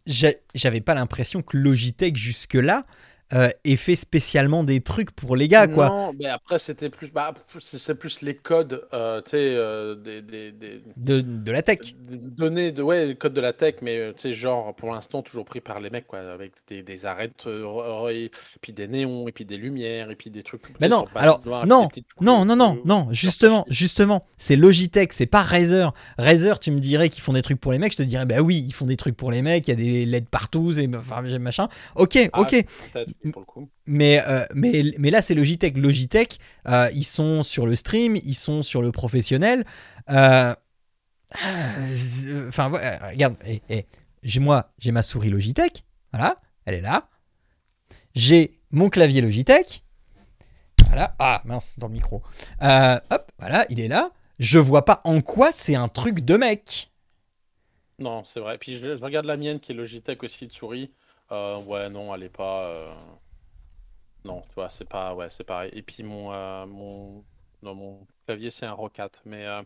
[0.05, 2.83] j'avais pas l'impression que Logitech jusque-là
[3.33, 5.89] euh, ait fait spécialement des trucs pour les gars, quoi.
[5.89, 10.21] Non, mais après, c'était plus, bah, c'est plus les codes, euh, tu sais, euh, des,
[10.21, 11.79] des, des- De, de la tech.
[12.09, 15.21] données, de, ouais, le code de la tech, mais euh, tu sais, genre, pour l'instant,
[15.21, 18.31] toujours pris par les mecs, quoi, avec des, des arêtes, euh, et
[18.61, 20.61] puis des néons, et puis des lumières, et puis des trucs.
[20.79, 21.89] Mais non, alors, non,
[22.21, 25.93] Non, non, non, euh, non, justement, justement, c'est Logitech, c'est pas Razer.
[26.17, 28.41] Razer, tu me dirais qu'ils font des trucs pour les mecs, je te dirais, bah
[28.41, 30.89] oui, ils font des trucs pour les mecs, il y a des LED partout, et
[30.95, 31.67] enfin, machin.
[31.95, 32.65] Ok, Ah, ok,
[33.31, 33.69] pour le coup.
[33.85, 35.77] mais, euh, mais, mais là, c'est Logitech.
[35.77, 39.65] Logitech, euh, ils sont sur le stream, ils sont sur le professionnel.
[40.09, 40.53] Euh,
[42.47, 43.85] Enfin, voilà, regarde, eh, eh,
[44.21, 47.09] j'ai moi, j'ai ma souris Logitech, voilà, elle est là.
[48.13, 49.83] J'ai mon clavier Logitech,
[50.85, 51.15] voilà.
[51.17, 52.21] Ah mince, dans le micro.
[52.61, 54.11] Hop, voilà, il est là.
[54.37, 56.91] Je vois pas en quoi c'est un truc de mec.
[57.99, 58.57] Non, c'est vrai.
[58.57, 60.91] Puis je, je regarde la mienne qui est Logitech aussi de souris.
[61.31, 62.67] Euh, ouais, non, elle est pas.
[62.67, 62.93] euh,
[64.25, 65.13] Non, tu vois, c'est pas.
[65.15, 65.71] Ouais, c'est pareil.
[65.73, 67.23] Et puis mon, euh, mon...
[67.61, 69.09] Non, mon clavier, c'est un Rocat.
[69.25, 69.45] Mais.
[69.45, 69.63] euh,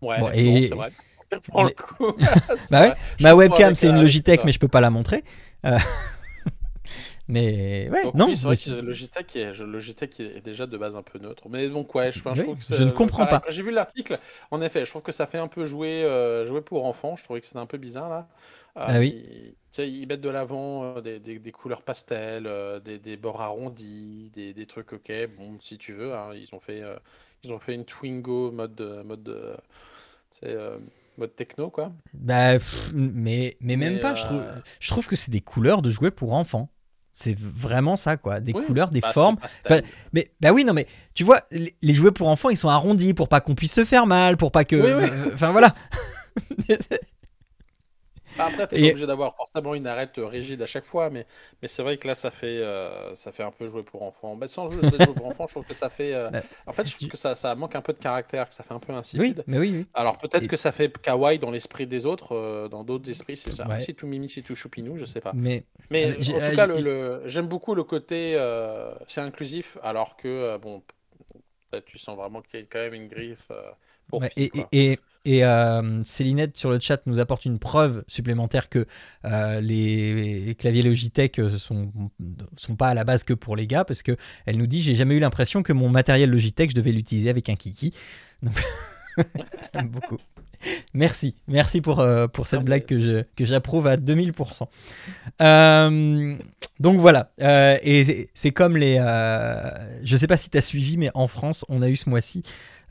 [0.00, 0.92] Ouais, Bon, et- c'est vrai.
[1.30, 2.14] Le coup.
[2.70, 5.24] Bah ouais, Ma comprends webcam, c'est une Logitech, mais je peux pas la montrer.
[7.26, 8.26] Mais ouais, Donc non.
[8.26, 11.48] oui, c'est vrai mais- que Logitech est, Logitech est déjà de base un peu neutre.
[11.48, 13.50] Mais donc ouais, je, Oui, trouve que je ne comprends pareil, pas.
[13.50, 14.18] J'ai vu l'article,
[14.50, 16.02] en effet, je trouve que ça fait un peu jouer,
[16.46, 17.16] jouer pour enfants.
[17.16, 18.28] Je trouvais que c'était un peu bizarre là.
[18.76, 19.20] Euh, Ah oui.
[19.78, 23.40] ils, ils mettent de l'avant euh, des, des- des couleurs pastel, euh, des, des bords
[23.40, 25.12] arrondis, des, des trucs ok.
[25.36, 26.96] Bon, si tu veux, hein, ils ont fait, euh,
[27.44, 29.56] ils ont fait une Twingo mode, mode,
[31.16, 31.92] mode techno quoi.
[32.12, 34.48] Bah, pff, mais, mais même Mais, pas, je trouve,
[34.80, 36.70] je trouve que c'est des couleurs de jouets pour enfants.
[37.12, 38.40] C'est vraiment ça, quoi.
[38.40, 39.36] Des Oui, couleurs, des bah, formes.
[39.40, 39.88] pastel.
[40.12, 43.14] Mais bah oui, non, mais tu vois, les, les jouets pour enfants, ils sont arrondis
[43.14, 44.76] pour pas qu'on puisse se faire mal, pour pas que.
[44.76, 45.10] Oui, oui.
[45.34, 45.74] Enfin voilà.
[48.36, 51.26] Bah, Après, t'es Et- obligé d'avoir forcément une arête rigide à chaque fois, mais,
[51.62, 54.36] mais c'est vrai que là, ça fait, euh, ça fait un peu jouer pour enfants.
[54.36, 54.82] Bah, sans jouer
[55.14, 56.12] pour enfants, je trouve que ça fait.
[56.14, 58.54] euh, Bah, En fait, je trouve que ça, ça manque un peu de caractère, que
[58.54, 59.44] ça fait un peu oui, insipide.
[59.46, 59.86] mais oui, oui.
[59.94, 63.36] Alors peut-être Et- que ça fait kawaii dans l'esprit des autres, euh, dans d'autres esprits,
[63.36, 63.68] c'est ça.
[63.68, 63.80] Ouais.
[63.80, 65.32] C'est tout mimi, c'est tout choupinou, je sais pas.
[65.34, 68.32] Mais Mais en tout cas, j'ai- le, le- j'aime beaucoup le côté
[69.06, 70.82] c'est inclusif, alors que bon,
[71.70, 73.50] peut-être tu sens vraiment qu'il y a quand même une griffe
[74.08, 78.86] pour Ouais, et, et, euh, Célinette sur le chat nous apporte une preuve supplémentaire que
[79.24, 81.90] euh, les claviers Logitech euh, sont,
[82.56, 84.94] sont pas à la base que pour les gars parce que elle nous dit j'ai
[84.94, 87.92] jamais eu l'impression que mon matériel Logitech je devais l'utiliser avec un kiki.
[88.42, 88.54] Donc,
[89.74, 90.18] j'aime beaucoup.
[90.94, 94.66] Merci, merci pour, euh, pour cette blague que je- que j'approuve à 2000%.
[95.42, 96.36] Euh,
[96.80, 98.96] donc voilà, Euh, et c'est- comme les...
[100.02, 102.42] je sais pas si tu as suivi, mais en France, on a eu ce mois-ci,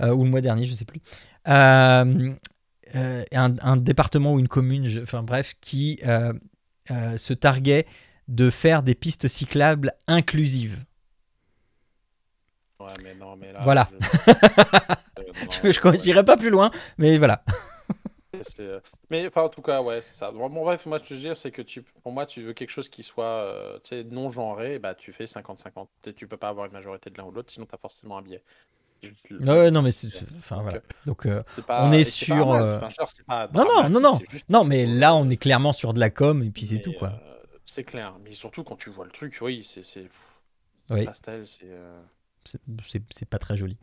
[0.02, 1.02] ou le mois dernier, je sais plus,
[1.48, 2.34] euh,
[2.96, 6.34] euh, un, un département ou une commune, je- enfin bref, qui euh,
[7.18, 7.86] se targuait
[8.28, 10.84] de faire des pistes cyclables inclusives.
[12.80, 13.90] Ouais, mais non, mais là, Voilà.
[13.90, 13.96] je-
[15.48, 15.98] ouais.
[16.04, 17.44] n'irai pas plus loin, mais voilà.
[19.10, 20.32] Mais enfin, en tout cas, ouais, c'est ça.
[20.32, 22.54] Bon, bref, moi, ce que je veux dire, c'est que tu, pour moi, tu veux
[22.54, 23.80] quelque chose qui soit euh,
[24.10, 25.90] non genré, bah, tu fais 50-50.
[26.02, 27.78] Tu tu peux pas avoir une majorité de l'un ou de l'autre, sinon tu as
[27.78, 28.44] forcément un biais.
[29.04, 30.10] Juste le- Ouais, ouais, non, mais c'est.
[30.38, 30.78] Enfin, voilà.
[30.78, 32.62] euh, Donc, euh, pas- On est pas sur, mal.
[32.62, 34.20] euh, genre, pas Non, non, non, non.
[34.30, 36.94] juste- Non, mais là, on est clairement sur de la com, et puis c'est tout,
[36.94, 37.10] quoi.
[37.10, 38.16] euh, c'est clair.
[38.24, 40.10] Mais surtout, quand tu vois le truc, oui, c'est c'est-
[40.90, 41.68] Oui, pastel, c'est
[42.46, 43.78] c'est pas très joli.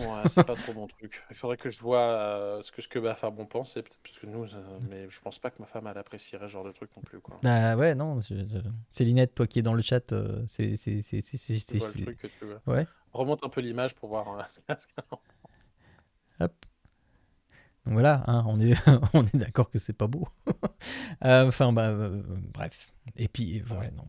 [0.00, 1.22] Ouais, c'est pas trop mon truc.
[1.30, 3.82] Il faudrait que je vois euh, ce que, ce que ma femme en pense, et
[3.82, 6.52] peut-être parce que nous, euh, mais je pense pas que ma femme elle apprécierait ce
[6.52, 7.38] genre de truc non plus, quoi.
[7.42, 8.20] Bah ouais, non.
[8.90, 10.74] Célinette, toi qui es dans le chat, euh, c'est.
[12.66, 12.86] Ouais.
[13.12, 15.70] Remonte un peu l'image pour voir euh, ce qu'elle en pense.
[16.40, 16.54] Hop.
[17.86, 18.74] Donc voilà, hein, on est,
[19.14, 20.28] on est d'accord que c'est pas beau.
[21.24, 22.22] Euh, Enfin, bah, euh,
[22.54, 22.90] bref.
[23.16, 24.04] Et puis, ouais, non.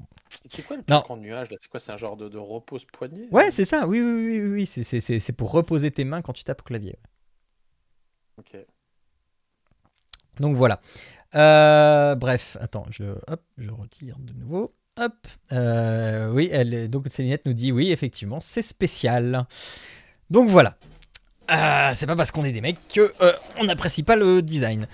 [0.49, 1.57] C'est quoi le truc en nuage là?
[1.61, 3.27] C'est quoi C'est un genre de, de repose-poignet?
[3.31, 6.21] Ouais, c'est ça, oui, oui, oui, oui, c'est- c'est- C'est c'est pour reposer tes mains
[6.21, 6.95] quand tu tapes au clavier.
[8.37, 8.55] Ok.
[10.39, 10.79] Donc voilà.
[11.35, 14.73] Euh, bref, attends, je, hop, je retire de nouveau.
[14.97, 15.27] Hop.
[15.51, 19.45] Euh, oui, elle, donc Célinette nous dit oui, effectivement, c'est spécial.
[20.29, 20.77] Donc voilà.
[21.51, 24.87] Euh, c'est pas parce qu'on est des mecs que euh, on n'apprécie pas le design.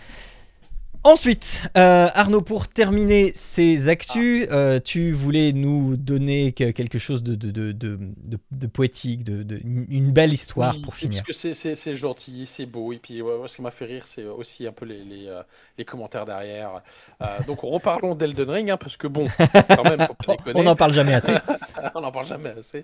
[1.11, 7.23] Ensuite, euh, Arnaud, pour terminer ces actus, euh, tu voulais nous donner que- quelque chose
[7.23, 9.21] de, de, de, de, de- de poétique,
[9.89, 11.23] une belle histoire Oui, pour finir.
[11.25, 12.91] Parce que c'est- gentil, c'est beau.
[12.91, 15.43] Et puis, ouais, ce qui m'a fait rire, c'est aussi un peu les, les, euh,
[15.77, 16.81] les commentaires derrière.
[17.21, 19.27] Euh, donc, reparlons d'Elden Ring, hein, parce que bon,
[19.69, 20.59] quand même, faut pas déconner.
[20.59, 21.35] On n'en parle jamais assez.
[21.95, 22.83] On n'en parle jamais assez.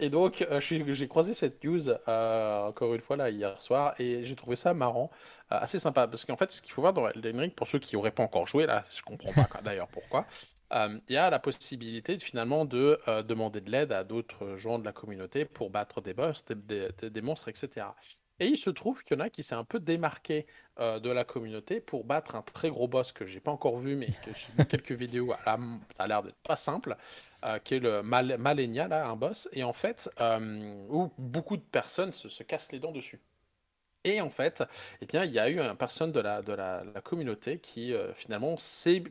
[0.00, 4.56] Et donc, j'ai croisé cette news, encore une fois, là, hier soir, et j'ai trouvé
[4.56, 5.08] ça marrant,
[5.50, 6.06] assez sympa.
[6.08, 8.22] Parce qu'en fait, ce qu'il faut voir dans Elden Ring, pour ceux qui n'auraient pas
[8.22, 10.26] encore joué, là, je comprends pas d'ailleurs pourquoi,
[10.72, 14.56] euh, il y a la possibilité de, finalement de euh, demander de l'aide à d'autres
[14.56, 17.96] gens de la communauté pour battre des boss, des, des- monstres, etc.
[18.38, 20.46] Et il se trouve qu'il y en a qui s'est un peu démarqué
[20.78, 23.96] euh, de la communauté pour battre un très gros boss que j'ai pas encore vu,
[23.96, 25.32] mais que j'ai vu quelques vidéos.
[25.32, 25.58] à la-
[25.96, 26.96] ça a l'air d'être pas simple,
[27.44, 31.56] euh, qui est le Mal Malenia, là, un boss, et en fait, euh, où beaucoup
[31.56, 33.20] de personnes se, se cassent les dents dessus.
[34.04, 34.62] Et en fait,
[35.02, 37.92] eh bien, il y a eu une personne de la, de la, la communauté qui
[37.92, 39.02] euh, finalement s'est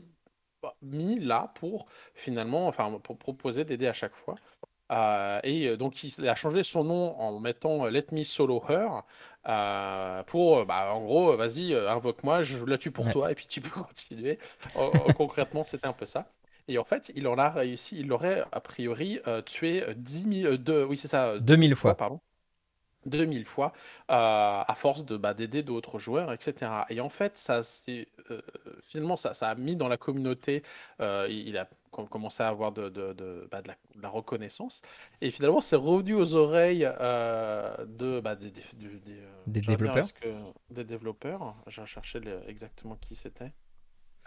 [0.82, 4.40] mis là pour finalement, enfin, pour proposer d'aider à chaque fois.
[4.92, 9.04] Euh, et euh, donc, il a changé son nom en mettant Let me solo her
[9.48, 13.12] euh, pour, bah, en gros, vas-y, invoque-moi, je la tue pour Ouais.
[13.12, 14.40] toi et puis tu peux continuer.
[14.76, 16.32] Oh, oh, concrètement, c'était un peu ça.
[16.68, 20.26] Et en fait, il en a réussi, il aurait a priori euh, tué euh, 10
[20.26, 21.98] 000, euh, deux- oui, c'est ça, euh, 2000 fois.
[21.98, 22.22] pardon.
[23.06, 23.72] 2000 fois,
[24.12, 24.14] euh,
[24.68, 26.86] à force de bah, d'aider d'autres joueurs, etc.
[26.90, 28.42] Et en fait, ça, c'est, euh,
[28.84, 30.64] finalement, ça, ça a mis dans la communauté,
[31.02, 34.10] euh, il a com- commencé à avoir de, de, de- bah, de la, de la
[34.10, 34.82] reconnaissance.
[35.22, 38.52] Et finalement, c'est revenu aux oreilles euh, de, bah, des,
[39.48, 40.14] développeurs.
[40.14, 40.28] que-
[40.70, 41.56] des développeurs.
[41.68, 43.54] J'ai cherché exactement qui c'était.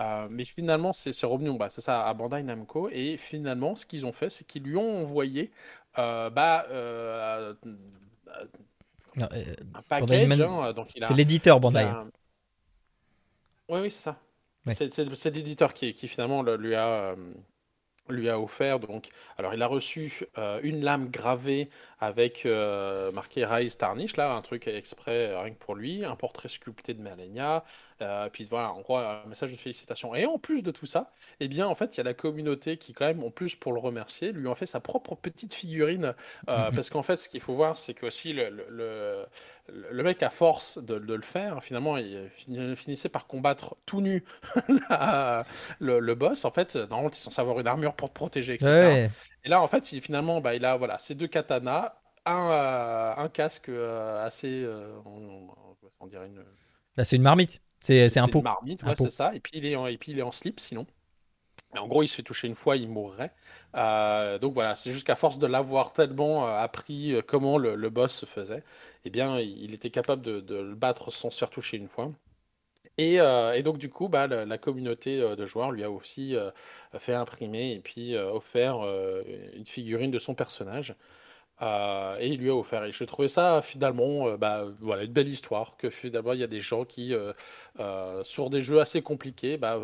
[0.00, 2.88] Euh, mais finalement, c'est revenu bah, c'est ça, à Bandai Namco.
[2.90, 5.52] Et finalement, ce qu'ils ont fait, c'est qu'ils lui ont envoyé
[5.98, 7.54] euh, bah, euh,
[9.16, 9.44] Non, euh,
[9.74, 10.28] un Bandai package.
[10.28, 11.80] Man- hein, donc il a, c'est l'éditeur Bandai.
[11.84, 12.06] a-
[13.68, 14.16] Oui, oui, c'est ça.
[14.66, 14.74] Ouais.
[14.74, 17.16] C'est c'est- c'est l'éditeur qui, qui finalement le- lui a, euh,
[18.08, 18.78] lui a offert.
[18.80, 21.68] Donc, alors, il a reçu euh, une lame gravée
[22.00, 22.46] avec
[23.12, 27.00] marqué Rise Tarnish, là, un truc exprès rien que pour lui, un portrait sculpté de
[27.02, 27.64] Malenia.
[28.02, 30.14] Euh, puis voilà, en gros, un message de félicitations.
[30.14, 32.76] Et en plus de tout ça, eh bien, en fait, il y a la communauté
[32.76, 36.14] qui, quand même, en plus pour le remercier, lui ont fait sa propre petite figurine.
[36.48, 36.72] euh, Mhm.
[36.72, 39.26] Parce qu'en fait, ce qu'il faut voir, c'est que aussi le, le, le-
[39.90, 44.00] le mec, à force de, de le faire, finalement, il fin- finissait par combattre tout
[44.00, 44.24] nu
[44.90, 45.46] la-
[45.78, 46.44] le, le boss.
[46.44, 49.06] En fait, normalement, il est censé avoir une armure pour te protéger, etc.
[49.06, 49.12] Ouais.
[49.44, 51.94] Et là, en fait, il, finalement, bah, il a voilà, ces deux katanas,
[52.26, 54.62] un, euh, un casque euh, assez.
[54.64, 55.48] euh, on,
[56.00, 56.44] on dirait une.
[56.96, 57.60] Là, c'est une marmite.
[57.82, 58.42] C'est un une pot.
[58.42, 59.34] marmite, ouais, c'est ça.
[59.34, 60.86] Et puis, il est en, et puis, il est en slip, sinon.
[61.74, 63.32] Mais en gros, il se fait toucher une fois, il mourrait.
[63.76, 67.76] Euh, donc voilà, c'est juste qu'à force de l'avoir tellement euh, appris euh, comment le,
[67.76, 68.62] le boss se faisait,
[69.04, 72.12] eh bien, il était capable de, de le battre sans se faire toucher une fois.
[72.98, 76.36] Et, et donc du coup, bah, la, la communauté de joueurs lui a aussi
[76.98, 78.82] fait imprimer et puis offert
[79.56, 80.94] une figurine de son personnage.
[81.62, 82.84] Euh, et il lui a offert.
[82.84, 85.76] Et je trouvais ça finalement, euh, bah, voilà, une belle histoire.
[85.76, 89.80] Que finalement, il y a des gens qui, euh, sur des jeux assez compliqués, bah,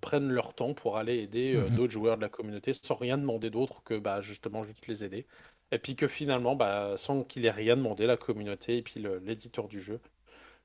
[0.00, 1.74] prennent leur temps pour aller aider Mhm.
[1.76, 5.26] d'autres joueurs de la communauté sans rien demander d'autre que bah, justement juste les aider.
[5.72, 9.68] Et puis que finalement, bah, sans qu'il ait rien demandé, la communauté et puis l'éditeur
[9.68, 10.00] du jeu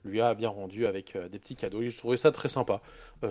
[0.06, 1.82] lui a bien rendu avec des petits cadeaux.
[1.82, 2.82] Et je trouvais ça très sympa.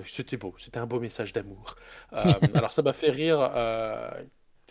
[0.04, 1.76] C'était beau, c'était un beau message d'amour.
[2.54, 3.40] Alors ça m'a fait rire.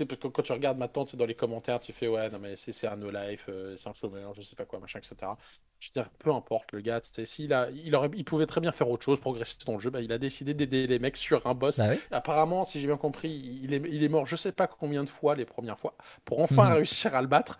[0.01, 2.39] Euh, t'es- quand tu regardes maintenant, tu sais, dans les commentaires, tu fais ouais, non
[2.39, 5.37] mais c'est un no life, euh, c'est un chômeur, je sais pas quoi, machin, etc.
[5.79, 8.71] Je veux dire, peu importe, le gars, s'il a, il aurait, il pouvait très bien
[8.71, 11.45] faire autre chose, progresser dans le jeu, bah, il a décidé d'aider les mecs sur
[11.47, 11.83] un boss.
[11.83, 12.01] Bah oui.
[12.11, 13.31] Apparemment, si j'ai bien compris,
[13.63, 15.95] il est, il est mort je sais pas combien de fois les premières fois
[16.25, 16.75] pour enfin Mhm.
[16.75, 17.57] réussir à le battre.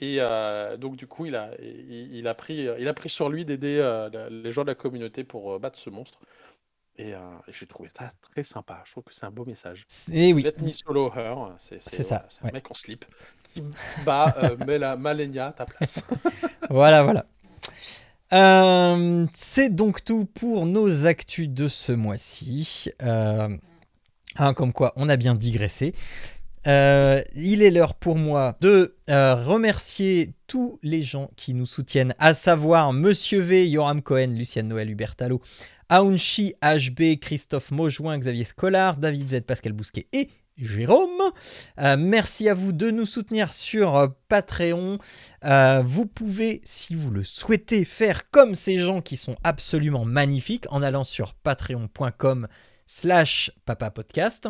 [0.00, 3.28] Et euh, donc du coup, il a, il, il a pris, il a pris sur
[3.28, 6.18] lui d'aider euh, les gens de la communauté pour battre ce monstre.
[7.00, 7.18] Et, euh,
[7.48, 8.82] et j'ai trouvé ça très sympa.
[8.84, 9.86] Je trouve que c'est un beau message.
[10.12, 10.42] Et oui.
[10.42, 12.52] Let me solo her, c'est ça, voilà, c'est un ouais.
[12.52, 13.06] mec en slip
[13.54, 13.62] qui
[14.04, 16.02] bat euh, Mela- Malenia à ta place.
[16.68, 17.24] Voilà, voilà.
[18.32, 22.90] Euh, c'est donc tout pour nos actus de ce mois-ci.
[23.02, 23.48] Euh,
[24.36, 25.94] hein, comme quoi, on a bien digressé.
[26.66, 32.14] Euh, il est l'heure pour moi de euh, remercier tous les gens qui nous soutiennent,
[32.18, 35.40] à savoir Monsieur V, Yoram Cohen, Luciane Noël, Hubert Talot,
[35.90, 41.32] Aounchi, HB, Christophe Maujoin, Xavier Scolar, David Z, Pascal Bousquet et Jérôme.
[41.78, 44.98] Euh, merci à vous de nous soutenir sur euh, Patreon.
[45.44, 50.66] Euh, vous pouvez, si vous le souhaitez, faire comme ces gens qui sont absolument magnifiques
[50.70, 52.46] en allant sur patreon.com
[52.86, 54.48] slash papapodcast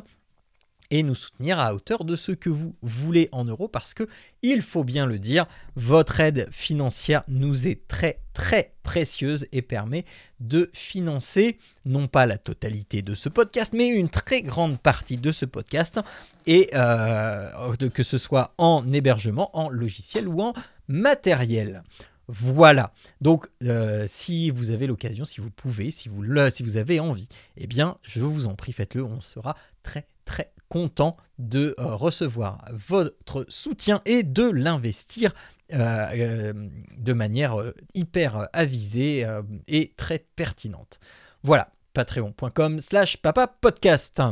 [0.91, 4.09] et nous soutenir à hauteur de ce que vous voulez en euros parce que,
[4.43, 5.47] il faut bien le dire,
[5.77, 10.05] votre aide financière nous est très très précieuse et permet
[10.41, 15.31] de financer non pas la totalité de ce podcast, mais une très grande partie de
[15.33, 16.01] ce podcast,
[16.47, 20.55] et euh, que ce soit en hébergement, en logiciel ou en
[20.89, 21.83] matériel.
[22.29, 22.93] Voilà.
[23.21, 27.01] Donc, euh, si vous avez l'occasion, si vous pouvez, si vous, le- si vous avez
[27.01, 29.05] envie, eh bien, je vous en prie, faites-le.
[29.05, 35.35] On sera très, très content de euh, recevoir votre soutien et de l'investir
[35.73, 37.57] euh, euh, de manière
[37.95, 39.27] hyper avisée
[39.69, 41.01] et très pertinente.
[41.43, 44.23] Voilà, patreon.com slash papapodcast.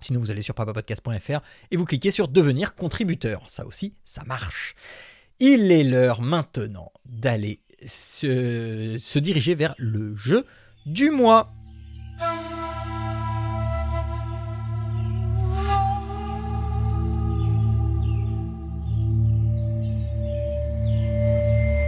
[0.00, 3.44] Sinon, vous allez sur papapodcast.fr et vous cliquez sur devenir contributeur.
[3.48, 4.74] Ça aussi, ça marche.
[5.40, 10.44] Il est l'heure maintenant d'aller se, se diriger vers le jeu
[10.86, 11.52] du mois.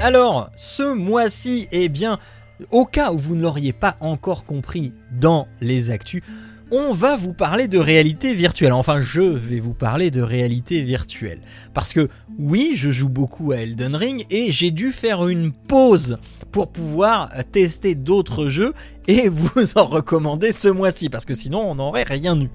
[0.00, 2.18] Alors, ce mois-ci, eh bien,
[2.70, 6.22] au cas où vous ne l'auriez pas encore compris dans les actus,
[6.70, 8.72] on va vous parler de réalité virtuelle.
[8.72, 11.40] Enfin, je vais vous parler de réalité virtuelle.
[11.72, 12.08] Parce que
[12.38, 16.18] oui, je joue beaucoup à Elden Ring et j'ai dû faire une pause
[16.52, 18.74] pour pouvoir tester d'autres jeux
[19.08, 21.08] et vous en recommander ce mois-ci.
[21.08, 22.50] Parce que sinon, on n'aurait rien eu.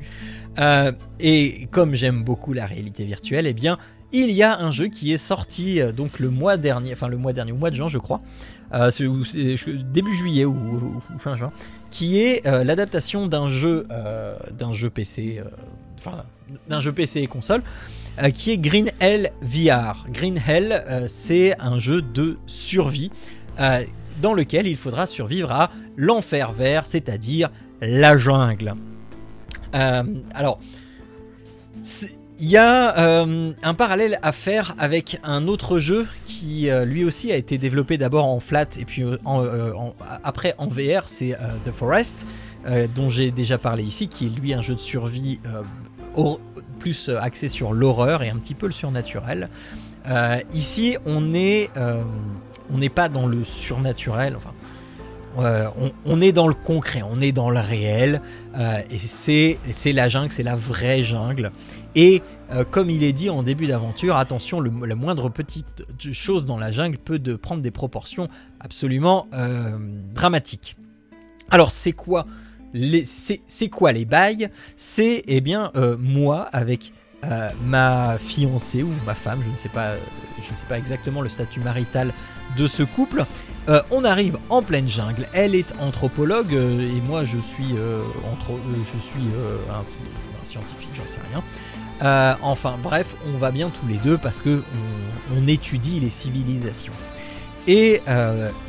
[0.59, 3.77] Euh, et comme j'aime beaucoup la réalité virtuelle, eh bien,
[4.13, 7.17] il y a un jeu qui est sorti euh, donc le mois dernier, enfin le
[7.17, 8.21] mois dernier, au mois de juin, je crois,
[8.73, 8.91] euh,
[9.83, 11.51] début juillet ou, fin juin,
[11.89, 13.88] qui est euh, l'adaptation d'un jeu,
[14.57, 15.41] d'un jeu PC,
[16.69, 17.63] d'un jeu PC et console,
[18.33, 20.05] qui est Green Hell VR.
[20.09, 23.11] Green Hell, c'est un jeu de survie
[24.21, 27.49] dans lequel il faudra survivre à l'enfer vert, c'est-à-dire
[27.81, 28.75] la jungle.
[29.73, 30.59] Alors,
[32.41, 37.05] il y a euh, un parallèle à faire avec un autre jeu qui euh, lui
[37.05, 39.18] aussi a été développé d'abord en flat et puis euh,
[40.23, 42.26] après en VR, c'est The Forest,
[42.95, 45.39] dont j'ai déjà parlé ici, qui est lui un jeu de survie
[46.80, 49.49] plus axé sur l'horreur et un petit peu le surnaturel.
[50.53, 51.69] Ici, on est,
[52.73, 54.38] on n'est pas dans le surnaturel.
[55.37, 55.69] Euh,
[56.05, 58.21] on, est dans le concret, on est dans le réel,
[58.57, 61.51] euh, et c'est la jungle, c'est la vraie jungle.
[61.95, 62.21] Et
[62.51, 66.71] euh, comme il est dit en début d'aventure, attention, la moindre petite chose dans la
[66.71, 68.27] jungle peut de prendre des proportions
[68.59, 69.27] absolument
[70.13, 70.75] dramatiques.
[71.49, 72.25] Alors c'est quoi
[72.73, 73.03] les,
[74.05, 74.49] bails?
[74.75, 76.93] C'est eh bien moi avec
[77.65, 79.95] ma fiancée ou ma femme, je ne sais pas,
[80.41, 82.13] je ne sais pas exactement le statut marital
[82.57, 83.25] de ce couple.
[83.69, 85.27] Euh, on arrive en pleine jungle.
[85.33, 88.01] Elle est anthropologue euh, et moi je suis euh,
[89.69, 89.83] un,
[90.45, 91.43] scientifique, j'en sais rien.
[92.41, 94.63] Enfin bref, on va bien tous les deux parce que
[95.35, 96.93] on, étudie les civilisations.
[97.67, 98.01] Et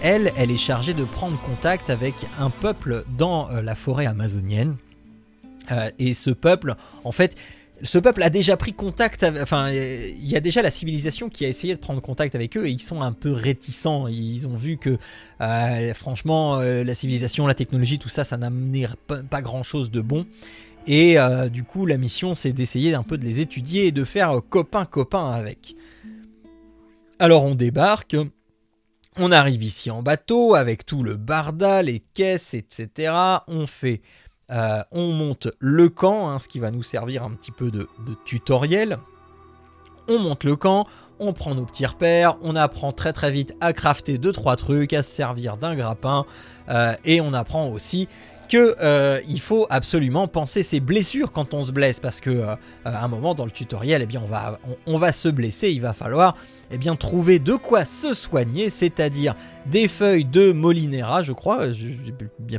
[0.02, 4.77] elle, elle est chargée de prendre contact avec un peuple dans la forêt amazonienne.
[5.98, 6.74] Et ce peuple,
[7.05, 7.36] en fait,
[7.83, 11.45] ce peuple a déjà pris contact, avec- enfin, il y a déjà la civilisation qui
[11.45, 14.07] a essayé de prendre contact avec eux et ils sont un peu réticents.
[14.09, 14.99] Ils ont vu que,
[15.41, 20.01] euh, franchement, euh, la civilisation, la technologie, tout ça, ça n'amenait pas, pas grand-chose de
[20.01, 20.27] bon.
[20.87, 24.05] Et euh, du coup, la mission, c'est d'essayer un peu de les étudier et de
[24.05, 25.75] faire copain-copain avec.
[27.19, 28.17] Alors, on débarque.
[29.19, 33.13] On arrive ici en bateau avec tout le barda, les caisses, etc.
[33.47, 34.01] On fait
[34.51, 37.89] Euh, on monte le camp, hein, ce qui va nous servir un petit peu de,
[38.24, 38.98] tutoriel.
[40.09, 40.86] On monte le camp,
[41.20, 45.02] on prend nos petits repères, on apprend très très vite à crafter 2-3 trucs, à
[45.02, 46.27] se servir d'un grappin,
[46.69, 48.09] euh, et on apprend aussi
[48.53, 52.55] que euh, il faut absolument penser ses blessures quand on se blesse parce que euh,
[52.85, 55.81] à un moment dans le tutoriel eh bien on va on, va se blesser il
[55.81, 56.37] va falloir
[56.70, 61.99] eh bien trouver de quoi se soigner c'est-à-dire des feuilles de molinera je crois j'ai
[62.39, 62.59] bien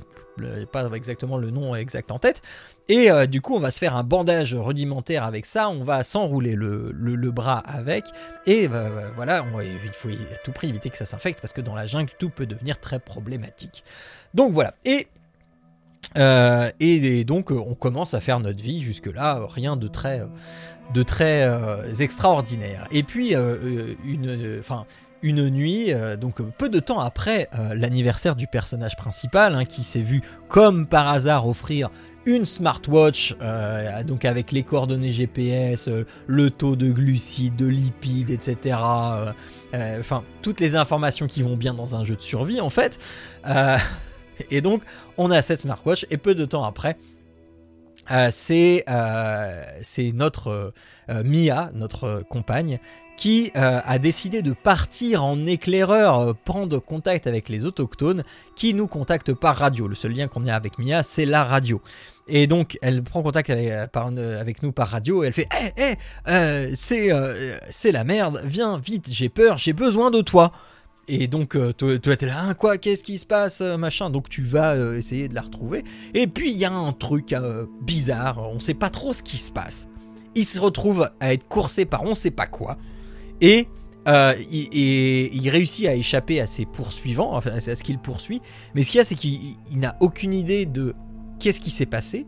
[0.72, 2.42] pas exactement le nom exact en tête
[2.90, 6.02] et euh, du coup on va se faire un bandage rudimentaire avec ça on va
[6.02, 8.06] s'enrouler le, le- bras avec
[8.48, 11.62] et euh, voilà on il faut à tout prix éviter que ça s'infecte parce que
[11.62, 13.84] dans la jungle tout peut devenir très problématique.
[14.34, 14.74] Donc voilà.
[14.86, 15.08] Et
[16.18, 20.20] euh, et, donc euh, on commence à faire notre vie jusque là rien de très
[20.20, 20.26] euh,
[20.94, 21.50] de très
[22.02, 22.88] extraordinaire.
[22.92, 24.86] Et puis une enfin
[25.22, 30.22] une nuit donc peu de temps après l'anniversaire du personnage principal hein, qui s'est vu
[30.50, 31.90] comme par hasard offrir
[32.26, 33.38] une smartwatch
[34.06, 35.90] donc avec les coordonnées GPS
[36.28, 38.78] le taux de glucides de lipides etc
[39.74, 43.00] enfin toutes les informations qui vont bien dans un jeu de survie en fait
[44.52, 44.82] et donc
[45.18, 46.98] on a cette smartwatch et peu de temps après
[48.12, 50.74] euh, c'est euh, c'est notre
[51.10, 52.80] euh, Mia, notre compagne,
[53.16, 58.24] qui a décidé de partir en éclaireur, prendre contact avec les autochtones,
[58.56, 59.88] qui nous contactent par radio.
[59.88, 61.80] Le seul lien qu'on a avec Mia, c'est la radio.
[62.28, 65.96] Et donc, elle prend contact avec, nous par radio et elle fait Hé, hé,
[66.28, 70.54] euh, c'est euh, c'est la merde, viens vite, j'ai peur, j'ai besoin de toi.
[71.08, 74.10] Et donc, euh, toi, t'es là, Hein, quoi, qu'est-ce qui se passe, euh, machin.
[74.10, 75.84] Donc, tu vas euh, essayer de la retrouver.
[76.14, 77.36] Et puis, il y a un truc
[77.82, 79.88] bizarre, on sait pas trop ce qui se passe.
[80.36, 82.78] Il se retrouve à être coursé par on sait pas quoi.
[83.42, 83.68] Et
[84.08, 88.42] il, il réussit à échapper à ses poursuivants, enfin, à ce qu'il poursuit.
[88.74, 90.96] Mais ce qu'il y a, c'est qu'il il n'a aucune idée de
[91.40, 92.26] qu'est-ce qui s'est passé,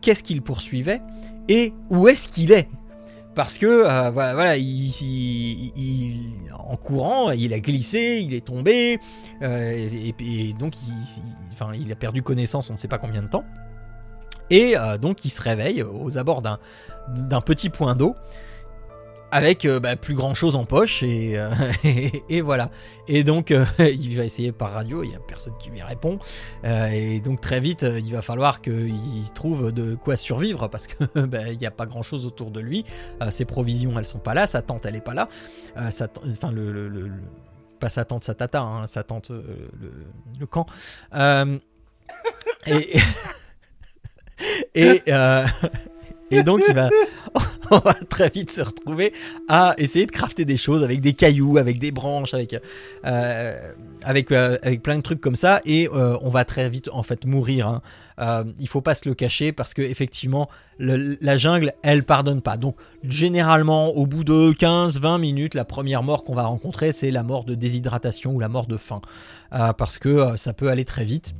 [0.00, 1.00] qu'est-ce qu'il poursuivait
[1.48, 2.68] et où est-ce qu'il est.
[3.34, 4.92] Parce que euh, voilà, il,
[6.56, 9.00] en courant, il a glissé, il est tombé,
[9.42, 9.88] euh,
[10.20, 10.74] et, donc
[11.74, 13.44] il, a perdu connaissance, on ne sait pas combien de temps.
[14.50, 18.14] Et euh, donc il se réveille aux abords d'un petit point d'eau
[19.34, 21.50] avec euh, bah, plus grand chose en poche et, euh,
[22.28, 22.70] et, voilà.
[23.08, 26.20] Et donc euh, il va essayer par radio il y a personne qui lui répond.
[26.64, 31.48] Et donc très vite il va falloir qu'il trouve de quoi survivre parce que bah,
[31.48, 32.84] il n'y a pas grand chose autour de lui.
[33.30, 35.28] Ses provisions elles sont pas là sa tante elle est pas là.
[35.90, 37.10] Sa enfin le,
[37.80, 40.66] pas sa tante sa tata hein, sa tante le, camp.
[44.76, 45.02] Et
[46.30, 46.90] et donc il va
[47.70, 49.12] on va très vite se retrouver
[49.48, 52.60] à essayer de crafter des choses avec des cailloux, avec des branches, avec euh,
[53.04, 57.24] euh, avec plein de trucs comme ça, et euh, on va très vite en fait
[57.24, 57.68] mourir.
[57.68, 57.82] hein.
[58.60, 60.48] Il faut pas se le cacher parce que effectivement
[60.78, 62.56] la jungle elle pardonne pas.
[62.56, 67.22] Donc généralement au bout de 15-20 minutes, la première mort qu'on va rencontrer c'est la
[67.22, 69.00] mort de déshydratation ou la mort de faim,
[69.50, 71.34] parce que ça peut aller très vite.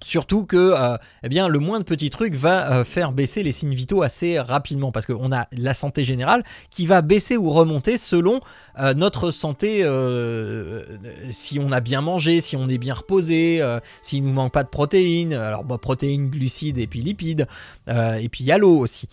[0.00, 3.50] Surtout que euh, eh bien, le moins de petits trucs va euh, faire baisser les
[3.50, 7.98] signes vitaux assez rapidement parce qu'on a la santé générale qui va baisser ou remonter
[7.98, 8.40] selon
[8.78, 10.84] euh, notre santé, euh,
[11.30, 13.60] si on a bien mangé, si on est bien reposé,
[14.02, 17.48] s'il nous manque pas de protéines, alors bah, protéines, glucides et puis lipides,
[17.88, 19.08] et puis il y a l'eau aussi.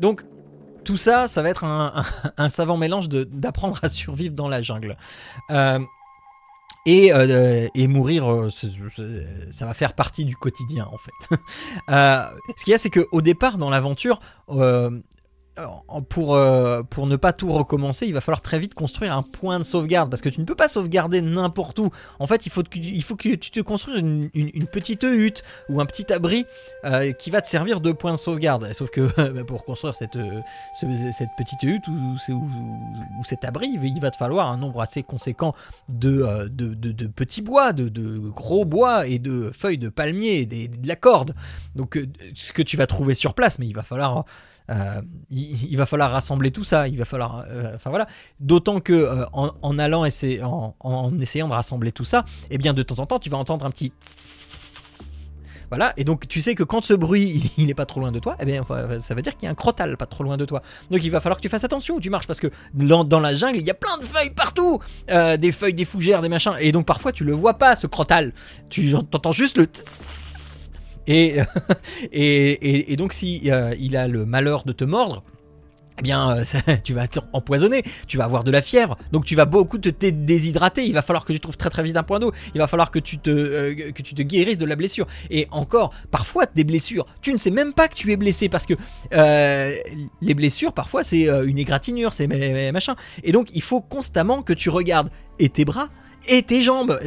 [0.00, 0.24] Donc
[0.82, 2.02] tout ça, ça va être un,
[2.36, 4.96] un- savant mélange d'apprendre à survivre dans la jungle.
[6.88, 8.48] Euh, et, euh, et mourir, euh,
[9.50, 11.36] ça va faire partie du quotidien en fait.
[12.56, 14.90] Ce qu'il y a, c'est qu'au départ dans l'aventure, en-
[16.08, 19.58] pour, euh, pour ne pas tout recommencer, il va falloir très vite construire un point
[19.58, 21.90] de sauvegarde parce que tu ne peux pas sauvegarder n'importe où.
[22.18, 25.42] En fait, il faut, que, il faut que tu te construises une, une- petite hutte
[25.68, 26.46] ou un petit abri
[26.84, 28.72] euh, qui va te servir de point de sauvegarde.
[28.72, 30.40] Sauf que bah, pour construire cette, euh,
[30.80, 30.86] ce-
[31.16, 32.16] cette petite hutte ou,
[33.24, 35.54] cet abri, il va- te falloir un nombre assez conséquent
[35.88, 37.88] de, de, de- petits bois, de,
[38.30, 41.34] gros bois et de feuilles de palmier, et de la corde.
[41.74, 41.98] Donc
[42.34, 44.24] ce que tu vas trouver sur place, mais il va falloir...
[44.70, 48.06] euh, il, va falloir rassembler tout ça, il va falloir, euh, enfin voilà.
[48.38, 52.72] D'autant que euh, en, en allant essayer, en, essayant de rassembler tout ça, eh bien
[52.72, 53.92] de temps en temps, tu vas entendre un petit
[55.70, 58.10] voilà, et donc tu sais que quand ce bruit il, il est pas trop loin
[58.10, 58.64] de toi, eh bien
[58.98, 60.62] ça veut dire qu'il y a un crotal pas trop loin de toi.
[60.90, 63.34] Donc il va falloir que tu fasses attention où tu marches parce que dans, la
[63.34, 66.72] jungle il y a plein de feuilles partout, des feuilles, des fougères, des machins, et
[66.72, 68.32] donc parfois tu le vois pas ce crotal,
[68.68, 69.68] tu entends juste le
[71.06, 71.38] et,
[72.12, 75.22] et, et, donc si euh, il a le malheur de te mordre,
[75.98, 76.44] eh bien, euh,
[76.84, 79.88] tu vas être empoisonné, tu vas avoir de la fièvre, donc tu vas beaucoup te
[79.90, 80.84] te déshydrater.
[80.84, 82.32] Il va falloir que tu trouves très très vite un point d'eau.
[82.54, 85.06] Il va falloir que tu te euh, que tu te guérisses de la blessure.
[85.30, 88.66] Et encore, parfois des blessures, tu ne sais même pas que tu es blessé parce
[88.66, 88.74] que
[89.10, 92.96] les blessures, parfois c'est une égratignure, c'est ma- ma- machin.
[93.24, 95.88] Et donc il faut constamment que tu regardes et tes bras
[96.28, 96.98] et tes jambes.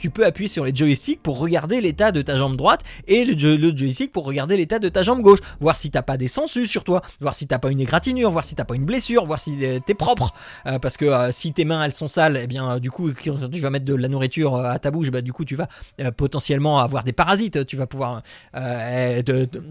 [0.00, 3.36] Tu- peux appuyer sur les joysticks pour regarder l'état de ta jambe droite et le,
[3.36, 5.40] jo- le joystick pour regarder l'état de ta jambe gauche.
[5.60, 8.44] Voir si t'as pas des sangsues sur toi, voir si t'as pas une égratignure, voir
[8.44, 10.32] si t'as pas une blessure, voir si euh, t'es propre.
[10.66, 13.30] Euh, parce que euh, si tes mains elles sont sales, eh bien du coup tu
[13.30, 15.68] vas mettre de la nourriture à ta bouche, bah du coup tu vas
[16.16, 17.66] potentiellement avoir des parasites.
[17.66, 18.22] Tu vas pouvoir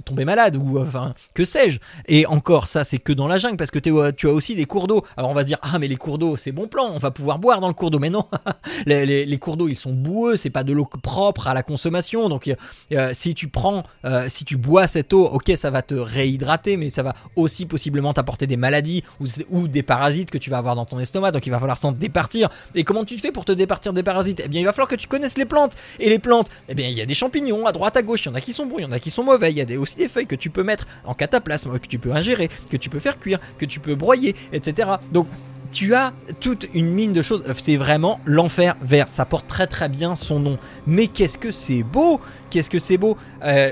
[0.05, 1.79] tomber malade ou enfin que sais-je.
[2.07, 4.87] Et encore ça c'est que dans la jungle parce que tu as aussi des cours
[4.87, 5.03] d'eau.
[5.17, 7.11] Alors on va se dire ah mais les cours d'eau c'est bon plan, on va
[7.11, 7.99] pouvoir boire dans le cours d'eau.
[7.99, 8.24] Mais non,
[8.85, 12.29] les, cours d'eau ils sont boueux, c'est pas de l'eau propre à la consommation.
[12.29, 12.55] Donc euh,
[12.93, 16.77] euh, si tu prends, euh, si tu bois cette eau, ok ça va te réhydrater,
[16.77, 19.03] mais ça va aussi possiblement t'apporter des maladies
[19.49, 21.31] ou, des parasites que tu vas avoir dans ton estomac.
[21.31, 22.49] Donc il va falloir s'en départir.
[22.75, 24.41] Et comment tu te fais pour te départir des parasites?
[24.43, 25.73] Eh bien il va falloir que tu connaisses les plantes.
[25.99, 28.25] Et les plantes, eh bien il y a des champignons à droite à gauche.
[28.25, 29.51] Il y en a qui sont bons, il y en a qui sont mauvais.
[29.51, 32.11] Il y a aussi des feuilles que tu peux mettre en cataplasme, que tu peux
[32.11, 34.89] ingérer, que tu peux faire cuire, que tu peux broyer, etc.
[35.11, 35.27] Donc
[35.75, 37.43] tu as toute une mine de choses.
[37.57, 39.09] C'est vraiment l'enfer vert.
[39.09, 40.57] Ça porte très très bien son nom.
[40.87, 42.21] Mais qu'est-ce que c'est beau?
[42.49, 43.17] Qu'est-ce que c'est beau?
[43.43, 43.71] Euh,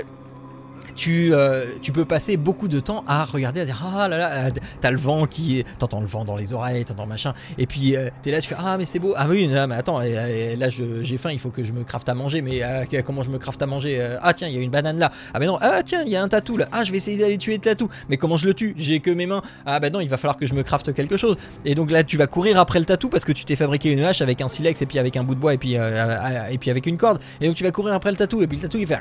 [0.94, 4.30] tu, euh, tu peux passer beaucoup de temps à regarder, à dire ah là là,
[4.32, 4.50] euh,
[4.80, 7.96] t'as le vent qui est, t'entends le vent dans les oreilles, t'entends machin, et puis
[7.96, 10.12] euh, t'es là, tu fais ah mais c'est beau, ah oui, mais attends, et,
[10.52, 13.22] et là j'ai faim, il faut que je me crafte à manger, mais euh, comment
[13.22, 15.38] je me crafte à manger Euh, Ah tiens, il y a une banane là, ah
[15.38, 17.38] mais non, ah tiens, il y a un tatou là, ah je vais essayer d'aller
[17.38, 18.74] tuer le tatou, mais comment je le tue?
[18.76, 21.16] J'ai que mes mains, ah bah non, il va falloir que je me crafte quelque
[21.16, 23.90] chose, et donc là tu vas courir après le tatou parce que tu t'es fabriqué
[23.90, 25.82] une hache avec un silex et puis avec un bout de bois et puis euh,
[25.82, 28.46] euh, et puis avec une corde, et donc tu vas courir après le tatou et
[28.46, 28.98] puis le tatou il fait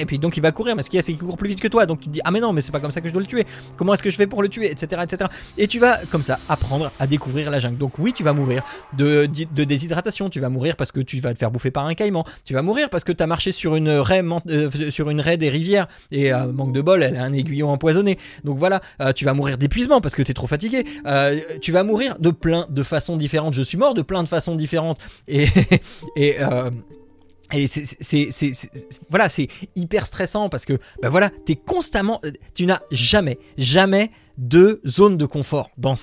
[0.00, 0.76] et puis donc il va courir.
[0.76, 1.86] Mais ce qu'il y a c'est qu'il court plus vite que toi.
[1.86, 3.22] Donc tu te dis ah mais non mais c'est pas comme ça que je dois
[3.22, 3.46] le tuer.
[3.76, 6.38] Comment est-ce que je fais pour le tuer etc etc et tu vas comme ça
[6.48, 7.78] apprendre à découvrir la jungle.
[7.78, 8.62] Donc oui tu vas mourir
[8.96, 10.28] de, déshydratation.
[10.28, 12.24] Tu vas mourir parce que tu vas te faire bouffer par un caïman.
[12.44, 15.38] Tu vas mourir parce que tu as marché sur une raie euh, sur une raie
[15.38, 15.88] des rivières.
[16.10, 18.18] Et euh, manque de bol elle a un aiguillon empoisonné.
[18.44, 20.84] Donc voilà euh, tu vas mourir d'épuisement parce que tu es trop fatigué.
[21.62, 23.54] Tu vas mourir de plein de façons différentes.
[23.54, 24.98] Je suis mort de plein de façons différentes.
[25.26, 25.46] Et
[26.16, 26.36] et
[27.52, 28.58] et c'est,
[29.10, 32.20] voilà, c'est hyper stressant parce que, bah voilà, t'es constamment,
[32.54, 35.94] tu n'as jamais, jamais de zone de confort dans,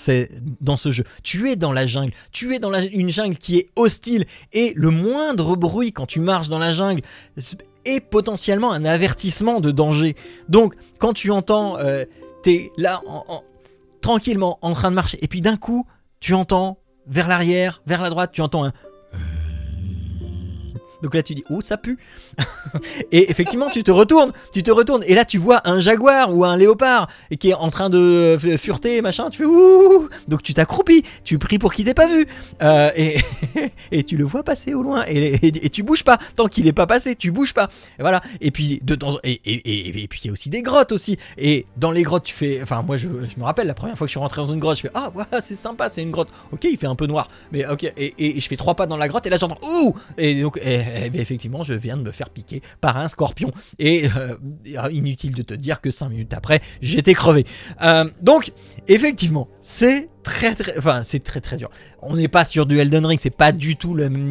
[0.59, 1.03] dans ce jeu.
[1.23, 4.89] Tu es dans la jungle, tu es dans une jungle qui est hostile et le
[4.89, 7.01] moindre bruit quand tu marches dans la jungle
[7.85, 10.15] est potentiellement un avertissement de danger.
[10.49, 12.03] Donc, quand tu entends, euh,
[12.43, 13.43] t'es là en- en-
[14.01, 15.85] tranquillement en train de marcher et puis d'un coup,
[16.19, 18.73] tu entends vers l'arrière, vers la droite, tu entends un
[21.01, 21.97] donc là tu dis oh ça pue.
[23.11, 25.03] Et effectivement tu te retournes tu te retournes.
[25.07, 27.07] Et là tu vois un jaguar ou un léopard
[27.39, 29.29] qui est en train de f- fureter machin.
[29.29, 30.09] Tu fais ouh.
[30.27, 32.27] Donc tu t'accroupis tu pries pour qu'il t'ait pas vu.
[32.61, 33.17] Euh, et,
[33.91, 35.05] et tu le vois passer au loin.
[35.07, 35.17] Et,
[35.47, 36.17] et- et tu bouges pas.
[36.35, 37.69] Tant qu'il est pas passé tu bouges pas.
[37.99, 38.21] Et voilà.
[38.41, 39.39] Et puis de temps et,
[40.09, 41.17] puis il y a aussi des grottes aussi.
[41.37, 44.05] Et dans les grottes tu fais enfin moi je, je me rappelle la première fois
[44.05, 46.11] que je suis rentré dans une grotte je fais ah ouais, c'est sympa c'est une
[46.11, 46.29] grotte.
[46.51, 47.27] Ok il fait un peu noir.
[47.51, 47.91] Mais ok.
[47.97, 49.93] Et je fais trois pas dans la grotte et là j'entends ouh.
[50.17, 53.51] Et donc eh, eh, ben, effectivement je viens de me faire piquer par un scorpion.
[53.79, 54.35] Et euh,
[54.91, 57.45] inutile de te dire que cinq minutes après j'étais crevé.
[57.81, 58.51] Euh, donc
[58.87, 61.69] effectivement c'est très très enfin c'est très très dur.
[62.01, 64.29] On n'est pas sur du Elden Ring c'est pas du tout le même,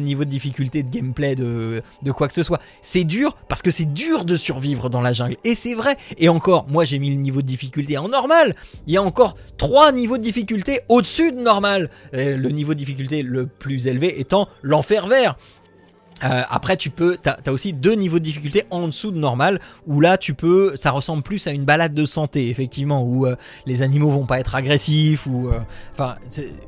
[0.00, 2.60] niveau, de difficulté de gameplay de, de quoi que ce soit.
[2.82, 5.36] C'est dur parce que c'est dur de survivre dans la jungle.
[5.44, 5.96] Et c'est vrai.
[6.18, 8.54] Et encore moi j'ai mis le niveau de difficulté en normal.
[8.86, 11.90] Il y a encore trois niveaux de difficulté au-dessus de normal.
[12.12, 15.36] Le niveau de difficulté le plus élevé étant l'enfer vert
[16.24, 19.60] euh, après, tu peux, t'as as aussi deux niveaux de difficulté en dessous de normal,
[19.86, 23.36] où là, tu peux, ça ressemble plus à une balade de santé, effectivement, où euh,
[23.66, 25.60] les animaux vont pas être agressifs, ou euh,
[25.92, 26.16] enfin,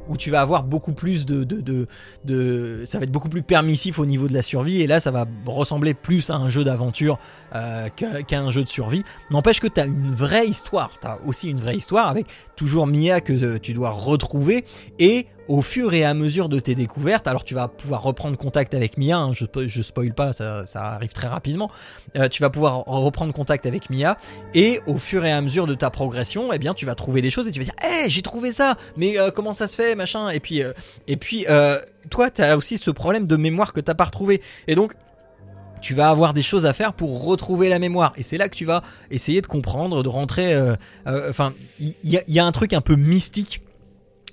[0.09, 1.87] où tu vas avoir beaucoup plus de, de,
[2.25, 5.11] de, ça va être beaucoup plus permissif au niveau de la survie, et là, ça
[5.11, 7.19] va ressembler plus à un jeu d'aventure
[7.51, 9.03] qu'à un jeu de survie.
[9.31, 12.27] N'empêche que tu as une vraie histoire, tu as aussi une vraie histoire avec
[12.57, 14.66] toujours Mia que tu dois retrouver,
[14.99, 18.75] et au fur et à mesure de tes découvertes, alors tu vas pouvoir reprendre contact
[18.75, 21.70] avec Mia, hein, je, je spoil pas, ça, arrive très rapidement,
[22.16, 24.16] Euh, tu vas pouvoir reprendre contact avec Mia,
[24.55, 27.31] et au fur et à mesure de ta progression, eh bien tu vas trouver des
[27.31, 29.95] choses et tu vas dire, hé, j'ai trouvé ça, mais euh, comment ça se fait,
[29.95, 30.73] machin, et puis, euh,
[31.07, 31.47] et puis
[32.11, 34.95] toi, tu as aussi ce problème de mémoire que t'as pas retrouvé, et donc
[35.81, 38.12] tu vas avoir des choses à faire pour retrouver la mémoire.
[38.16, 40.61] Et c'est là que tu vas essayer de comprendre, de rentrer.
[41.07, 41.97] Enfin, il
[42.27, 43.62] y a un truc un peu mystique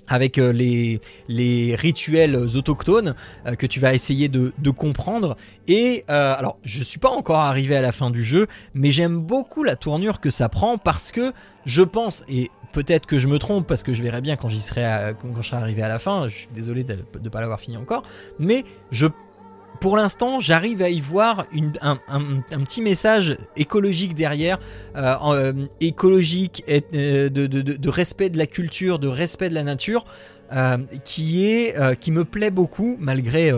[0.08, 3.14] avec euh, les, rituels autochtones
[3.46, 5.36] euh, que tu vas essayer de, comprendre.
[5.68, 9.18] Et euh, alors, je suis pas encore arrivé à la fin du jeu, mais j'aime
[9.18, 11.32] beaucoup la tournure que ça prend parce que
[11.64, 15.42] je pense, et peut-être que je me trompe parce que je verrai bien quand quand
[15.42, 16.28] je serai arrivé à la fin.
[16.28, 18.02] Je suis désolé de ne pas l'avoir fini encore,
[18.38, 19.06] mais je
[19.80, 24.58] pour l'instant, j'arrive à y voir une- un, un- un petit message écologique derrière,
[24.96, 29.48] euh, euh, écologique, et, euh, de, de- de- de respect de la culture, de respect
[29.48, 30.04] de la nature,
[31.04, 33.50] qui est, qui me plaît beaucoup malgré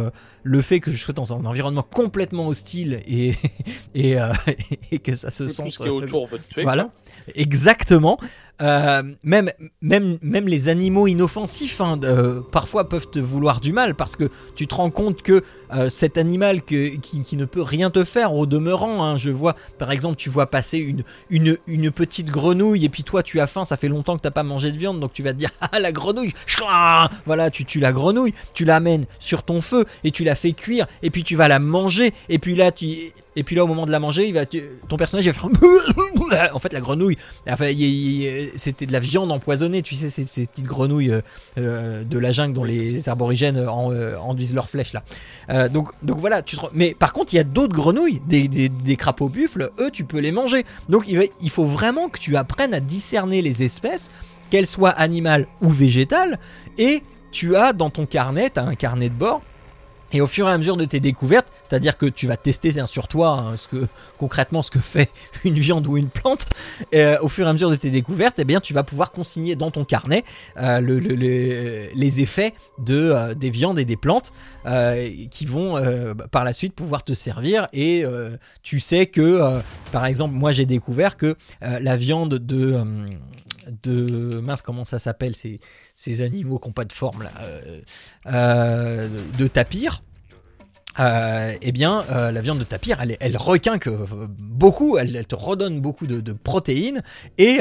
[0.43, 3.35] le fait que je sois dans un environnement complètement hostile et
[3.95, 4.17] et,
[4.93, 6.63] et que ça se Tout sent ce qui est autour veut te tuer.
[6.63, 6.93] voilà, quoi.
[7.35, 8.17] exactement.
[8.61, 13.95] Euh, même, même, même les animaux inoffensifs, hein, euh, parfois peuvent te vouloir du mal
[13.95, 17.63] parce que tu te rends compte que euh, cet animal que- qui, qui ne peut
[17.63, 21.59] rien te faire au demeurant, hein, je vois, par exemple, tu vois passer une, une,
[21.67, 24.43] une petite grenouille et puis toi tu as faim, ça fait longtemps que t'as pas
[24.43, 26.33] mangé de viande, donc tu vas te dire ah la grenouille,
[27.27, 30.87] voilà, tu tues la grenouille, tu l'amènes sur ton feu et tu la fais cuire
[31.03, 32.87] et puis tu vas la manger et puis là tu
[33.37, 35.39] et puis là au moment de la manger, il va tu- ton personnage il va
[35.39, 37.17] faire en fait la grenouille
[37.49, 37.71] Enfin,
[38.57, 41.21] c'était de la viande empoisonnée, tu sais, ces, ces petites grenouilles euh,
[41.59, 45.03] euh, de la jungle dont les arborigènes en- euh, enduisent leurs flèches là.
[45.51, 48.47] Euh, donc, donc voilà, tu te mais par contre, il y a d'autres grenouilles, des,
[48.47, 50.65] des- crapauds buffles, eux, tu peux les manger.
[50.89, 54.11] Donc il, il faut vraiment que tu apprennes à discerner les espèces,
[54.51, 56.39] qu'elles soient animales ou végétales,
[56.77, 57.03] et
[57.33, 59.43] tu as dans ton carnet, tu as un carnet de bord.
[60.13, 63.09] Et au fur et à mesure de tes découvertes, c'est-à-dire que tu vas tester sur
[63.09, 63.55] toi hein,
[64.19, 65.11] concrètement ce que fait
[65.45, 66.47] une viande ou une plante,
[66.95, 69.57] euh, au fur et à mesure de tes découvertes, eh bien, tu vas pouvoir consigner
[69.57, 70.25] dans ton carnet
[70.57, 74.33] euh, le- le- le- les effets de, euh, des viandes et des plantes
[75.31, 75.83] qui vont
[76.31, 77.69] par la suite pouvoir te servir.
[77.73, 78.05] Et
[78.63, 79.61] tu sais que,
[79.93, 82.85] par exemple, moi j'ai découvert que la viande de,
[83.83, 85.57] de mince, comment ça s'appelle ces,
[85.99, 87.81] ces animaux qui n'ont pas de forme là, euh,
[88.27, 90.05] euh, de tapir.
[91.01, 94.07] Euh, eh bien, euh, la viande de tapir, elle, elle requinque euh,
[94.39, 97.03] beaucoup, elle, te redonne beaucoup de, protéines
[97.37, 97.61] et,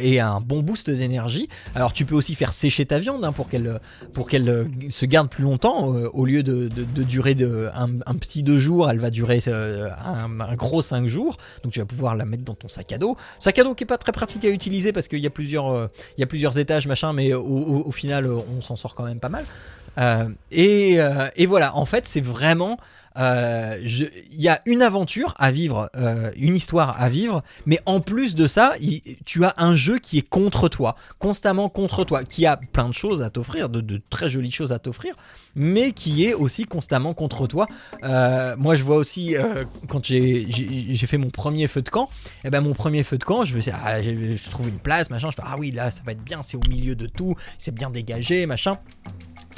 [0.00, 1.48] et un bon boost d'énergie.
[1.74, 3.80] Alors, tu peux aussi faire sécher ta viande hein, pour qu'elle
[4.12, 5.86] pour qu'elle se garde plus longtemps.
[5.86, 7.36] au lieu de, de- durer
[7.74, 11.38] un, un petit deux jours, elle va durer un, gros cinq jours.
[11.62, 13.16] Donc, tu vas pouvoir la mettre dans ton sac à dos.
[13.38, 15.88] Sac à dos qui est pas très pratique à utiliser parce qu'il y a plusieurs
[16.16, 19.30] il y a plusieurs étages machin, mais au, final, on s'en sort quand même pas
[19.30, 19.44] mal.
[20.50, 20.98] Et,
[21.36, 22.77] et voilà, en fait, c'est vraiment.
[23.16, 28.00] Euh, Il y a une aventure à vivre, euh, une histoire à vivre, mais en
[28.00, 28.74] plus de ça,
[29.24, 32.94] tu as un jeu qui est contre toi, constamment contre toi, qui a plein de
[32.94, 35.14] choses à t'offrir, de, très jolies choses à t'offrir,
[35.54, 37.66] mais qui est aussi constamment contre toi.
[38.04, 39.34] Euh, moi, je vois aussi,
[39.88, 42.08] quand j'ai fait mon premier feu de camp,
[42.44, 45.10] et ben mon premier feu de camp, je me suis ah, je trouve une place,
[45.10, 47.34] machin, je fais, ah oui, là, ça va être bien, c'est au milieu de tout,
[47.58, 48.78] c'est bien dégagé, machin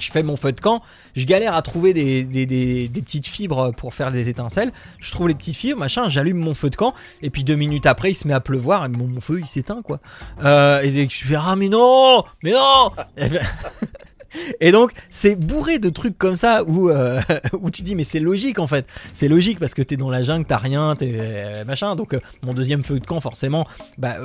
[0.01, 0.83] je fais mon feu de camp,
[1.17, 5.57] je galère à trouver des, petites fibres pour faire des étincelles, je trouve les petites
[5.57, 8.35] fibres, machin, j'allume mon feu de camp, et puis deux minutes après il se met
[8.35, 10.01] à pleuvoir, et mon, feu il s'éteint quoi.
[10.43, 12.91] Euh, et dès que je fais ah mais non, mais non
[14.61, 17.21] Et donc c'est bourré de trucs comme ça où, euh,
[17.61, 20.23] où tu dis mais c'est logique en fait, c'est logique parce que t'es dans la
[20.23, 23.67] jungle, t'as rien, t'es euh, machin, donc euh, mon deuxième feu de camp forcément,
[23.99, 24.17] bah,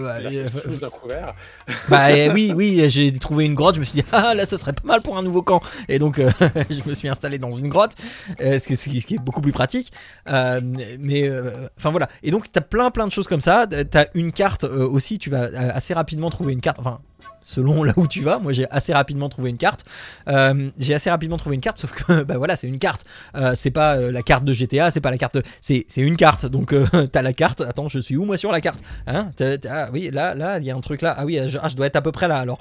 [1.02, 1.34] couvert.
[1.90, 3.76] bah euh, oui, oui, j'ai trouvé une grotte.
[3.76, 5.62] Je me suis dit ah là, ça serait pas mal pour un nouveau camp.
[5.90, 7.94] Et donc je me suis installé dans une grotte,
[8.40, 9.92] ce, qui, ce qui- est beaucoup plus pratique.
[10.28, 11.30] Mais
[11.78, 12.10] enfin voilà.
[12.24, 13.68] Et donc t'as plein plein de choses comme ça.
[13.68, 15.20] T'as une carte aussi.
[15.20, 16.80] Tu vas assez rapidement trouver une carte.
[16.80, 17.00] Enfin.
[17.48, 19.86] Selon là où tu vas, moi j'ai assez rapidement trouvé une carte.
[20.28, 23.06] Euh, j'ai assez rapidement trouvé une carte, sauf que bah voilà, c'est une carte.
[23.36, 25.38] Euh, c'est pas euh, la carte de GTA, c'est pas la carte.
[25.62, 26.48] C'est c'est une carte.
[26.48, 26.74] Donc
[27.12, 27.62] t'as la carte.
[27.62, 28.80] Attends, je suis où moi sur la carte?
[29.06, 29.30] Hein?
[29.70, 31.14] Ah, Oui, là, là, il y a un truc là.
[31.18, 32.58] Ah oui, je, ah, je dois être à peu près là alors.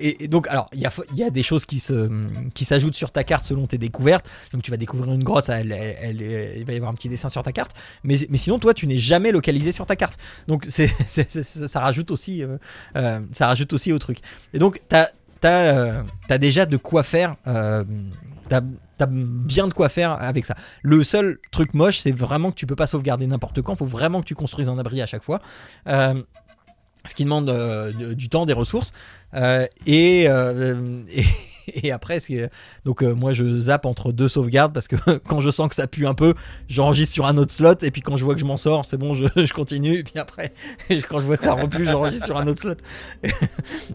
[0.00, 2.10] Et, donc, alors, il y a, y a des choses qui se,
[2.54, 4.28] qui s'ajoutent sur ta carte selon tes découvertes.
[4.52, 6.20] Donc, tu vas découvrir une grotte, elle, elle-
[6.56, 7.72] il va y avoir un petit dessin sur ta carte.
[8.02, 10.18] Mais, mais sinon, toi, tu n'es jamais localisé sur ta carte.
[10.48, 12.42] Donc, ça, rajoute aussi,
[13.32, 14.15] ça rajoute aussi au truc.
[14.52, 15.08] Et donc, t'as,
[15.40, 16.02] t'as, euh,
[16.38, 17.36] déjà de quoi faire.
[17.46, 17.84] euh,
[18.48, 18.60] t'as,
[19.08, 20.54] bien de quoi faire avec ça.
[20.82, 23.74] Le seul truc moche, c'est vraiment que tu peux pas sauvegarder n'importe quand.
[23.74, 25.40] Il faut vraiment que tu construises un abri à chaque fois.
[25.86, 26.14] Euh,
[27.04, 28.92] ce qui demande de- du temps, des ressources.
[29.86, 30.26] Et,
[31.82, 32.50] et après, c'est-
[32.84, 34.96] donc euh, moi je zappe entre deux sauvegardes parce que
[35.28, 36.34] quand je sens que ça pue un peu,
[36.68, 37.74] j'enregistre sur un autre slot.
[37.82, 39.98] Et puis quand je vois que je m'en sors, c'est bon, je, je continue.
[39.98, 40.52] Et puis après,
[41.08, 42.74] quand je vois que ça repue, j'enregistre sur un autre slot.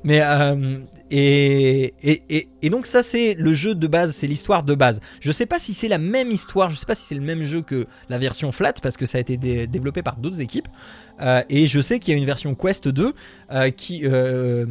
[0.04, 0.80] Mais euh,
[1.14, 5.02] Et, donc ça c'est le jeu de base, c'est l'histoire de base.
[5.20, 7.44] Je sais pas si c'est la même histoire, je sais pas si c'est le même
[7.44, 10.70] jeu que la version flat parce que ça a été dé- développé par d'autres équipes.
[11.20, 13.14] Euh, et je sais qu'il y a une version Quest 2
[13.52, 14.66] euh, qui, euh,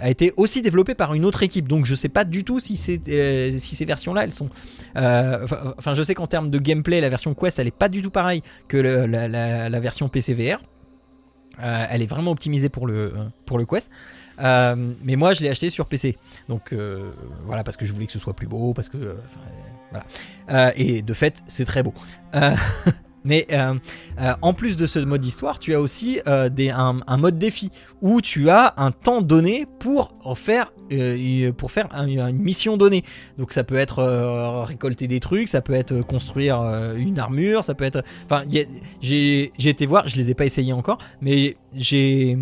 [0.00, 1.68] a été aussi développée par une autre équipe.
[1.68, 4.48] Donc je sais pas du tout si, ces versions-là elles sont.
[4.96, 8.10] Enfin, je sais qu'en termes de gameplay, la version Quest elle est pas du tout
[8.10, 10.62] pareille que la, version PCVR.
[11.58, 13.12] Elle est vraiment optimisée pour le
[13.68, 13.90] Quest.
[14.40, 16.16] Euh, mais moi, je l'ai acheté sur PC.
[16.48, 17.10] Donc euh,
[17.46, 19.14] voilà, parce que je voulais que ce soit plus beau, parce que euh,
[19.90, 20.76] voilà.
[20.76, 21.94] Et de fait, c'est très beau.
[23.26, 23.46] Mais
[24.42, 27.70] en plus de ce mode d'histoire, tu as aussi un mode défi
[28.04, 33.02] où tu as un temps donné pour faire euh, pour faire un- une mission donnée.
[33.38, 37.64] Donc ça peut être euh, récolter des trucs, ça peut être construire euh, une armure,
[37.64, 38.04] ça peut être.
[38.26, 38.42] Enfin,
[39.00, 42.36] j'ai été voir, je les ai pas essayés encore, mais j'ai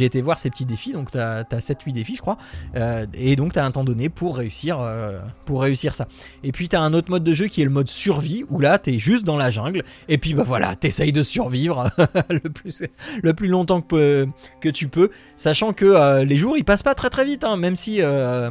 [0.00, 0.92] été voir ces petits défis.
[0.92, 2.36] Donc tu as, 7-8 défis, je crois.
[3.14, 4.78] Et donc tu as un temps donné pour réussir,
[5.44, 6.08] pour réussir ça.
[6.42, 8.58] Et puis tu as un autre mode de jeu qui est le mode survie où
[8.58, 9.84] là tu es juste dans la jungle.
[10.08, 11.90] Et puis bah voilà, tu essayes de survivre
[12.28, 12.82] le, plus,
[13.22, 14.26] le plus longtemps que,
[14.60, 15.03] que tu peux.
[15.36, 18.50] Sachant que euh, les jours ils passent pas très très vite, hein, même si euh,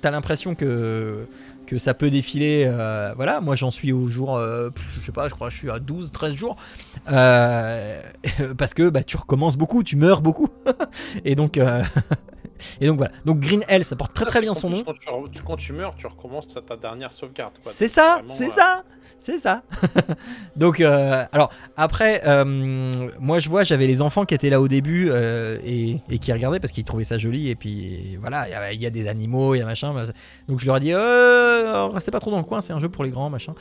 [0.00, 1.26] t'as l'impression que,
[1.76, 2.64] ça peut défiler.
[2.68, 5.58] euh, voilà, moi j'en suis au jour, euh, je sais pas, je crois que je
[5.58, 6.56] suis à 12, 13 jours.
[7.06, 10.48] Parce que bah, tu recommences beaucoup, tu meurs beaucoup.
[11.24, 11.58] et donc.
[12.80, 13.12] Et donc voilà.
[13.24, 14.82] Donc Green Hell, ça porte très très bien En son nom.
[14.84, 14.92] Quand
[15.28, 17.52] tu, quand meurs, tu recommences à ta dernière sauvegarde.
[17.60, 18.84] C'est ça, c'est ça,
[19.18, 19.62] c'est ça.
[20.56, 22.44] Donc, euh, alors après, euh,
[23.18, 26.32] moi je vois, j'avais les enfants qui étaient là au début euh, et, et qui
[26.32, 27.48] regardaient parce qu'ils trouvaient ça joli.
[27.48, 29.92] Et puis voilà, il y a- il y, a des animaux, il y a machin.
[29.94, 30.04] bah,
[30.48, 32.88] Donc je leur ai dit, euh, restez pas trop dans le coin, c'est un jeu
[32.88, 33.54] pour les grands, machin.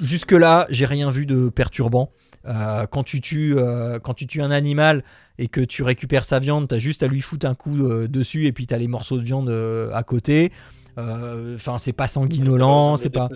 [0.00, 2.10] Jusque là, j'ai rien vu de perturbant.
[2.46, 5.02] Euh, quand tu tues, euh, quand tu tues un animal
[5.38, 8.46] et que tu récupères sa viande, t'as juste à lui foutre un coup euh, dessus
[8.46, 9.48] et puis t'as les morceaux de viande
[9.92, 10.52] à côté.
[10.96, 13.28] Enfin, c'est pas sanguinolent, c'est pas.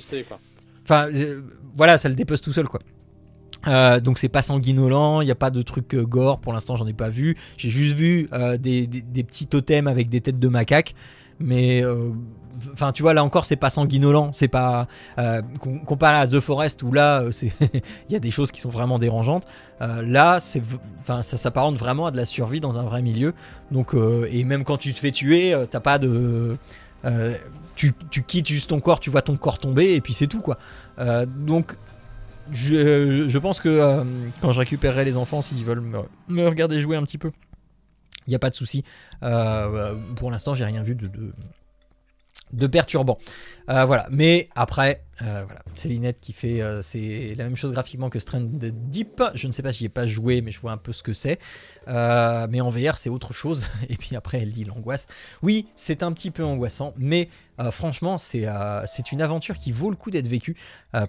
[0.84, 1.08] Enfin,
[1.74, 2.80] voilà, ça le dépece tout seul, quoi.
[3.66, 6.76] Euh, donc c'est pas sanguinolent, il n'y a pas de truc euh, gore, pour l'instant
[6.76, 7.36] j'en ai pas vu.
[7.56, 10.94] J'ai juste vu euh, des, des- des petits totems avec des têtes de macaques.
[11.40, 12.10] Mais euh,
[12.72, 14.88] enfin tu vois là encore c'est pas sanguinolent, c'est pas
[15.18, 17.30] euh, com- comparé à The Forest où là euh,
[18.08, 19.46] il y a des choses qui sont vraiment dérangeantes.
[19.80, 23.34] Euh, là ça s'apparente vraiment à de la survie dans un vrai milieu.
[23.70, 23.94] Donc
[24.30, 26.56] et même quand tu te fais tuer, t'as pas de
[27.74, 27.94] tu,
[28.26, 30.58] quittes juste ton corps, tu vois ton corps tomber et puis c'est tout quoi.
[31.26, 31.76] Donc
[32.50, 34.04] je, pense que
[34.40, 35.84] quand je récupérerai les enfants, s'ils veulent
[36.28, 37.30] me regarder jouer un petit peu,
[38.26, 38.84] il n'y a pas de souci.
[39.22, 41.10] Euh, pour l'instant, j'ai rien vu de,
[42.52, 43.18] de, perturbant.
[43.70, 44.06] Euh, voilà.
[44.10, 45.62] Mais après, euh, voilà.
[45.74, 46.62] c'est Linette qui fait.
[46.62, 49.22] euh, c'est la même chose graphiquement que Stranded Deep.
[49.34, 51.02] Je ne sais pas si j'y ai pas joué, mais je vois un peu ce
[51.02, 51.38] que c'est.
[51.88, 53.66] Euh, mais en VR, c'est autre chose.
[53.88, 55.06] Et puis après, elle dit l'angoisse.
[55.42, 57.28] Oui, c'est un petit peu angoissant, mais
[57.58, 58.46] euh, franchement, c'est
[59.12, 60.56] une aventure qui vaut le coup d'être vécue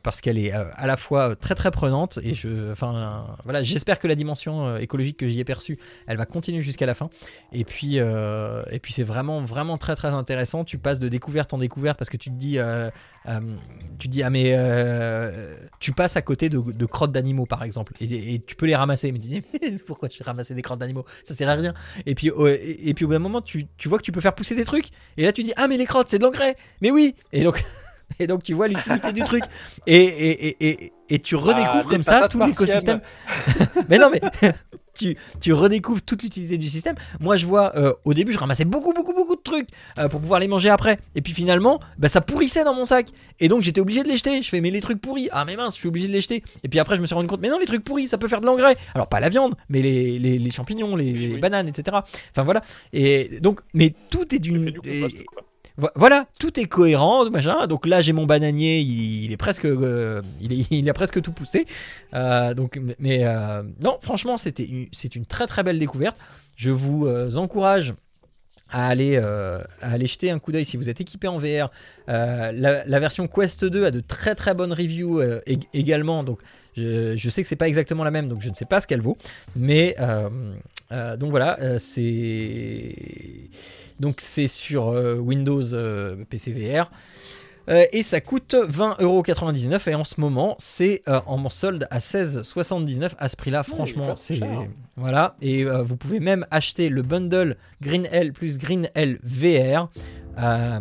[0.03, 4.07] parce qu'elle est à la fois très très prenante et je, enfin, voilà, j'espère que
[4.07, 5.77] la dimension écologique que j'y ai perçue,
[6.07, 7.09] elle va continuer jusqu'à la fin.
[7.53, 7.99] Et puis,
[8.81, 10.63] puis c'est vraiment vraiment très très intéressant.
[10.65, 12.57] Tu passes de découverte en découverte parce que tu te dis,
[13.99, 17.63] tu te dis ah mais euh, tu passes à côté de, de crottes d'animaux par
[17.63, 20.61] exemple et, et tu peux les ramasser, mais tu dis mais pourquoi je ramasser des
[20.61, 21.05] crottes d'animaux?
[21.23, 21.73] Ça sert à rien.
[22.05, 24.11] Et puis, au- et, et puis au bout d'un moment, tu, tu vois que tu
[24.11, 24.87] peux faire pousser des trucs.
[25.17, 27.63] Et là, tu dis Ah, mais les crottes, c'est de l'engrais Mais oui Et donc,
[28.19, 29.43] et donc tu vois l'utilité du truc.
[29.85, 33.01] Et, et, et, et, et tu redécouvres Ah, des comme ça tout l'écosystème.
[33.89, 34.21] mais non, mais.
[34.93, 36.95] Tu, tu redécouvres toute l'utilité du système.
[37.19, 39.67] Moi, je vois, euh, au début, je ramassais beaucoup, beaucoup, beaucoup de trucs
[39.97, 40.97] euh, pour pouvoir les manger après.
[41.15, 43.07] Et puis finalement, bah, ça pourrissait dans mon sac.
[43.39, 44.41] Et donc, j'étais obligé de les jeter.
[44.41, 45.29] Je fais, mais les trucs pourris.
[45.31, 46.43] Ah, mais mince, je suis obligé de les jeter.
[46.63, 48.27] Et puis après, je me suis rendu compte, mais non, les trucs pourris, ça peut
[48.27, 48.75] faire de l'engrais.
[48.93, 51.39] Alors, pas la viande, mais les, les, les champignons, les, Oui, les oui.
[51.39, 51.97] bananes, etc.
[52.31, 52.61] Enfin, voilà.
[52.91, 54.73] Et donc, mais tout est d'une.
[55.95, 57.67] Voilà, tout est cohérent, machin.
[57.67, 61.65] Donc là, j'ai mon bananier, il, est presque, euh, il, a presque tout poussé.
[62.13, 66.17] Euh, donc, mais euh, non, franchement, c'était, c'est une très très belle découverte.
[66.55, 67.07] Je vous
[67.37, 67.93] encourage
[68.71, 71.71] à aller, euh, aller jeter un coup d'œil si vous êtes équipé en VR.
[72.07, 76.23] Euh, la, version Quest 2 a de très très bonnes reviews euh, ég- également.
[76.23, 76.39] Donc,
[76.77, 78.87] je, je sais que c'est pas exactement la même, donc je ne sais pas ce
[78.87, 79.17] qu'elle vaut.
[79.55, 79.95] Mais
[81.17, 82.95] donc voilà, c'est
[83.99, 85.61] donc c'est sur Windows
[86.29, 86.89] PC VR.
[87.69, 93.11] Euh, et ça coûte 20,99€ et en ce moment c'est euh, en solde à 16,79€
[93.19, 93.63] à ce prix-là.
[93.65, 94.39] il est Franchement, pas c'est
[94.95, 95.35] voilà.
[95.41, 99.89] Et euh, vous pouvez même acheter le bundle Green L plus Green L VR
[100.39, 100.79] euh,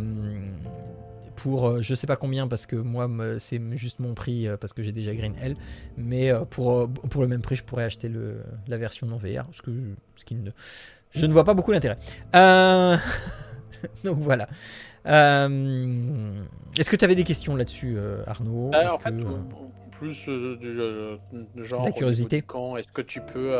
[1.36, 3.08] pour je sais pas combien parce que moi
[3.38, 5.56] c'est juste mon prix parce que j'ai déjà Green Hell
[5.96, 9.60] mais pour, pour le même prix je pourrais acheter le, la version non VR parce
[9.60, 9.70] que
[10.16, 10.50] ce qui ne,
[11.10, 11.98] je ne vois pas beaucoup l'intérêt
[14.04, 14.48] donc voilà
[15.06, 16.42] Euh,
[16.78, 18.70] est-ce que tu avais des questions là-dessus euh, Arnaud?
[18.74, 19.36] Euh, Est-ce en fait, que, euh,
[19.98, 21.84] plus du genre.
[21.84, 22.42] La curiosité.
[22.42, 23.52] camp, est-ce que tu peux,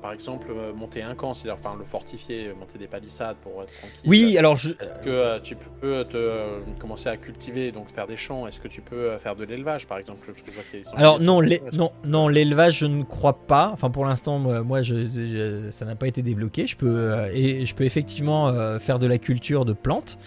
[0.00, 4.00] par exemple, monter un camp, c'est-à-dire enfin, le fortifier, monter des palissades pour être tranquille?
[4.06, 8.46] Oui alors je, Est-ce que tu peux te, commencer à cultiver, donc faire des champs?
[8.46, 10.26] Est-ce que tu peux faire de l'élevage, par exemple?
[10.26, 11.42] Parce que je vois Alors non,
[11.72, 13.70] non, non, l'élevage, je ne crois pas.
[13.70, 16.66] Enfin, pour l'instant, moi, moi, je, je- ça n'a pas été débloqué.
[16.66, 20.18] Je peux et je peux effectivement faire de la culture de plantes.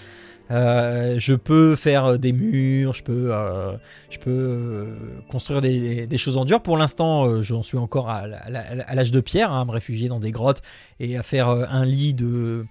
[0.52, 4.86] Euh, je peux faire euh, des murs, je peux, euh,
[5.30, 6.62] construire des, choses en dur.
[6.62, 10.32] Pour l'instant, j'en suis encore à, l'âge de pierre, hein, à me réfugier dans des
[10.32, 10.62] grottes
[11.00, 12.66] et à faire un lit de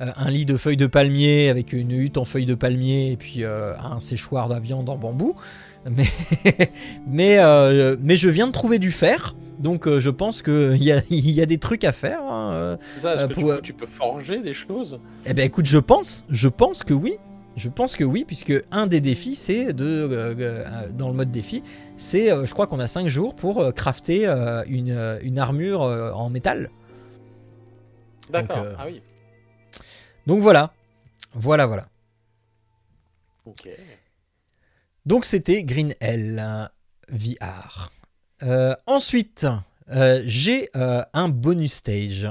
[0.00, 3.44] un lit de feuilles de palmier avec une hutte en feuilles de palmier et puis
[3.44, 5.36] un séchoir de viande en bambou.
[5.90, 6.06] Mais,
[7.08, 10.92] mais, euh, mais je viens de trouver du fer, donc euh, je pense qu'il y
[10.92, 12.22] a, il y a des trucs à faire.
[12.22, 12.76] hein, euh.
[12.96, 15.78] Ça, est-ce que pour- tu, peux, tu peux forger des choses Eh ben écoute, je
[15.78, 17.16] pense, je pense que oui.
[17.54, 21.62] Je pense que oui, puisque un des défis, c'est de, dans le mode défi,
[21.96, 24.24] c'est, je crois qu'on a 5 jours pour crafter
[24.68, 26.70] une, une armure en métal.
[28.30, 29.02] D'accord, ah oui.
[30.26, 30.72] Donc voilà,
[31.34, 31.88] voilà, voilà.
[33.44, 33.68] Ok.
[35.04, 36.70] Donc c'était Green Hell
[37.08, 37.90] VR.
[38.44, 39.46] Euh, ensuite,
[39.90, 42.28] euh, j'ai euh, un bonus stage.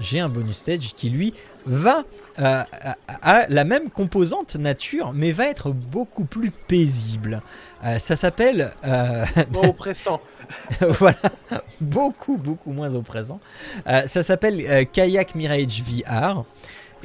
[0.00, 1.34] J'ai un bonus stage qui lui
[1.66, 2.04] va
[2.36, 2.66] à,
[3.22, 7.42] à la même composante nature, mais va être beaucoup plus paisible.
[7.98, 8.72] Ça s'appelle
[9.54, 10.20] oppressant.
[10.80, 11.18] voilà,
[11.80, 13.40] beaucoup, beaucoup moins au présent.
[13.86, 16.44] Euh, ça s'appelle euh, Kayak Mirage VR.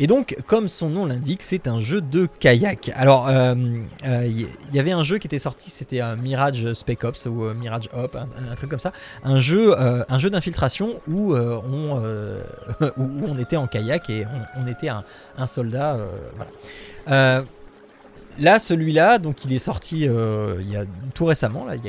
[0.01, 2.89] Et donc, comme son nom l'indique, c'est un jeu de kayak.
[2.95, 7.53] Alors, il y, avait un jeu qui était sorti, c'était Mirage Spec Ops ou euh,
[7.53, 8.93] Mirage Hop, un, truc comme ça.
[9.25, 12.41] Un jeu, euh, jeu d'infiltration où, euh, on, euh,
[12.97, 14.25] où on était en kayak et
[14.55, 15.03] on, était un,
[15.45, 15.95] soldat.
[15.95, 16.07] euh.
[17.09, 17.41] Euh,
[18.39, 21.83] là, celui-là, donc il est sorti euh, il y a tout récemment, là, il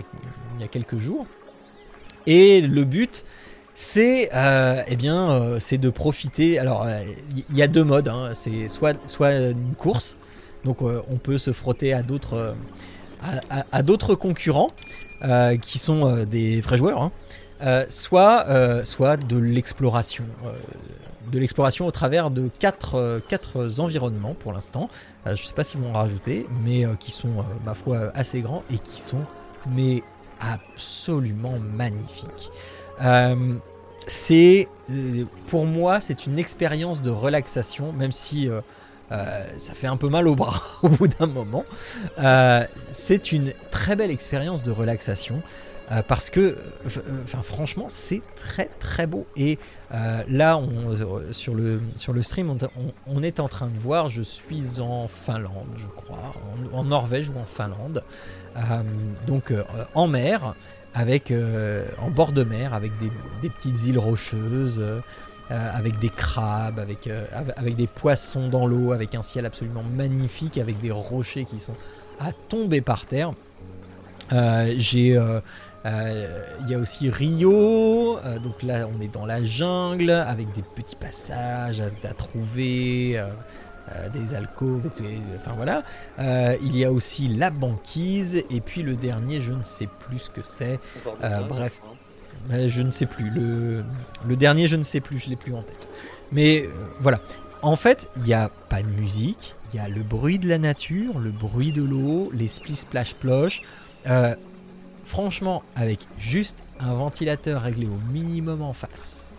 [0.61, 1.27] y a quelques jours.
[2.27, 3.25] Et le but,
[3.75, 6.59] c'est euh, eh bien, euh, c'est de profiter.
[6.59, 6.87] Alors,
[7.49, 8.09] il y, a deux modes.
[8.09, 8.31] hein.
[8.35, 10.17] C'est soit, soit une course,
[10.65, 12.55] donc euh, on peut se frotter à d'autres,
[13.73, 14.69] à, d'autres concurrents
[15.63, 17.11] qui sont des vrais joueurs.
[17.63, 17.85] hein.
[17.89, 18.47] Soit,
[18.85, 20.25] soit de l'exploration.
[21.31, 24.89] de l'exploration au travers de quatre, quatre environnements pour l'instant.
[25.27, 28.63] Je ne sais pas s'ils vont en rajouter, mais qui sont, ma foi, assez grands
[28.71, 29.25] et qui sont
[29.67, 30.03] mais
[30.41, 32.51] absolument magnifiques.
[33.03, 33.55] Euh,
[34.07, 38.61] c'est euh, pour moi c'est une expérience de relaxation même si euh,
[39.59, 41.65] ça fait un peu mal au bras au bout d'un moment.
[42.91, 45.43] C'est une très belle expérience de relaxation
[46.07, 46.57] parce que
[47.25, 49.27] enfin franchement c'est très très beau.
[49.37, 49.59] Et
[50.29, 52.57] là on, sur le sur le stream
[53.07, 56.33] on, est en train de voir je suis en Finlande je crois
[56.73, 58.05] en, Norvège ou en Finlande
[59.27, 59.63] donc euh,
[59.95, 60.55] en mer
[60.95, 62.93] avec euh, en bord de mer avec
[63.43, 65.01] des, petites îles rocheuses euh,
[65.51, 69.47] euh, avec des crabes avec euh, av- avec des poissons dans l'eau avec un ciel
[69.47, 71.75] absolument magnifique avec des rochers qui sont
[72.19, 73.33] à tomber par terre.
[74.33, 75.41] Euh, j'ai euh,
[75.87, 80.53] euh, il y a aussi Rio, euh, donc là on est dans la jungle avec
[80.53, 83.31] des petits passages à, trouver, euh, euh,
[84.13, 84.89] des alcôves,
[85.37, 85.83] enfin voilà.
[86.19, 90.19] Euh, il y a aussi la banquise et puis le dernier je ne sais plus
[90.19, 90.79] ce que c'est.
[91.25, 91.73] Euh, bref.
[91.85, 91.95] hein.
[92.53, 93.31] Euh, je ne sais plus.
[93.31, 93.85] Le,
[94.27, 95.89] le dernier, je ne sais plus, je l'ai plus en tête.
[96.33, 96.69] Mais euh,
[97.01, 97.21] voilà.
[97.63, 99.55] En fait, il n'y a pas de musique.
[99.73, 103.15] Il y a le bruit de la nature, le bruit de l'eau, les splis splash
[103.15, 103.61] ploche.
[104.07, 104.35] Euh,
[105.05, 109.35] franchement, avec juste un ventilateur réglé au minimum en face,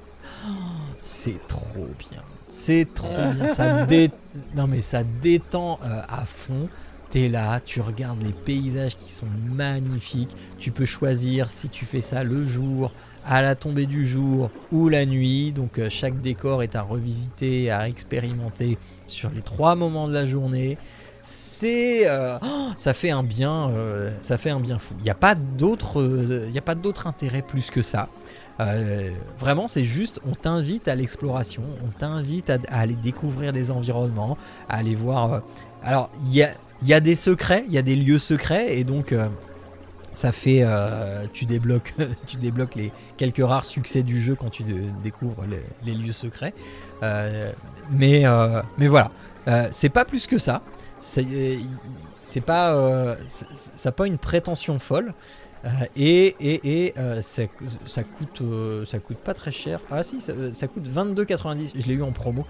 [0.45, 0.51] oh,
[1.01, 2.21] c'est trop bien.
[2.51, 3.47] C'est trop bien.
[3.47, 4.11] Ça dé-
[4.55, 6.67] Non mais ça détend euh, à fond.
[7.09, 10.35] T'es là, tu regardes les paysages qui sont magnifiques.
[10.59, 12.91] Tu peux choisir si tu fais ça le jour,
[13.25, 15.51] à la tombée du jour ou la nuit.
[15.51, 20.25] Donc euh, chaque décor est à revisiter, à expérimenter sur les trois moments de la
[20.25, 20.77] journée.
[21.23, 23.69] C'est, euh, oh, ça fait un bien,
[24.21, 24.95] ça fait un bien fou.
[24.99, 26.01] Il n'y a pas d'autre,
[26.47, 28.07] il y a pas d'autre intérêt plus que ça.
[28.61, 29.09] Euh,
[29.39, 34.37] vraiment, c'est juste, on t'invite à l'exploration, on t'invite à, aller découvrir des environnements,
[34.69, 35.33] à aller voir.
[35.33, 35.39] euh,
[35.83, 39.27] alors, il y a, des secrets, il y a des lieux secrets, et donc, euh,
[40.13, 40.63] ça fait,
[41.33, 41.93] tu débloques,
[42.27, 44.63] tu débloques les quelques rares succès du jeu quand tu
[45.03, 46.53] découvres les, les lieux secrets.
[47.89, 48.25] Mais,
[48.77, 49.09] mais voilà,
[49.71, 50.61] c'est pas plus que ça.
[50.99, 53.15] C'est pas,
[53.77, 55.13] ça pas une prétention folle.
[55.63, 57.43] Euh, et et, et euh, ça,
[58.03, 59.79] coûte, euh, ça coûte pas très cher.
[59.91, 60.33] Ah si, ça,
[60.67, 61.73] coûte 22,90.
[61.75, 62.45] Je l'ai eu en promo.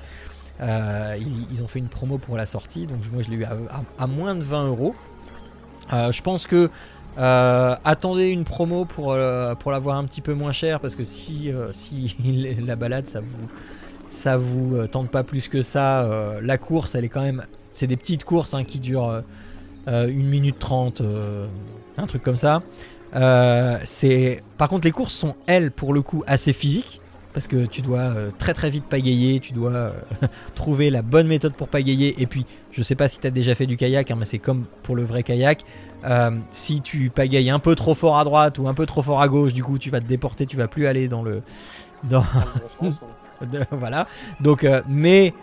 [0.60, 3.46] Ils, ont fait une promo pour la sortie, donc moi je l'ai eu
[3.98, 4.96] à, moins de 20 euros.
[5.90, 6.70] Je pense que
[7.18, 9.18] attendez une promo pour,
[9.60, 11.52] pour l'avoir un petit peu moins cher parce que si,
[12.62, 16.08] la balade ça vous, vous tente pas plus que ça,
[16.42, 17.44] la course elle est quand même.
[17.72, 19.22] C'est des petites courses hein, qui durent euh,
[19.88, 21.48] euh, 1 minute 30, euh,
[21.98, 22.62] un truc comme ça.
[23.16, 27.02] Euh, c'est par contre les courses sont elles pour le coup assez physiques
[27.34, 29.92] parce que tu dois euh, très très vite pagayer, tu dois euh,
[30.56, 33.54] trouver la bonne méthode pour pagayer et puis je sais pas si tu as déjà
[33.56, 35.66] fait du kayak hein, mais c'est comme pour le vrai kayak
[36.52, 39.28] si tu pagayes un peu trop fort à droite ou un peu trop fort à
[39.28, 41.42] gauche du coup tu vas te déporter, tu vas plus aller dans le
[42.04, 42.22] dans
[42.82, 42.92] hein.
[43.46, 44.08] de- voilà.
[44.40, 45.34] Donc, mais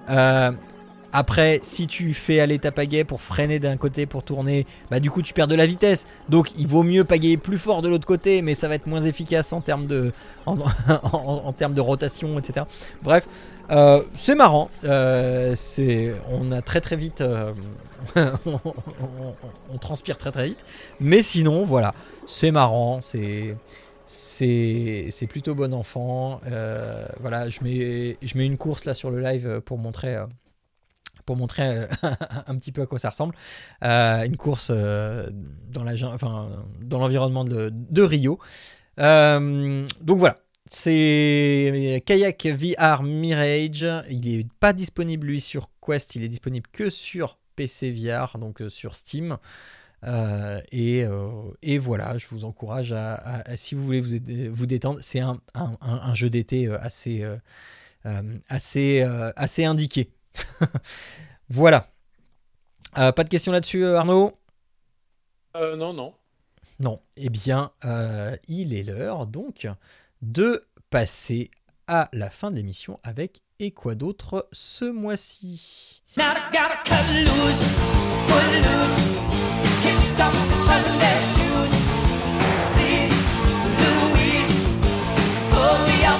[1.12, 5.10] après, si tu fais aller ta pagaie pour freiner d'un côté pour tourner, bah du
[5.10, 6.06] coup tu perds de la vitesse.
[6.28, 9.00] Donc il vaut mieux pagayer plus fort de l'autre côté, mais ça va être moins
[9.00, 10.12] efficace en termes de,
[10.44, 12.66] en, termes de rotation, etc.
[13.02, 13.26] Bref,
[13.70, 14.70] euh, c'est marrant.
[14.84, 15.54] Euh,
[16.30, 17.52] on a très très vite, euh,
[18.46, 20.64] on, transpire très très vite.
[21.00, 21.94] Mais sinon, voilà,
[22.26, 23.00] c'est marrant.
[23.00, 23.56] C'est
[24.06, 26.40] c'est plutôt bon enfant.
[27.20, 30.18] Voilà, je mets, je mets une course là sur le live pour montrer,
[31.28, 31.86] pour montrer euh,
[32.46, 33.34] un petit peu à quoi ça ressemble.
[33.84, 35.28] Euh, une course euh,
[35.68, 35.84] dans
[36.98, 38.38] l'environnement de, Rio.
[38.96, 40.38] Donc voilà.
[40.70, 43.86] C'est Kayak VR Mirage.
[44.08, 48.62] Il est pas disponible lui sur Quest, il est disponible que sur PC VR, donc
[48.68, 49.36] sur Steam.
[50.72, 51.04] Et,
[51.62, 54.00] et voilà, je vous encourage à, si vous voulez
[54.48, 55.40] vous, détendre, c'est un,
[56.14, 57.22] jeu d'été assez,
[58.48, 59.02] assez,
[59.36, 60.10] assez indiqué.
[61.48, 61.88] voilà.
[62.96, 64.32] Euh, pas de questions là-dessus, euh, Arnaud?
[65.56, 66.14] Euh, non, non.
[66.80, 67.00] Non.
[67.16, 69.68] Eh bien, euh, il est l'heure donc
[70.22, 71.50] de passer
[71.86, 76.02] à la fin de l'émission avec Et quoi d'autre ce mois-ci?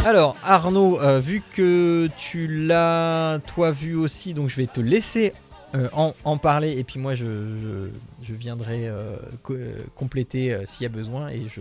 [0.09, 5.35] Alors Arnaud, euh, vu que tu l'as toi vu aussi, donc je vais te laisser
[5.75, 7.91] euh, en, en parler et puis moi je, je,
[8.23, 9.53] je viendrai euh, co-
[9.97, 11.61] compléter s'il y a besoin et je,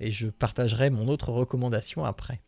[0.00, 2.40] et je partagerai mon autre recommandation après.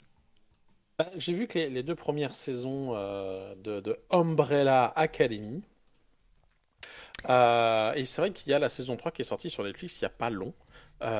[0.99, 5.63] Bah, J'ai vu que les, les deux premières saisons de, de Umbrella Academy.
[7.29, 10.05] Et c'est vrai qu'il y a la saison 3 qui est sortie sur Netflix il
[10.05, 10.53] n'y a pas long.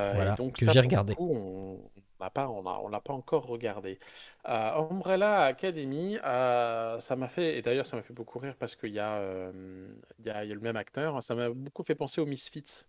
[0.09, 1.17] Voilà, donc que ça, j'ai regardé.
[1.17, 1.94] coup, on
[2.25, 3.99] n'a pas, on a, on l'a pas encore regardé.
[4.47, 8.75] Euh, Umbrella Academy, euh, ça m'a fait, et d'ailleurs ça m'a fait beaucoup rire parce
[8.75, 9.87] qu'il y a, euh,
[10.19, 12.25] il y a, il y a le même acteur, ça m'a beaucoup fait penser aux
[12.25, 12.83] Misfits.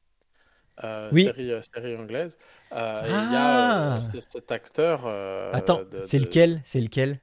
[0.84, 1.24] Euh, Oui.
[1.24, 2.36] série, série anglaise.
[2.70, 4.00] Il y a Ah.
[4.30, 5.06] cet acteur.
[5.54, 6.60] Attends, c'est lequel?
[6.64, 7.20] C'est lequel?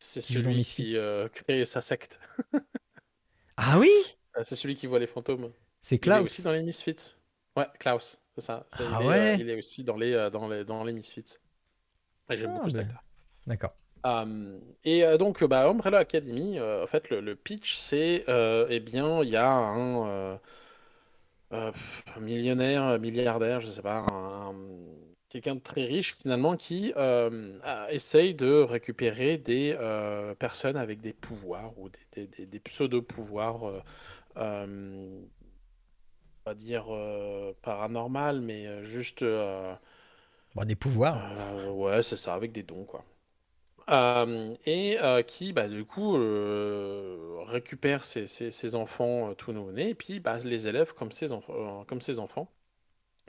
[0.00, 0.96] C'est celui qui
[1.32, 2.20] crée sa secte.
[3.56, 3.90] Ah oui?
[4.44, 5.50] C'est celui qui voit les fantômes.
[5.80, 6.22] C'est Il est Klaus.
[6.24, 7.14] aussi dans les Misfits.
[7.58, 8.66] Ouais, Klaus, c'est ça.
[8.78, 9.34] Ah il, est, ouais?
[9.34, 11.38] euh, il est aussi dans les, euh, dans les, dans les Misfits.
[12.30, 12.82] J'aime Ah, beaucoup cet ben.
[12.82, 13.02] acteur.
[13.46, 13.74] D'accord.
[14.06, 19.22] Euh, et euh, donc, bah, Umbrella Academy, en fait, le, le pitch, c'est, eh bien,
[19.24, 20.40] il y a un,
[22.20, 24.54] millionnaire, milliardaire, je sais pas, un- un-
[25.28, 27.58] quelqu'un de très riche finalement qui euh,
[27.90, 33.82] essaye de récupérer des euh, personnes avec des pouvoirs ou des, des- des- des pseudo-pouvoirs,
[34.36, 35.20] euh,
[36.48, 39.22] va dire euh, paranormal, mais euh, juste.
[39.22, 39.74] euh,
[40.54, 41.18] Bon, des pouvoirs.
[41.72, 43.04] ouais, c'est ça, avec des dons, quoi.
[43.90, 49.90] Euh, et euh, qui, bah, du coup, euh, récupère ses, ses- ses enfants tout nouveau-nés,
[49.90, 51.28] et puis bah, les élève comme ses,
[51.88, 52.50] comme ses enfants,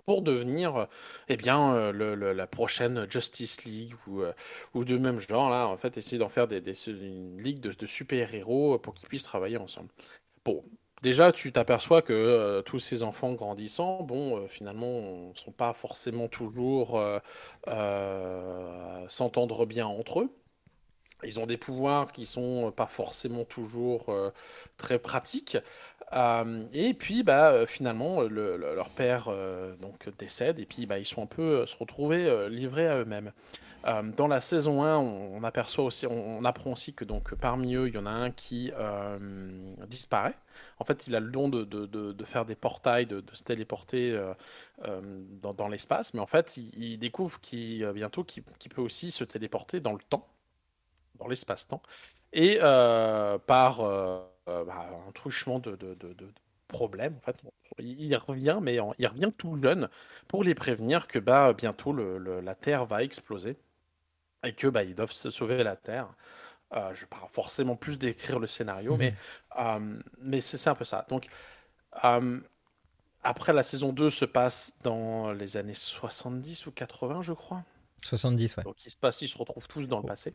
[0.05, 0.87] pour devenir
[1.29, 4.23] eh bien, le- le- la prochaine Justice League, ou,
[4.75, 7.71] ou de même genre, là, en fait, essayer d'en faire des, des- une ligue de,
[7.73, 9.89] de super-héros pour qu'ils puissent travailler ensemble.
[10.45, 10.63] Bon,
[11.01, 15.73] déjà, tu t'aperçois que euh, tous ces enfants grandissant, bon, euh, finalement, ne sont pas
[15.73, 16.99] forcément toujours
[17.67, 20.29] euh, s'entendre bien entre eux.
[21.23, 24.07] Ils ont des pouvoirs qui sont pas forcément toujours
[24.77, 25.57] très pratiques.
[26.73, 29.29] Et puis, bah, finalement, le- le- leur père
[29.81, 33.31] donc décède, et puis bah, ils sont un peu se retrouver livrés à eux-mêmes.
[33.85, 37.87] Euh, dans la saison 1, on, aperçoit aussi, on, apprend aussi que donc parmi eux,
[37.87, 39.17] il y en a un qui euh,
[39.87, 40.35] disparaît.
[40.79, 45.01] En fait, il a le don de, faire des portails, de, se téléporter euh,
[45.41, 49.93] dans, l'espace, mais en fait, il, découvre qu'il, bientôt qu'il peut aussi se téléporter dans
[49.93, 50.27] le temps,
[51.15, 51.81] dans l'espace-temps,
[52.33, 53.77] et par
[54.45, 55.77] bah, un truchement de,
[56.67, 57.41] problèmes, en fait,
[57.79, 59.89] il, revient, mais il revient tout jeune
[60.27, 63.57] pour les prévenir que bah, bientôt la Terre va exploser
[64.43, 66.07] et que bah, ils doivent se sauver la Terre.
[66.73, 69.15] Euh, je ne vais pas forcément plus décrire le scénario, mais,
[69.57, 71.05] euh, mais c'est c'est un peu ça.
[71.09, 71.27] Donc,
[72.03, 72.39] euh,
[73.23, 77.63] après, la saison 2 se passe dans les années 70 ou 80, je crois.
[78.03, 78.65] 70, ouais.
[78.65, 80.33] Donc, il se passe, ils se retrouvent tous dans le passé.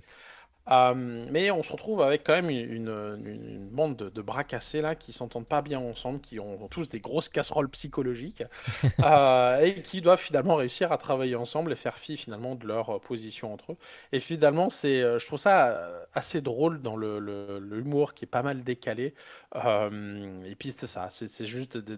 [0.70, 0.94] Euh,
[1.30, 4.80] mais on se retrouve avec quand même une, une- une bande de, de bras cassés
[4.82, 8.44] là qui s'entendent pas bien ensemble, qui ont, tous des grosses casseroles psychologiques
[9.04, 12.90] euh, et qui doivent finalement réussir à travailler ensemble et faire fi finalement de leur
[12.90, 13.78] euh, position entre eux.
[14.12, 18.24] Et finalement, c'est, euh, je trouve ça assez drôle dans le, le- le humour qui
[18.26, 19.14] est pas mal décalé.
[19.56, 21.96] Euh, et puis c'est ça, c'est c'est juste des-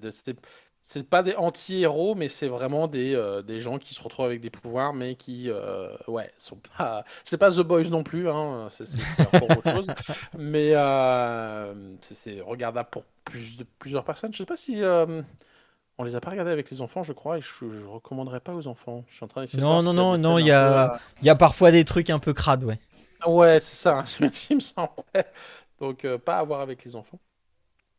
[0.88, 4.40] c'est pas des anti-héros, mais c'est vraiment des, euh, des gens qui se retrouvent avec
[4.40, 7.04] des pouvoirs, mais qui, euh, ouais, sont pas.
[7.24, 8.86] C'est pas The Boys non plus, hein, c'est
[9.18, 9.92] encore autre chose.
[10.38, 14.32] Mais euh, c'est regardable pour plus de, plusieurs personnes.
[14.32, 14.80] Je sais pas si.
[14.82, 15.22] euh,
[15.98, 18.54] on les a pas regardés avec les enfants, je crois, et je, je recommanderais pas
[18.54, 19.04] aux enfants.
[19.08, 21.72] Je suis en train Non, non, non, non, il y a- Il y a parfois
[21.72, 22.78] des trucs un peu crades, ouais.
[23.26, 24.04] Ouais, c'est ça, hein,
[24.50, 24.90] il me semble.
[25.80, 27.18] Donc, pas à voir avec les enfants.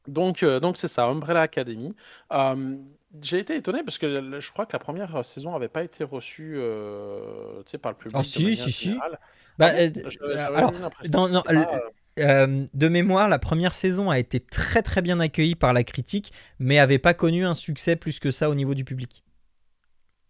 [0.07, 1.93] Donc, euh, donc c'est ça, Umbrella Academy.
[2.31, 2.77] Euh,
[3.21, 6.55] j'ai été étonné parce que je crois que la première saison n'avait pas été reçue
[6.57, 9.03] euh, par le public Ah, de si, manière si, si.
[9.57, 10.71] Bah, Ah alors,
[11.09, 15.83] non, le- de mémoire, la première saison a été très très bien accueillie par la
[15.83, 19.23] critique, mais avait pas connu un succès plus que ça au niveau du public.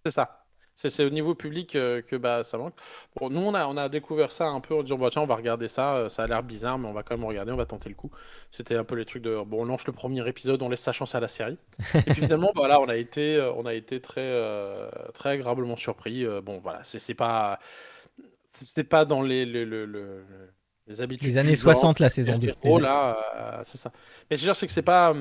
[0.05, 0.46] C'est ça.
[0.79, 2.75] C'est au niveau public euh, que bah, ça manque.
[3.19, 5.25] Bon, nous, on a, on a découvert ça un peu en disant, bah, tiens, on
[5.25, 7.55] va regarder ça, euh, ça a l'air bizarre, mais on va quand même regarder, on
[7.57, 8.11] va tenter le coup.
[8.51, 10.91] C'était un peu les trucs de, bon, on lance le premier épisode, on laisse sa
[10.91, 11.57] chance à la série.
[11.95, 15.31] Et puis finalement, bah, voilà, on a été, euh, on a été très, euh, très
[15.31, 16.25] agréablement surpris.
[16.43, 17.57] Bon, voilà, c'est c'est pas,
[18.49, 20.23] c'est pas dans les, les, le- le-
[20.87, 21.27] les habitudes.
[21.27, 22.49] Les années du genre, 60, la saison 2.
[22.51, 23.91] super-héros, là, euh, c'est ça.
[24.29, 25.15] Mais je veux dire, c'est que c'est pas.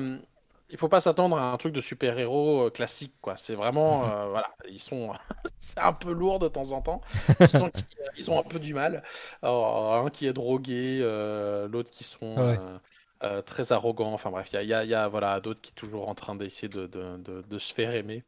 [0.69, 3.37] Il faut pas s'attendre à un truc de super-héros euh, classique, quoi.
[3.37, 4.05] C'est vraiment.
[4.11, 5.13] Euh, voilà, ils sont.
[5.59, 7.01] c'est un peu lourd de temps en temps.
[7.47, 7.71] Qu'ils
[8.17, 9.03] ils ont un peu du mal.
[9.41, 12.25] Alors, un qui est drogué, euh, l'autre qui sont.
[12.35, 12.57] Ouais.
[12.59, 12.77] euh,
[13.23, 14.13] euh, très arrogants.
[14.13, 16.69] Enfin bref, il y a, y y voilà, d'autres qui sont toujours en train d'essayer
[16.69, 18.23] de, de, de- de se faire aimer.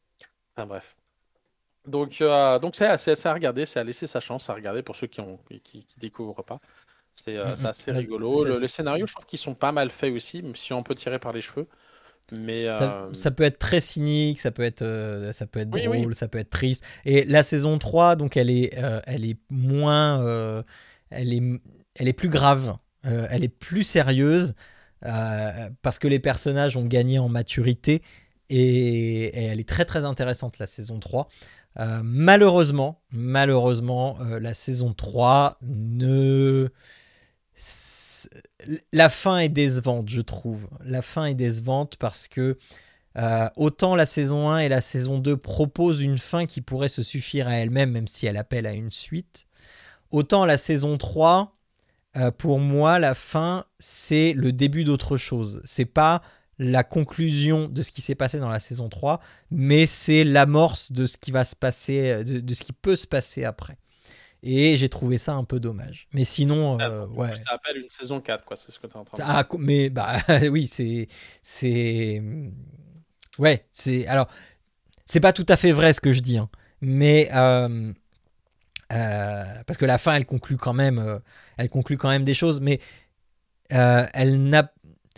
[0.55, 0.97] Enfin bref.
[1.85, 2.85] Donc, euh, donc c'est
[3.25, 5.99] à regarder, c'est à laisser sa chance à regarder pour ceux qui ont qui, qui
[5.99, 6.59] découvrent pas.
[7.13, 7.57] C'est euh, Mhm.
[7.57, 8.45] c'est assez rigolo.
[8.45, 10.95] Le- les scénarios, je trouve qu'ils sont pas mal faits aussi, même si on peut
[10.95, 11.67] tirer par les cheveux.
[12.31, 15.69] Mais Ça, euh, ça peut être très cynique, ça peut être, euh, ça peut être
[15.73, 16.15] Oui, drôle, oui.
[16.15, 16.83] ça peut être triste.
[17.05, 20.63] Et la saison 3, donc elle est, euh, elle est moins,
[21.09, 21.43] elle est,
[21.95, 24.53] elle est plus grave, elle est plus sérieuse
[25.01, 28.01] parce que les personnages ont gagné en maturité
[28.49, 31.29] et, et elle est très très intéressante la saison 3.
[31.79, 36.69] Euh, malheureusement, malheureusement, la saison 3 ne
[38.91, 40.67] la fin est décevante, je trouve.
[40.83, 42.57] La fin est décevante parce que
[43.17, 47.03] euh, autant la saison 1 et la saison 2 proposent une fin qui pourrait se
[47.03, 49.47] suffire à elle-même, même si elle appelle à une suite,
[50.11, 51.55] autant la saison 3,
[52.17, 55.61] euh, pour moi, la fin, c'est le début d'autre chose.
[55.63, 56.21] C'est pas
[56.59, 59.21] la conclusion de ce qui s'est passé dans la saison 3,
[59.51, 63.07] mais c'est l'amorce de ce qui va se passer, de, de ce qui peut se
[63.07, 63.77] passer après.
[64.41, 66.07] Et j'ai trouvé ça un peu dommage.
[66.13, 67.35] Mais sinon, euh, du coup, ouais.
[67.35, 68.55] ça appelle une saison 4, quoi.
[68.55, 70.17] C'est ce que tu es en train de Ah, co- mais bah
[70.51, 71.07] oui, c'est
[71.41, 72.21] c'est
[73.37, 74.27] ouais, c'est alors
[75.05, 76.49] c'est pas tout à fait vrai ce que je dis, hein,
[76.81, 77.91] mais euh,
[78.91, 81.19] euh, parce que la fin elle conclut quand même, euh,
[81.57, 82.79] elle conclut quand même des choses, mais
[83.73, 84.71] euh, elle n'a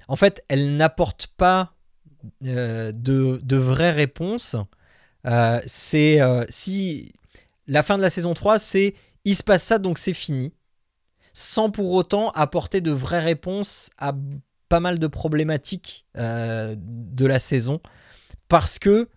[0.08, 1.74] en fait elle n'apporte pas
[2.46, 4.56] euh, de, de vraies réponses.
[5.28, 7.14] Euh, c'est euh, si
[7.68, 8.96] la fin de la saison 3, c'est
[9.26, 10.54] il se passe ça donc c'est fini.
[11.34, 14.14] Sans pour autant apporter de vraies réponses à
[14.68, 17.82] pas mal de problématiques euh, de la saison,
[18.48, 19.10] parce que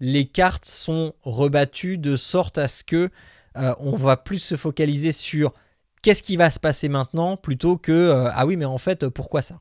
[0.00, 3.10] les cartes sont rebattues de sorte à ce que
[3.56, 5.54] euh, on va plus se focaliser sur
[6.02, 9.42] qu'est-ce qui va se passer maintenant plutôt que euh, ah oui mais en fait pourquoi
[9.42, 9.60] ça?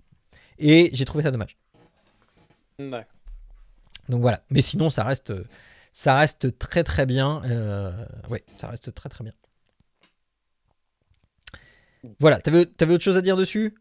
[0.58, 1.58] Et j'ai trouvé ça dommage.
[4.10, 4.42] Donc voilà.
[4.50, 5.34] Mais sinon ça reste
[5.94, 9.34] ça reste très très bien euh, ouais ça reste très très bien
[12.20, 13.76] voilà t'avais avais autre chose à dire dessus?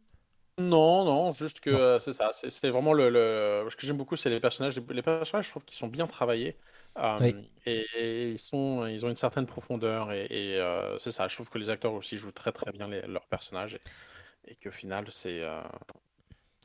[0.58, 2.30] Non, non, juste que euh, c'est ça.
[2.32, 4.78] C'est vraiment le, le- Ce que j'aime beaucoup, c'est les personnages.
[4.90, 6.58] Les personnages, je trouve qu'ils sont bien travaillés.
[6.98, 7.34] euh, Oui.
[7.64, 10.12] et, et ils sont, ils ont une certaine profondeur.
[10.12, 11.28] Et, et, euh, c'est ça.
[11.28, 13.74] Je trouve que les acteurs aussi jouent très très bien les- leurs personnages.
[14.46, 15.42] Et, et qu'au final, c'est.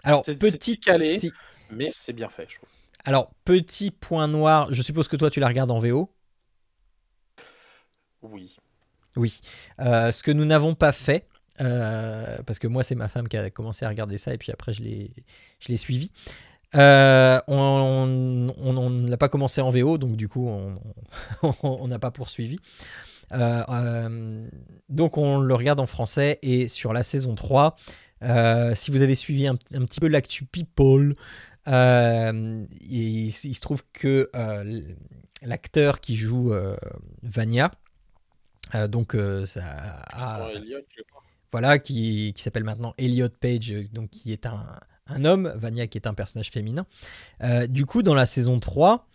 [0.03, 1.18] Alors, petit, calé.
[1.19, 1.32] si-
[1.69, 2.69] Mais c'est bien fait, je trouve.
[3.06, 6.14] Alors, petit point noir, je suppose que toi tu la regardes en VO.
[8.22, 8.57] Oui.
[9.15, 9.41] Oui.
[9.80, 11.27] Ce que nous n'avons pas fait,
[11.61, 14.52] euh, parce que moi c'est ma femme qui a commencé à regarder ça et puis
[14.52, 16.11] après je l'ai, suivi.
[16.76, 20.49] Euh, on ne l'a pas commencé en VO, donc du coup
[21.41, 22.60] on n'a pas poursuivi.
[23.32, 24.48] Euh,
[24.90, 27.77] donc on le regarde en français et sur la saison 3,
[28.23, 31.15] euh, si vous avez suivi un, petit peu l'actu People,
[31.68, 34.30] il, il se trouve que
[35.41, 36.53] l'acteur qui joue
[37.23, 37.72] Vania,
[38.90, 39.15] donc
[39.45, 39.64] ça
[40.11, 40.49] a-
[41.56, 44.77] Voilà, qui, qui s'appelle maintenant Elliot Page, euh, donc qui est un,
[45.07, 46.86] un homme, Vania qui est un personnage féminin.
[47.41, 49.07] Euh, du coup, dans la saison 3,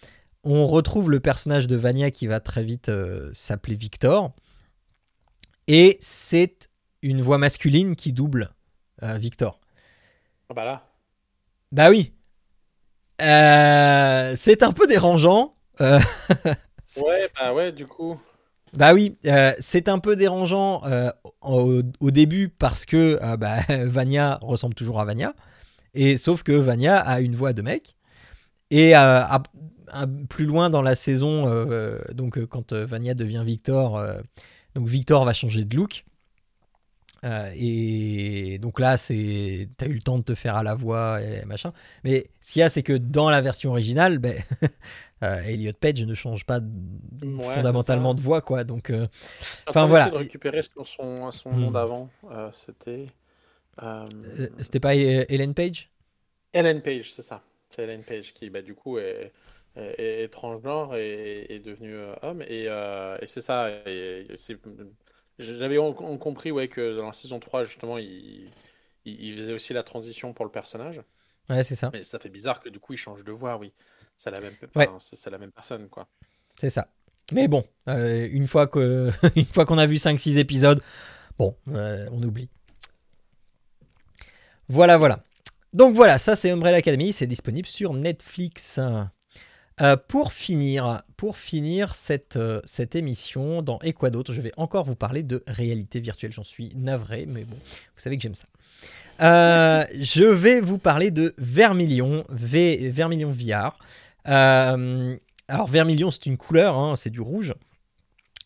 [0.43, 4.33] on retrouve le personnage de Vania qui va très vite euh, s'appeler Victor.
[5.67, 6.71] Et c'est
[7.03, 8.55] une voix masculine qui double
[9.03, 9.61] euh, Victor.
[10.49, 10.87] Ah bah là.
[11.73, 12.15] Bah oui.
[13.19, 15.57] C'est un peu dérangeant.
[15.79, 18.19] Ouais, bah ouais, du coup.
[18.77, 21.11] Bah oui, euh, c'est un peu dérangeant euh,
[21.43, 25.35] au, début parce que euh, bah, Vania ressemble toujours à Vania,
[25.95, 27.97] et sauf que Vania a une voix de mec.
[28.71, 29.23] Et euh,
[30.29, 31.51] plus loin dans la saison,
[32.15, 34.01] donc quand Vania devient Victor,
[34.77, 36.05] donc Victor va changer de look.
[37.25, 41.45] Et donc là, c'est t'as eu le temps de te faire à la voix et
[41.45, 41.73] machin.
[42.05, 44.37] Mais ce qu'il y a, c'est que dans la version originale, ben,
[45.23, 46.61] euh, Elliot Page ne change pas
[47.23, 48.65] Ouais, fondamentalement de voix, quoi.
[48.65, 49.07] Donc euh,
[49.67, 50.11] Enfin, voilà.
[50.11, 51.59] de récupérer son, son, son Hmm.
[51.59, 52.11] nom d'avant.
[52.25, 53.07] Euh, C'était.
[53.83, 55.91] euh, euh, c'était pas E- Ellen Page?
[56.53, 57.43] Ellen Page, c'est ça.
[57.69, 59.33] C'est Ellen Page qui, bah, du coup, est,
[59.77, 62.43] est, est transgenre et est devenu euh, homme.
[62.43, 63.71] Et, euh, et c'est ça.
[63.87, 64.27] Et,
[65.39, 65.79] J'avais
[66.21, 68.53] compris ouais, que dans la saison 3, justement, il,
[69.05, 71.03] il, il faisait aussi la transition pour le personnage.
[71.51, 71.93] Ouais, c'est ça.
[71.93, 73.73] Mais ça fait bizarre que du coup, il change de voix, oui.
[74.23, 74.87] C'est la même, Ouais.
[74.87, 76.07] enfin, c'est c'est la même personne, quoi.
[76.61, 76.89] C'est ça.
[77.33, 80.83] Mais bon, euh, une fois que une fois qu'on a vu 5-6 épisodes,
[81.39, 82.51] bon, euh, on oublie.
[84.69, 85.25] Voilà, voilà.
[85.73, 88.79] Donc voilà, ça c'est Umbrella Academy, c'est disponible sur Netflix.
[89.81, 94.53] Euh, pour finir, pour finir cette, euh, cette émission dans Et quoi d'autre, je vais
[94.59, 96.33] encore vous parler de réalité virtuelle.
[96.33, 98.45] J'en suis navré, mais bon, vous savez que j'aime ça.
[99.23, 103.79] Euh, je vais vous parler de Vermilion, v, Vermilion VR.
[104.29, 105.17] Euh,
[105.49, 107.55] alors Vermilion, c'est une couleur, hein, c'est du rouge,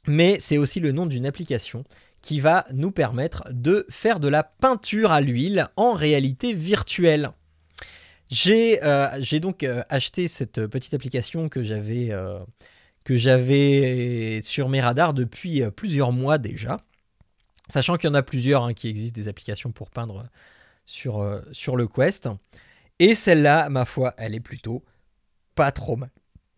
[0.07, 1.85] mais c'est aussi le nom d'une application
[2.23, 7.33] qui va nous permettre de faire de la peinture à l'huile en réalité virtuelle.
[8.31, 12.41] J'ai euh, donc euh, acheté cette petite application que j'avais euh,
[14.43, 16.79] sur mes radars depuis plusieurs mois déjà,
[17.69, 20.25] sachant qu'il y en a plusieurs hein, qui existent des applications pour peindre
[20.87, 22.31] sur, sur le Quest.
[23.01, 24.83] Et celle-là, ma foi, elle est plutôt
[25.55, 26.11] pas trop mal,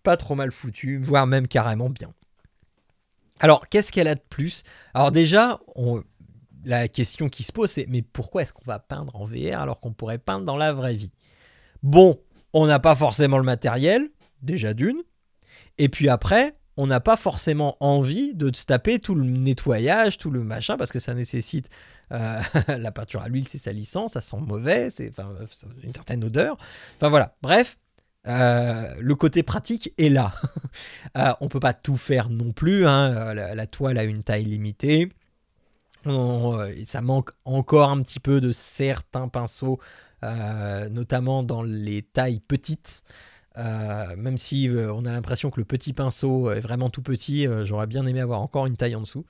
[0.03, 2.13] pas trop mal foutue, voire même carrément bien.
[3.41, 4.63] Alors, qu'est-ce qu'elle a de plus?
[4.95, 6.03] Alors déjà, on-
[6.65, 9.79] la question qui se pose, c'est mais pourquoi est-ce qu'on va peindre en VR alors
[9.79, 11.13] qu'on pourrait peindre dans la vraie vie?
[11.83, 12.19] Bon,
[12.53, 14.09] on n'a pas forcément le matériel,
[14.43, 15.03] déjà d'une.
[15.79, 20.31] Et puis après, on n'a pas forcément envie de se taper tout le nettoyage, tout
[20.31, 21.69] le machin, parce que ça nécessite
[22.13, 25.35] euh, la peinture à l'huile, c'est sa licence, ça sent mauvais, c'est enfin,
[25.83, 26.57] une certaine odeur.
[26.97, 27.77] Enfin voilà, bref,
[28.27, 30.33] euh, le côté pratique est là.
[31.17, 34.45] Euh, on peut pas tout faire non plus, hein, euh, la, toile a une taille
[34.45, 35.11] limitée.
[36.07, 39.81] Euh, ça manque encore un petit peu de certains pinceaux,
[40.23, 43.03] notamment dans les tailles petites.
[43.57, 48.05] Même si on a l'impression que le petit pinceau est vraiment tout petit, j'aurais bien
[48.05, 49.25] aimé avoir encore une taille en dessous.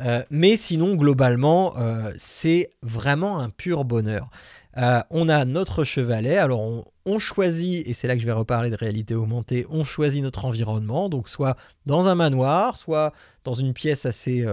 [0.00, 4.30] Euh, mais sinon, globalement, euh, c'est vraiment un pur bonheur.
[4.78, 8.32] Euh, on a notre chevalet, alors on, on choisit, et c'est là que je vais
[8.32, 13.12] reparler de réalité augmentée, on choisit notre environnement, donc soit dans un manoir, soit
[13.44, 14.46] dans une pièce assez,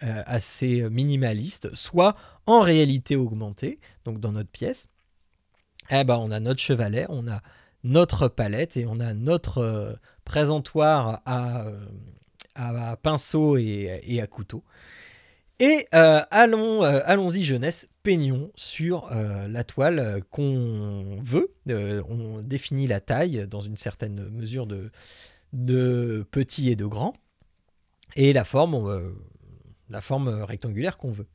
[0.00, 2.16] assez minimaliste, soit
[2.46, 4.88] en réalité augmentée, donc dans notre pièce.
[5.90, 7.42] Eh ben, on a notre chevalet, on a
[7.84, 11.66] notre palette et on a notre présentoir à,
[12.56, 14.64] à pinceau et, à couteau.
[15.58, 21.54] Et euh, allons, euh, allons-y jeunesse, peignons sur euh, la toile qu'on veut.
[21.66, 24.90] On définit la taille dans une certaine mesure de,
[25.54, 27.14] de petit et de grand,
[28.16, 29.14] et la forme,
[29.88, 31.26] la forme rectangulaire qu'on veut.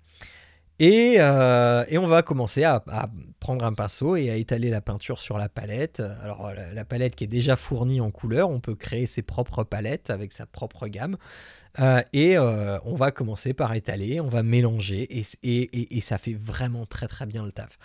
[0.84, 2.84] Et, euh, et on va commencer à,
[3.40, 6.02] prendre un pinceau et à étaler la peinture sur la palette.
[6.24, 10.10] Alors la, palette qui est déjà fournie en couleurs, on peut créer ses propres palettes
[10.10, 11.18] avec sa propre gamme.
[11.80, 15.08] Euh, et euh, on va commencer par étaler, on va mélanger
[15.44, 17.78] et- et ça fait vraiment très très bien le taf.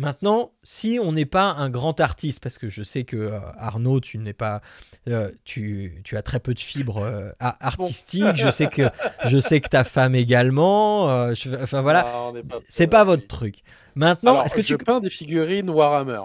[0.00, 4.00] Maintenant, si on n'est pas un grand artiste, parce que je sais que euh, Arnaud,
[4.00, 4.62] tu n'es pas,
[5.08, 8.36] euh, tu, tu as très peu de fibres euh, artistiques.
[8.36, 8.88] Je sais que
[9.26, 11.34] je sais que ta femme également.
[11.34, 13.56] je- enfin voilà, Ah, on n'est pas c'est pas votre truc.
[13.94, 16.22] Maintenant, est-ce que je tu peins des figurines Warhammer,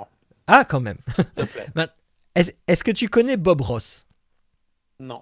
[0.47, 0.97] ah quand même.
[1.13, 1.67] s'il te plaît.
[2.67, 4.07] Est-ce que tu connais Bob Ross?
[4.99, 5.21] Non.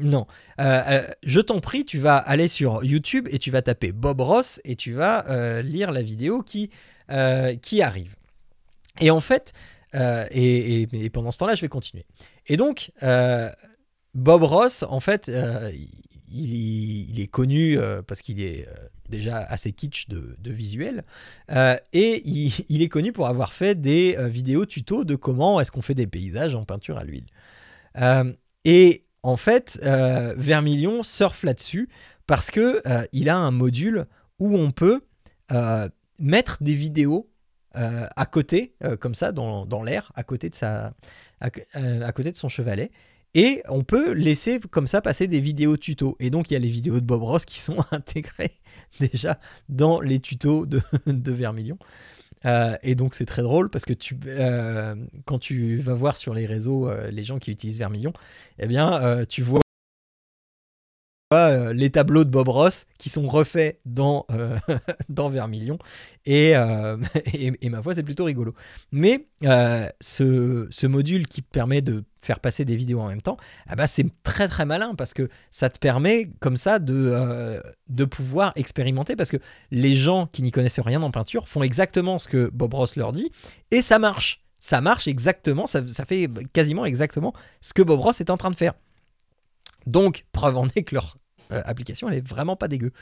[0.00, 0.26] Non.
[0.60, 4.60] Euh, je t'en prie, tu vas aller sur YouTube et tu vas taper Bob Ross
[4.64, 6.70] et tu vas euh, lire la vidéo qui,
[7.10, 8.14] euh, qui arrive.
[9.00, 9.52] Et en fait,
[9.96, 12.06] euh, et, pendant ce temps-là, je vais continuer.
[12.46, 13.50] Et donc, euh,
[14.14, 15.28] Bob Ross, en fait,
[16.30, 18.68] il, est connu parce qu'il est
[19.08, 21.04] déjà assez kitsch de, de visuel.
[21.92, 22.22] Et
[22.68, 26.06] il, est connu pour avoir fait des vidéos tuto de comment est-ce qu'on fait des
[26.06, 27.26] paysages en peinture à l'huile.
[28.64, 31.88] Et en fait, Vermilion surfe là-dessus
[32.28, 32.82] parce que
[33.12, 34.06] il a un module
[34.38, 35.02] où on peut
[36.20, 37.30] mettre des vidéos
[37.76, 40.92] euh, à côté, euh, comme ça, dans, l'air, à côté de sa,
[41.40, 42.90] à, euh, à côté de son chevalet.
[43.34, 46.16] Et on peut laisser comme ça passer des vidéos tutos.
[46.18, 48.58] Et donc il y a les vidéos de Bob Ross qui sont intégrées
[48.98, 49.38] déjà
[49.68, 51.78] dans les tutos de, de Vermilion.
[52.82, 54.18] Et donc c'est très drôle parce que tu,
[55.26, 58.14] quand tu vas voir sur les réseaux les gens qui utilisent Vermilion,
[58.58, 59.60] eh bien tu vois
[61.32, 64.58] euh, les tableaux de Bob Ross qui sont refaits dans, euh,
[65.08, 65.78] dans Vermilion.
[66.26, 66.96] Et, euh,
[67.32, 68.52] et, et ma foi, c'est plutôt rigolo.
[68.90, 69.26] Mais
[70.00, 73.36] ce, ce module qui permet de faire passer des vidéos en même temps,
[73.68, 78.04] ah bah, c'est très très malin parce que ça te permet comme ça de, de
[78.04, 79.38] pouvoir expérimenter parce que
[79.70, 83.12] les gens qui n'y connaissent rien en peinture font exactement ce que Bob Ross leur
[83.12, 83.30] dit
[83.70, 84.42] et ça marche.
[84.58, 88.50] Ça marche exactement, ça, ça fait quasiment exactement ce que Bob Ross est en train
[88.50, 88.74] de faire.
[89.86, 91.16] Donc, preuve en est que leur
[91.50, 92.92] application, elle est vraiment pas dégueu.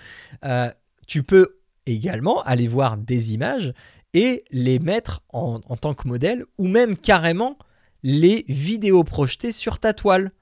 [0.44, 0.70] Euh,
[1.06, 3.72] tu peux également aller voir des images
[4.14, 7.58] et les mettre en, en tant que modèle ou même carrément
[8.02, 10.32] les vidéos projetées sur ta toile.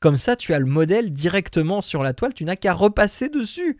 [0.00, 3.78] Comme ça, tu as le modèle directement sur la toile, tu n'as qu'à repasser dessus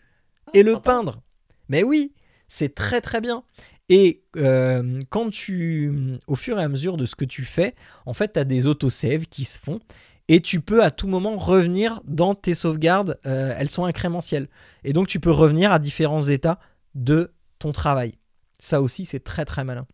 [0.53, 1.21] et le peindre.
[1.69, 2.13] Mais oui,
[2.47, 3.43] c'est très très bien.
[3.89, 7.75] Et euh, quand tu, au fur et à mesure de ce que tu fais,
[8.05, 9.79] en fait, tu as des autosaves qui se font
[10.27, 13.19] et tu peux à tout moment revenir dans tes sauvegardes.
[13.25, 14.47] euh, elles sont incrémentielles.
[14.83, 16.59] Et donc, tu peux revenir à différents états
[16.95, 18.15] de ton travail.
[18.59, 19.85] Ça aussi, c'est très très malin.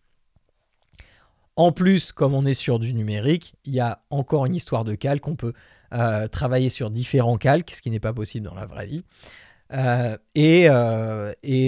[1.57, 4.95] En plus, comme on est sur du numérique, il y a encore une histoire de
[4.95, 5.27] calque.
[5.27, 5.53] On peut
[5.93, 9.03] euh, travailler sur différents calques, ce qui n'est pas possible dans la vraie vie.
[9.73, 10.69] Euh, et,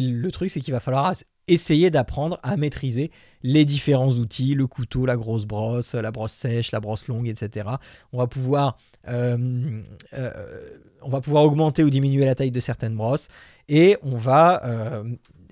[0.02, 1.12] le truc, c'est qu'il va falloir
[1.48, 3.12] essayer d'apprendre à maîtriser
[3.44, 7.70] les différents outils, le couteau, la grosse brosse, la brosse sèche, la brosse longue, etc.
[8.14, 9.82] On va pouvoir, euh,
[10.14, 10.70] euh,
[11.02, 13.28] on va pouvoir augmenter ou diminuer la taille de certaines brosses
[13.68, 15.04] et on va, euh,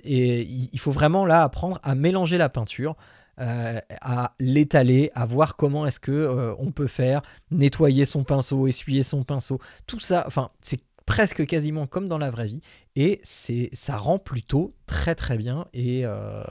[0.04, 2.96] et il faut vraiment là apprendre à mélanger la peinture.
[3.38, 9.24] à l'étaler, à voir comment est-ce que on peut faire, nettoyer son pinceau, essuyer son
[9.24, 10.82] pinceau, tout ça, enfin c'est
[11.12, 12.62] presque quasiment comme dans la vraie vie.
[12.96, 15.68] Et c'est ça rend plutôt très très bien.
[15.74, 16.42] Et euh,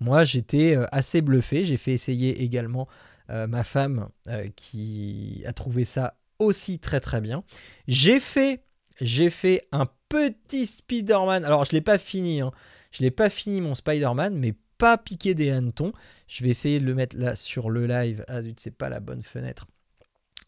[0.00, 1.62] moi j'étais euh, assez bluffé.
[1.62, 2.88] J'ai fait essayer également
[3.30, 4.08] euh, ma femme
[4.56, 7.44] qui a trouvé ça aussi très très bien.
[7.86, 8.64] J'ai fait
[9.00, 11.44] j'ai fait un petit Spider-Man.
[11.44, 12.50] Alors je l'ai pas fini hein.
[12.90, 15.92] je l'ai pas fini mon Spider-Man mais pas piqué des hannetons.
[16.26, 18.24] Je vais essayer de le mettre là sur le live.
[18.26, 19.68] Ah zut c'est pas la bonne fenêtre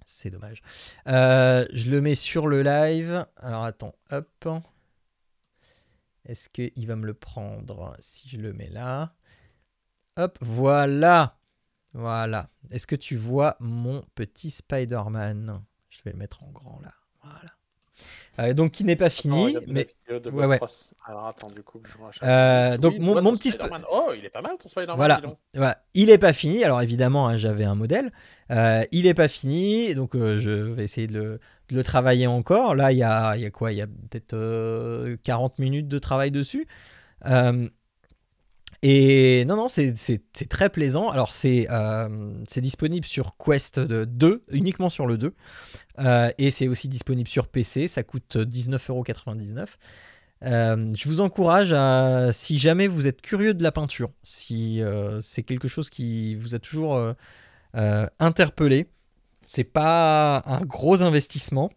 [0.05, 0.63] c'est dommage
[1.07, 3.27] euh, je le mets sur le live.
[3.37, 4.49] Alors attends, hop.
[6.25, 9.15] Est-ce qu'il va me le prendre si je le mets là?
[10.17, 11.39] Hop, voilà.
[11.93, 12.49] Voilà.
[12.71, 15.63] Est-ce que tu vois mon petit Spider-Man?
[15.91, 16.95] Je vais le mettre en grand là.
[17.23, 17.51] Voilà.
[18.39, 20.59] Euh, donc qui n'est pas Attends, fini, mais de Ouais, ouais.
[21.07, 22.19] Alors attends, du coup, je.
[22.25, 23.53] Euh, donc, mon- petit.
[23.91, 24.97] Oh, il est pas mal ton Spider-Man.
[24.97, 25.21] Voilà.
[25.55, 25.79] Voilà.
[25.95, 26.65] Il n'est pas fini.
[26.65, 28.13] Alors évidemment, hein, j'avais un modèle.
[28.51, 29.95] Euh, il n'est pas fini.
[29.95, 32.75] Donc euh, je vais essayer de le, de le travailler encore.
[32.75, 33.71] Là, il y a, il y a quoi?
[33.73, 36.67] Il y a peut-être euh, 40 minutes de travail dessus.
[38.87, 39.95] Et non, non, c'est
[40.51, 41.09] très plaisant.
[41.09, 45.35] Alors c'est euh, disponible sur Quest de 2, uniquement sur le 2.
[46.01, 47.89] Euh, et c'est aussi disponible sur PC.
[47.89, 49.69] Ça coûte 19,99€.
[50.43, 55.19] Euh, je vous encourage à, si jamais vous êtes curieux de la peinture, si euh,
[55.23, 57.15] c'est quelque chose qui vous a toujours
[57.73, 58.89] interpellé,
[59.47, 61.71] c'est pas un gros investissement.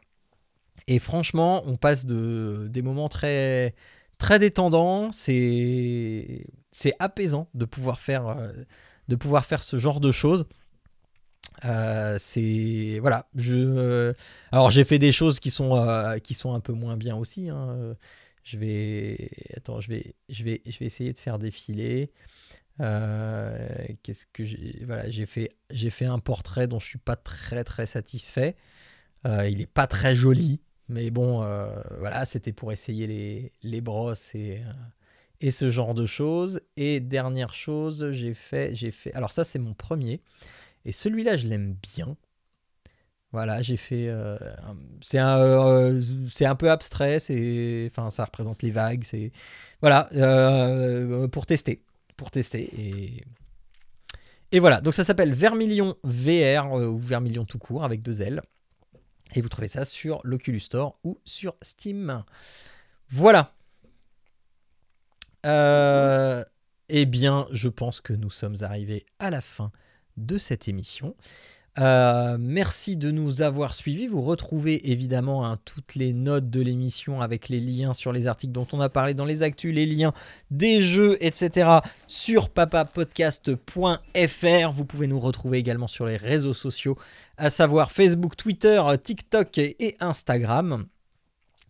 [0.87, 3.75] Et franchement, on passe de, des moments très,
[4.17, 6.45] très détendant, c'est
[6.79, 8.53] c'est apaisant de pouvoir faire euh,
[9.07, 10.45] de pouvoir faire ce genre de choses.
[11.65, 14.13] Euh, c'est voilà, je
[14.51, 17.49] alors j'ai fait des choses qui sont euh, qui sont un peu moins bien aussi.
[17.49, 17.95] hein.
[18.43, 22.11] Je vais attends, je vais je vais je vais essayer de faire défiler.
[22.81, 23.69] Euh,
[24.03, 27.63] Qu'est-ce que j'ai voilà, j'ai fait j'ai fait un portrait dont je suis pas très
[27.63, 28.55] très satisfait.
[29.25, 33.81] Euh, il est pas très joli, mais bon, euh, voilà, c'était pour essayer les, les
[33.81, 34.73] brosses et, euh,
[35.41, 36.61] et ce genre de choses.
[36.77, 39.13] Et dernière chose, j'ai fait, j'ai fait.
[39.13, 40.21] Alors ça, c'est mon premier.
[40.85, 42.17] Et celui-là, je l'aime bien.
[43.33, 44.07] Voilà, j'ai fait.
[44.07, 44.37] euh,
[45.01, 46.01] c'est un, euh,
[46.31, 47.19] c'est un peu abstrait.
[47.19, 49.03] C'est, enfin, ça représente les vagues.
[49.03, 49.31] C'est
[49.81, 51.83] voilà euh, pour tester,
[52.15, 53.23] pour tester et.
[54.53, 58.41] Et voilà, donc ça s'appelle Vermilion VR ou Vermilion tout court avec deux L.
[59.35, 62.23] Et vous trouvez ça sur l'Oculus Store ou sur Steam.
[63.09, 63.56] Voilà.
[65.45, 66.43] Euh,
[66.89, 69.71] eh bien, je pense que nous sommes arrivés à la fin
[70.17, 71.15] de cette émission.
[71.79, 74.07] Euh, merci de nous avoir suivis.
[74.07, 78.51] Vous retrouvez évidemment hein, toutes les notes de l'émission avec les liens sur les articles
[78.51, 80.11] dont on a parlé dans les actus, les liens
[80.49, 81.69] des jeux, etc.
[82.07, 84.71] sur papapodcast.fr.
[84.71, 86.97] Vous pouvez nous retrouver également sur les réseaux sociaux,
[87.37, 90.87] à savoir Facebook, Twitter, TikTok et Instagram.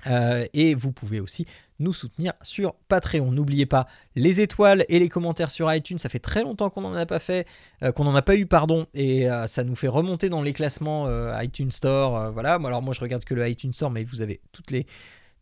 [0.06, 1.46] Euh, et vous pouvez aussi
[1.80, 3.32] nous soutenir sur Patreon.
[3.32, 5.98] N'oubliez pas les étoiles et les commentaires sur iTunes.
[6.00, 7.46] Ça fait très longtemps qu'on n'en a pas fait,
[7.84, 10.54] euh, qu'on n'en a pas eu, pardon, et euh, ça nous fait remonter dans les
[10.54, 12.32] classements euh, iTunes Store.
[12.32, 12.56] voilà.
[12.56, 14.86] Alors moi, je regarde que le iTunes Store, mais vous avez toutes les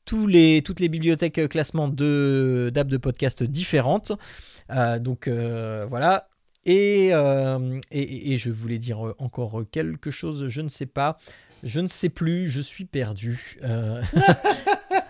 [0.05, 4.11] tous les, toutes les bibliothèques euh, classement de d'app de podcast différentes.
[4.99, 6.27] Donc voilà.
[6.65, 7.09] Et,
[7.91, 11.17] et, et- je voulais dire encore quelque chose, je ne sais pas.
[11.63, 13.57] Je ne sais plus, je suis perdu.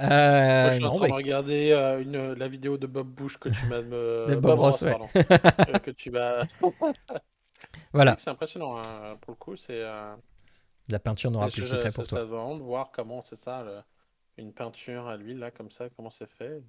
[0.00, 3.08] Euh, Moi, je suis en non, train de regarder euh, une, la vidéo de Bob
[3.08, 3.82] Bush que tu m'as.
[3.82, 4.90] De Bob Ross, ouais.
[4.90, 5.08] pardon.
[5.16, 6.44] Euh, que tu m'as.
[7.92, 9.56] voilà, C'est impressionnant, hein, pour le coup.
[9.56, 9.80] C'est.
[9.82, 10.14] euh,
[10.88, 12.18] la peinture n'aura plus je- secret ça- pour toi.
[12.18, 13.80] Ça demande de voir comment c'est ça, le-
[14.38, 16.62] une peinture à l'huile, là, comme ça, comment c'est fait.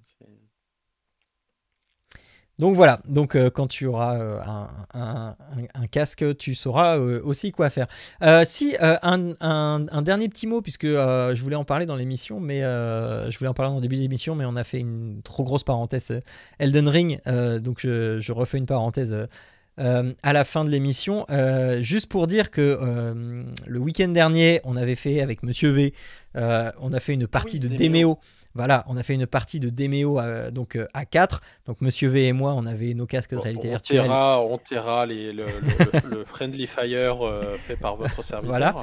[2.62, 6.96] Donc voilà, donc euh, quand tu auras euh, un, un- un- un casque, tu sauras
[6.96, 7.88] euh, aussi quoi faire.
[8.44, 13.48] Si, un, dernier petit mot, puisque je voulais en parler dans l'émission, mais je voulais
[13.48, 16.20] en parler dans le début de l'émission, mais on a fait une trop grosse parenthèse
[16.60, 17.20] Elden Ring,
[17.60, 19.12] donc je, je refais une parenthèse.
[19.80, 24.60] euh, à la fin de l'émission, euh, juste pour dire que euh, le week-end dernier,
[24.62, 25.94] on avait fait avec Monsieur V,
[26.36, 27.66] on a fait une partie de.
[27.76, 28.18] Déméo.
[28.54, 31.40] Voilà, on a fait une partie de Déméo euh, donc euh, à 4.
[31.66, 34.10] Donc Monsieur V et moi, on avait nos casques de réalité on virtuelle.
[34.10, 35.44] on taira le, le-
[36.10, 38.48] le- Friendly Fire euh, fait par votre serviteur.
[38.48, 38.74] Voilà.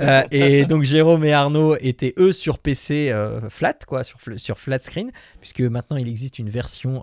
[0.00, 4.58] Euh, et donc Jérôme et Arnaud étaient eux sur PC euh, flat, quoi, sur, sur
[4.58, 7.02] flat screen, puisque maintenant il existe une version,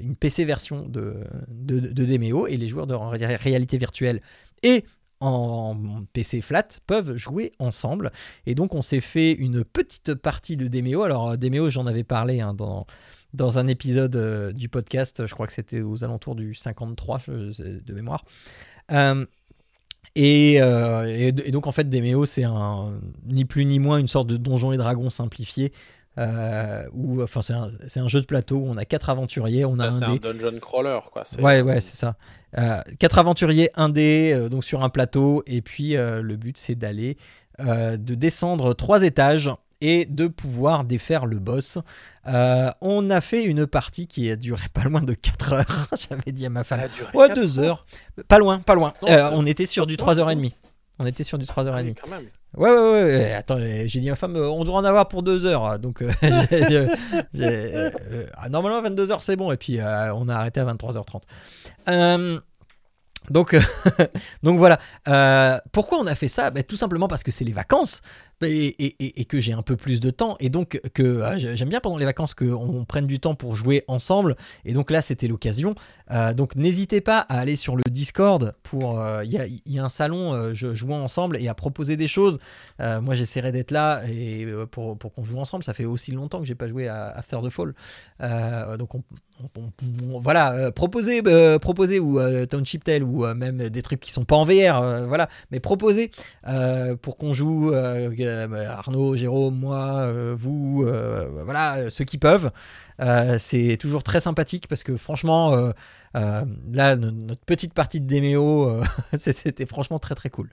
[0.00, 1.14] une PC version de,
[1.48, 4.20] de, de Demeo, et les joueurs de ré- réalité virtuelle
[4.62, 4.84] et
[5.26, 8.12] en PC flat peuvent jouer ensemble.
[8.46, 11.02] Et donc on s'est fait une petite partie de Demeo.
[11.02, 12.86] Alors Demeo, j'en avais parlé hein, dans
[13.34, 17.80] dans un épisode euh, du podcast, je crois que c'était aux alentours du 53 je-
[17.80, 18.24] de mémoire.
[18.92, 19.26] Euh,
[20.14, 24.08] et, euh, et, et donc en fait Demeo c'est un ni plus ni moins une
[24.08, 25.72] sorte de donjon et dragon simplifié
[26.18, 29.84] euh, où enfin c'est un, jeu de plateau où on a quatre aventuriers on a
[29.84, 31.22] Là, un c'est dé un dungeon crawler, quoi.
[31.26, 32.16] c'est- ouais ouais c'est ça
[32.58, 36.56] Euh, quatre aventuriers un dé euh, donc sur un plateau et puis euh, le but
[36.56, 37.18] c'est d'aller
[37.60, 39.50] euh, de descendre trois étages
[39.82, 41.76] et de pouvoir défaire le boss.
[42.26, 45.88] Euh, on a fait une partie qui a duré pas loin de 4 heures.
[46.08, 46.80] J'avais dit à ma femme.
[47.12, 47.84] Ouais, quatre 2 heures.
[48.26, 48.94] Pas loin, pas loin.
[49.02, 50.52] Non, Euh, on était sur du Non, 3h30.
[50.98, 51.84] On était sur du Ah 3h30.
[51.84, 52.24] oui, quand même.
[52.56, 53.32] Ouais, ouais, ouais, ouais.
[53.34, 55.78] Attends, j'ai dit à ma femme, euh, on devrait en avoir pour 2 heures.
[55.78, 59.52] Donc, euh, j'ai- euh, euh, ah, normalement, 22 heures, c'est bon.
[59.52, 61.22] Et puis, on a arrêté à 23h30.
[61.88, 62.40] Euh,
[63.28, 63.56] donc,
[64.42, 65.60] donc voilà.
[65.72, 66.50] Pourquoi on a fait ça?
[66.50, 68.00] Ben, Tout simplement parce que c'est les vacances
[68.42, 70.36] et, et- que j'ai un peu plus de temps.
[70.40, 73.54] Et donc, que euh, j'ai- j'aime bien pendant les vacances qu'on prenne du temps pour
[73.56, 74.36] jouer ensemble.
[74.64, 75.74] Et donc là, c'était l'occasion.
[76.10, 79.00] Euh, donc, n'hésitez pas à aller sur le Discord pour.
[79.00, 81.96] euh, Il y, a, il y a un salon euh, jouant ensemble et à proposer
[81.96, 82.38] des choses.
[82.80, 85.64] Euh, moi, j'essaierai d'être là et euh, pour, pour qu'on joue ensemble.
[85.64, 87.74] Ça fait aussi longtemps que j'ai pas joué à After the Fall.
[88.20, 89.02] Euh, donc, on,
[89.42, 93.68] on- on- on- voilà, euh, proposer, euh, proposer ou euh, Township Tale ou euh, même
[93.68, 94.80] des trucs qui sont pas en VR.
[94.82, 96.10] euh, voilà, mais proposer
[96.48, 97.72] euh, pour qu'on joue.
[98.26, 102.50] Euh, Arnaud, Jérôme, moi, euh, vous, euh, voilà, ceux qui peuvent.
[103.38, 105.72] C'est toujours très sympathique parce que franchement,
[106.14, 108.80] là, no- notre petite partie de Demeo,
[109.18, 110.48] c'était franchement très très cool.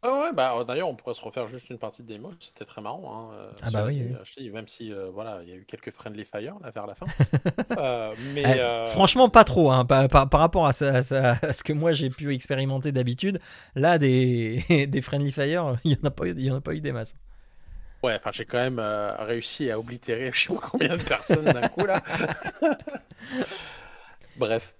[0.00, 2.80] Ah ouais, bah d'ailleurs, on pourrait se refaire juste une partie de démo, c'était très
[2.80, 3.30] marrant.
[3.32, 5.90] hein, euh, Ah bah oui, euh, même si euh, voilà, il y a eu quelques
[5.90, 7.06] friendly fire là vers la fin.
[7.76, 9.70] Euh, mais Eh, euh, Franchement, pas trop.
[9.72, 12.32] hein, par, par- par rapport à, ça- à ça- à ce que moi j'ai pu
[12.32, 13.40] expérimenter d'habitude,
[13.74, 16.60] là, des, des Friendly Fire, il n'y en, a pas eu- il y en a
[16.60, 17.14] pas eu des masses.
[18.04, 21.44] ouais, enfin, j'ai quand même euh, réussi à oblitérer je sais pas combien de personnes
[21.44, 22.00] d'un coup là.
[24.36, 24.74] Bref.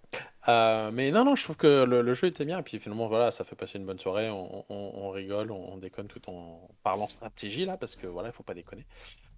[0.48, 2.58] Euh, mais non, non, je trouve que le, le jeu était bien.
[2.58, 4.30] Et puis finalement, voilà, ça fait passer une bonne soirée.
[4.30, 8.28] On, on- on rigole, on, on déconne tout en parlant stratégie là, parce que voilà,
[8.30, 8.86] il faut pas déconner.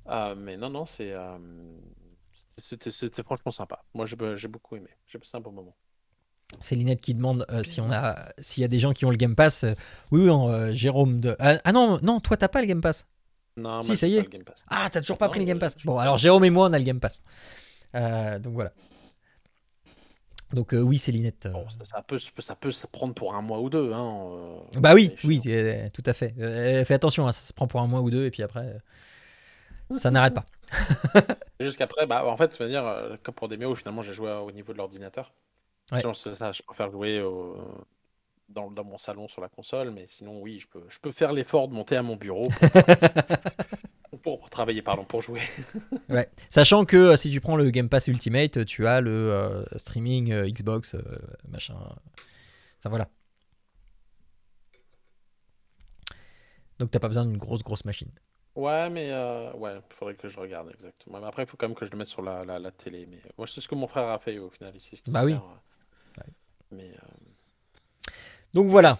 [0.08, 1.36] Euh, mais non, non, c'est euh,
[2.60, 3.82] c'était franchement sympa.
[3.94, 4.88] Moi, j'ai j'ai beaucoup aimé.
[5.08, 5.74] J'ai passé un bon moment.
[6.60, 9.10] C'est Linette qui demande euh, si on a, s'il y a des gens qui ont
[9.10, 9.64] le Game Pass.
[10.10, 11.36] Oui, oui, non, euh, Jérôme de.
[11.38, 13.06] Ah, ah non, non, toi t'as pas le Game Pass.
[13.56, 14.28] Non, Si, moi, ça y est.
[14.68, 15.76] Ah, t'as toujours pas Non, pris le Game Pass.
[15.84, 17.22] Bon, alors Jérôme et moi on a le Game Pass.
[17.94, 18.72] Euh, donc voilà.
[20.52, 21.46] Donc euh, oui, c'est Linette.
[21.46, 21.50] euh.
[21.50, 23.92] Bon, ça, ça peut, se- ça peut se prendre pour un mois ou deux.
[23.92, 26.34] Hein, euh, Bah oui, oui, euh, tout à fait.
[26.84, 28.80] Fais attention, hein, ça se prend pour un mois ou deux et puis après,
[29.90, 30.46] ça n'arrête pas.
[31.60, 34.50] Jusqu'après, bah, en fait, tu vas dire, comme pour des méos, finalement, j'ai joué au
[34.52, 35.32] niveau de l'ordinateur.
[35.92, 36.00] Ouais.
[36.14, 37.56] Ça, je préfère jouer au-
[38.48, 41.32] dans, dans mon salon sur la console, mais sinon, oui, je peux, je peux faire
[41.32, 42.68] l'effort de monter à mon bureau pour,
[44.22, 45.40] pour travailler, pardon, pour jouer.
[46.08, 46.28] Ouais.
[46.48, 50.32] Sachant que euh, si tu prends le Game Pass Ultimate, tu as le euh, streaming
[50.32, 51.02] euh, Xbox, euh,
[51.48, 51.74] machin.
[52.78, 53.08] Enfin voilà.
[56.78, 58.10] Donc t'as pas besoin d'une grosse grosse machine.
[58.56, 61.20] Ouais, mais euh, ouais, il faudrait que je regarde exactement.
[61.20, 63.06] Mais après, il faut quand même que je le mette sur la, la, la télé.
[63.08, 64.96] Mais euh, moi, c'est ce que mon frère a fait au final ici.
[64.96, 65.32] ce qui Bah oui.
[65.32, 65.42] sert,
[66.18, 66.22] euh,
[66.72, 68.10] Mais euh,
[68.54, 68.98] Donc voilà.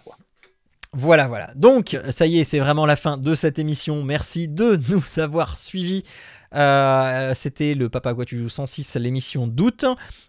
[0.93, 1.53] Voilà, voilà.
[1.55, 4.03] Donc, ça y est, c'est vraiment la fin de cette émission.
[4.03, 6.03] Merci de nous avoir suivis.
[6.53, 9.85] Euh, C'était le Papa quoi tu joues 106, l'émission d'août.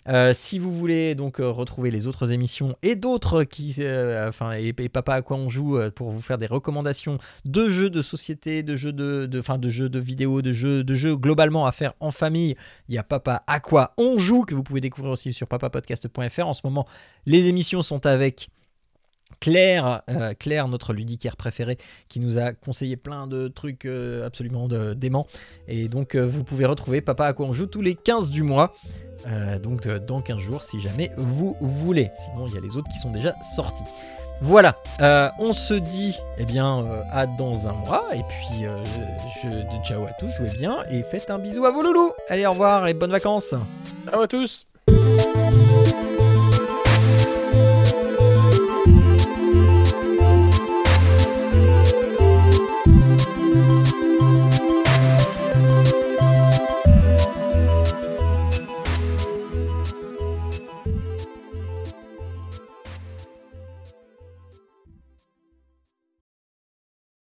[0.08, 3.74] Euh, si vous voulez donc euh, retrouver les autres émissions et d'autres qui,
[4.28, 8.00] enfin, et, Papa à quoi on joue pour vous faire des recommandations de jeux de
[8.00, 11.72] société, de jeux de, de, de jeux de vidéo, de jeux, de jeux globalement à
[11.72, 12.54] faire en famille,
[12.88, 16.46] il y a Papa à quoi on joue que vous pouvez découvrir aussi sur papapodcast.fr.
[16.46, 16.86] En ce moment,
[17.26, 18.48] les émissions sont avec
[19.42, 21.76] Claire, euh, Claire, notre ludicaire préféré,
[22.08, 25.26] qui nous a conseillé plein de trucs euh, absolument déments.
[25.66, 28.44] Et donc, euh, vous pouvez retrouver Papa à quoi on joue tous les 15 du
[28.44, 28.74] mois.
[29.62, 32.10] Donc, dans 15 jours, si jamais vous voulez.
[32.16, 33.84] Sinon, il y a les autres qui sont déjà sortis.
[34.40, 34.76] Voilà,
[35.38, 39.48] on se dit eh bien à dans un mois et puis je,
[39.84, 42.10] ciao à tous, jouez bien et faites un bisou à vos loulous.
[42.28, 43.54] Allez, au revoir et bonnes vacances.
[44.10, 44.66] Ciao à tous!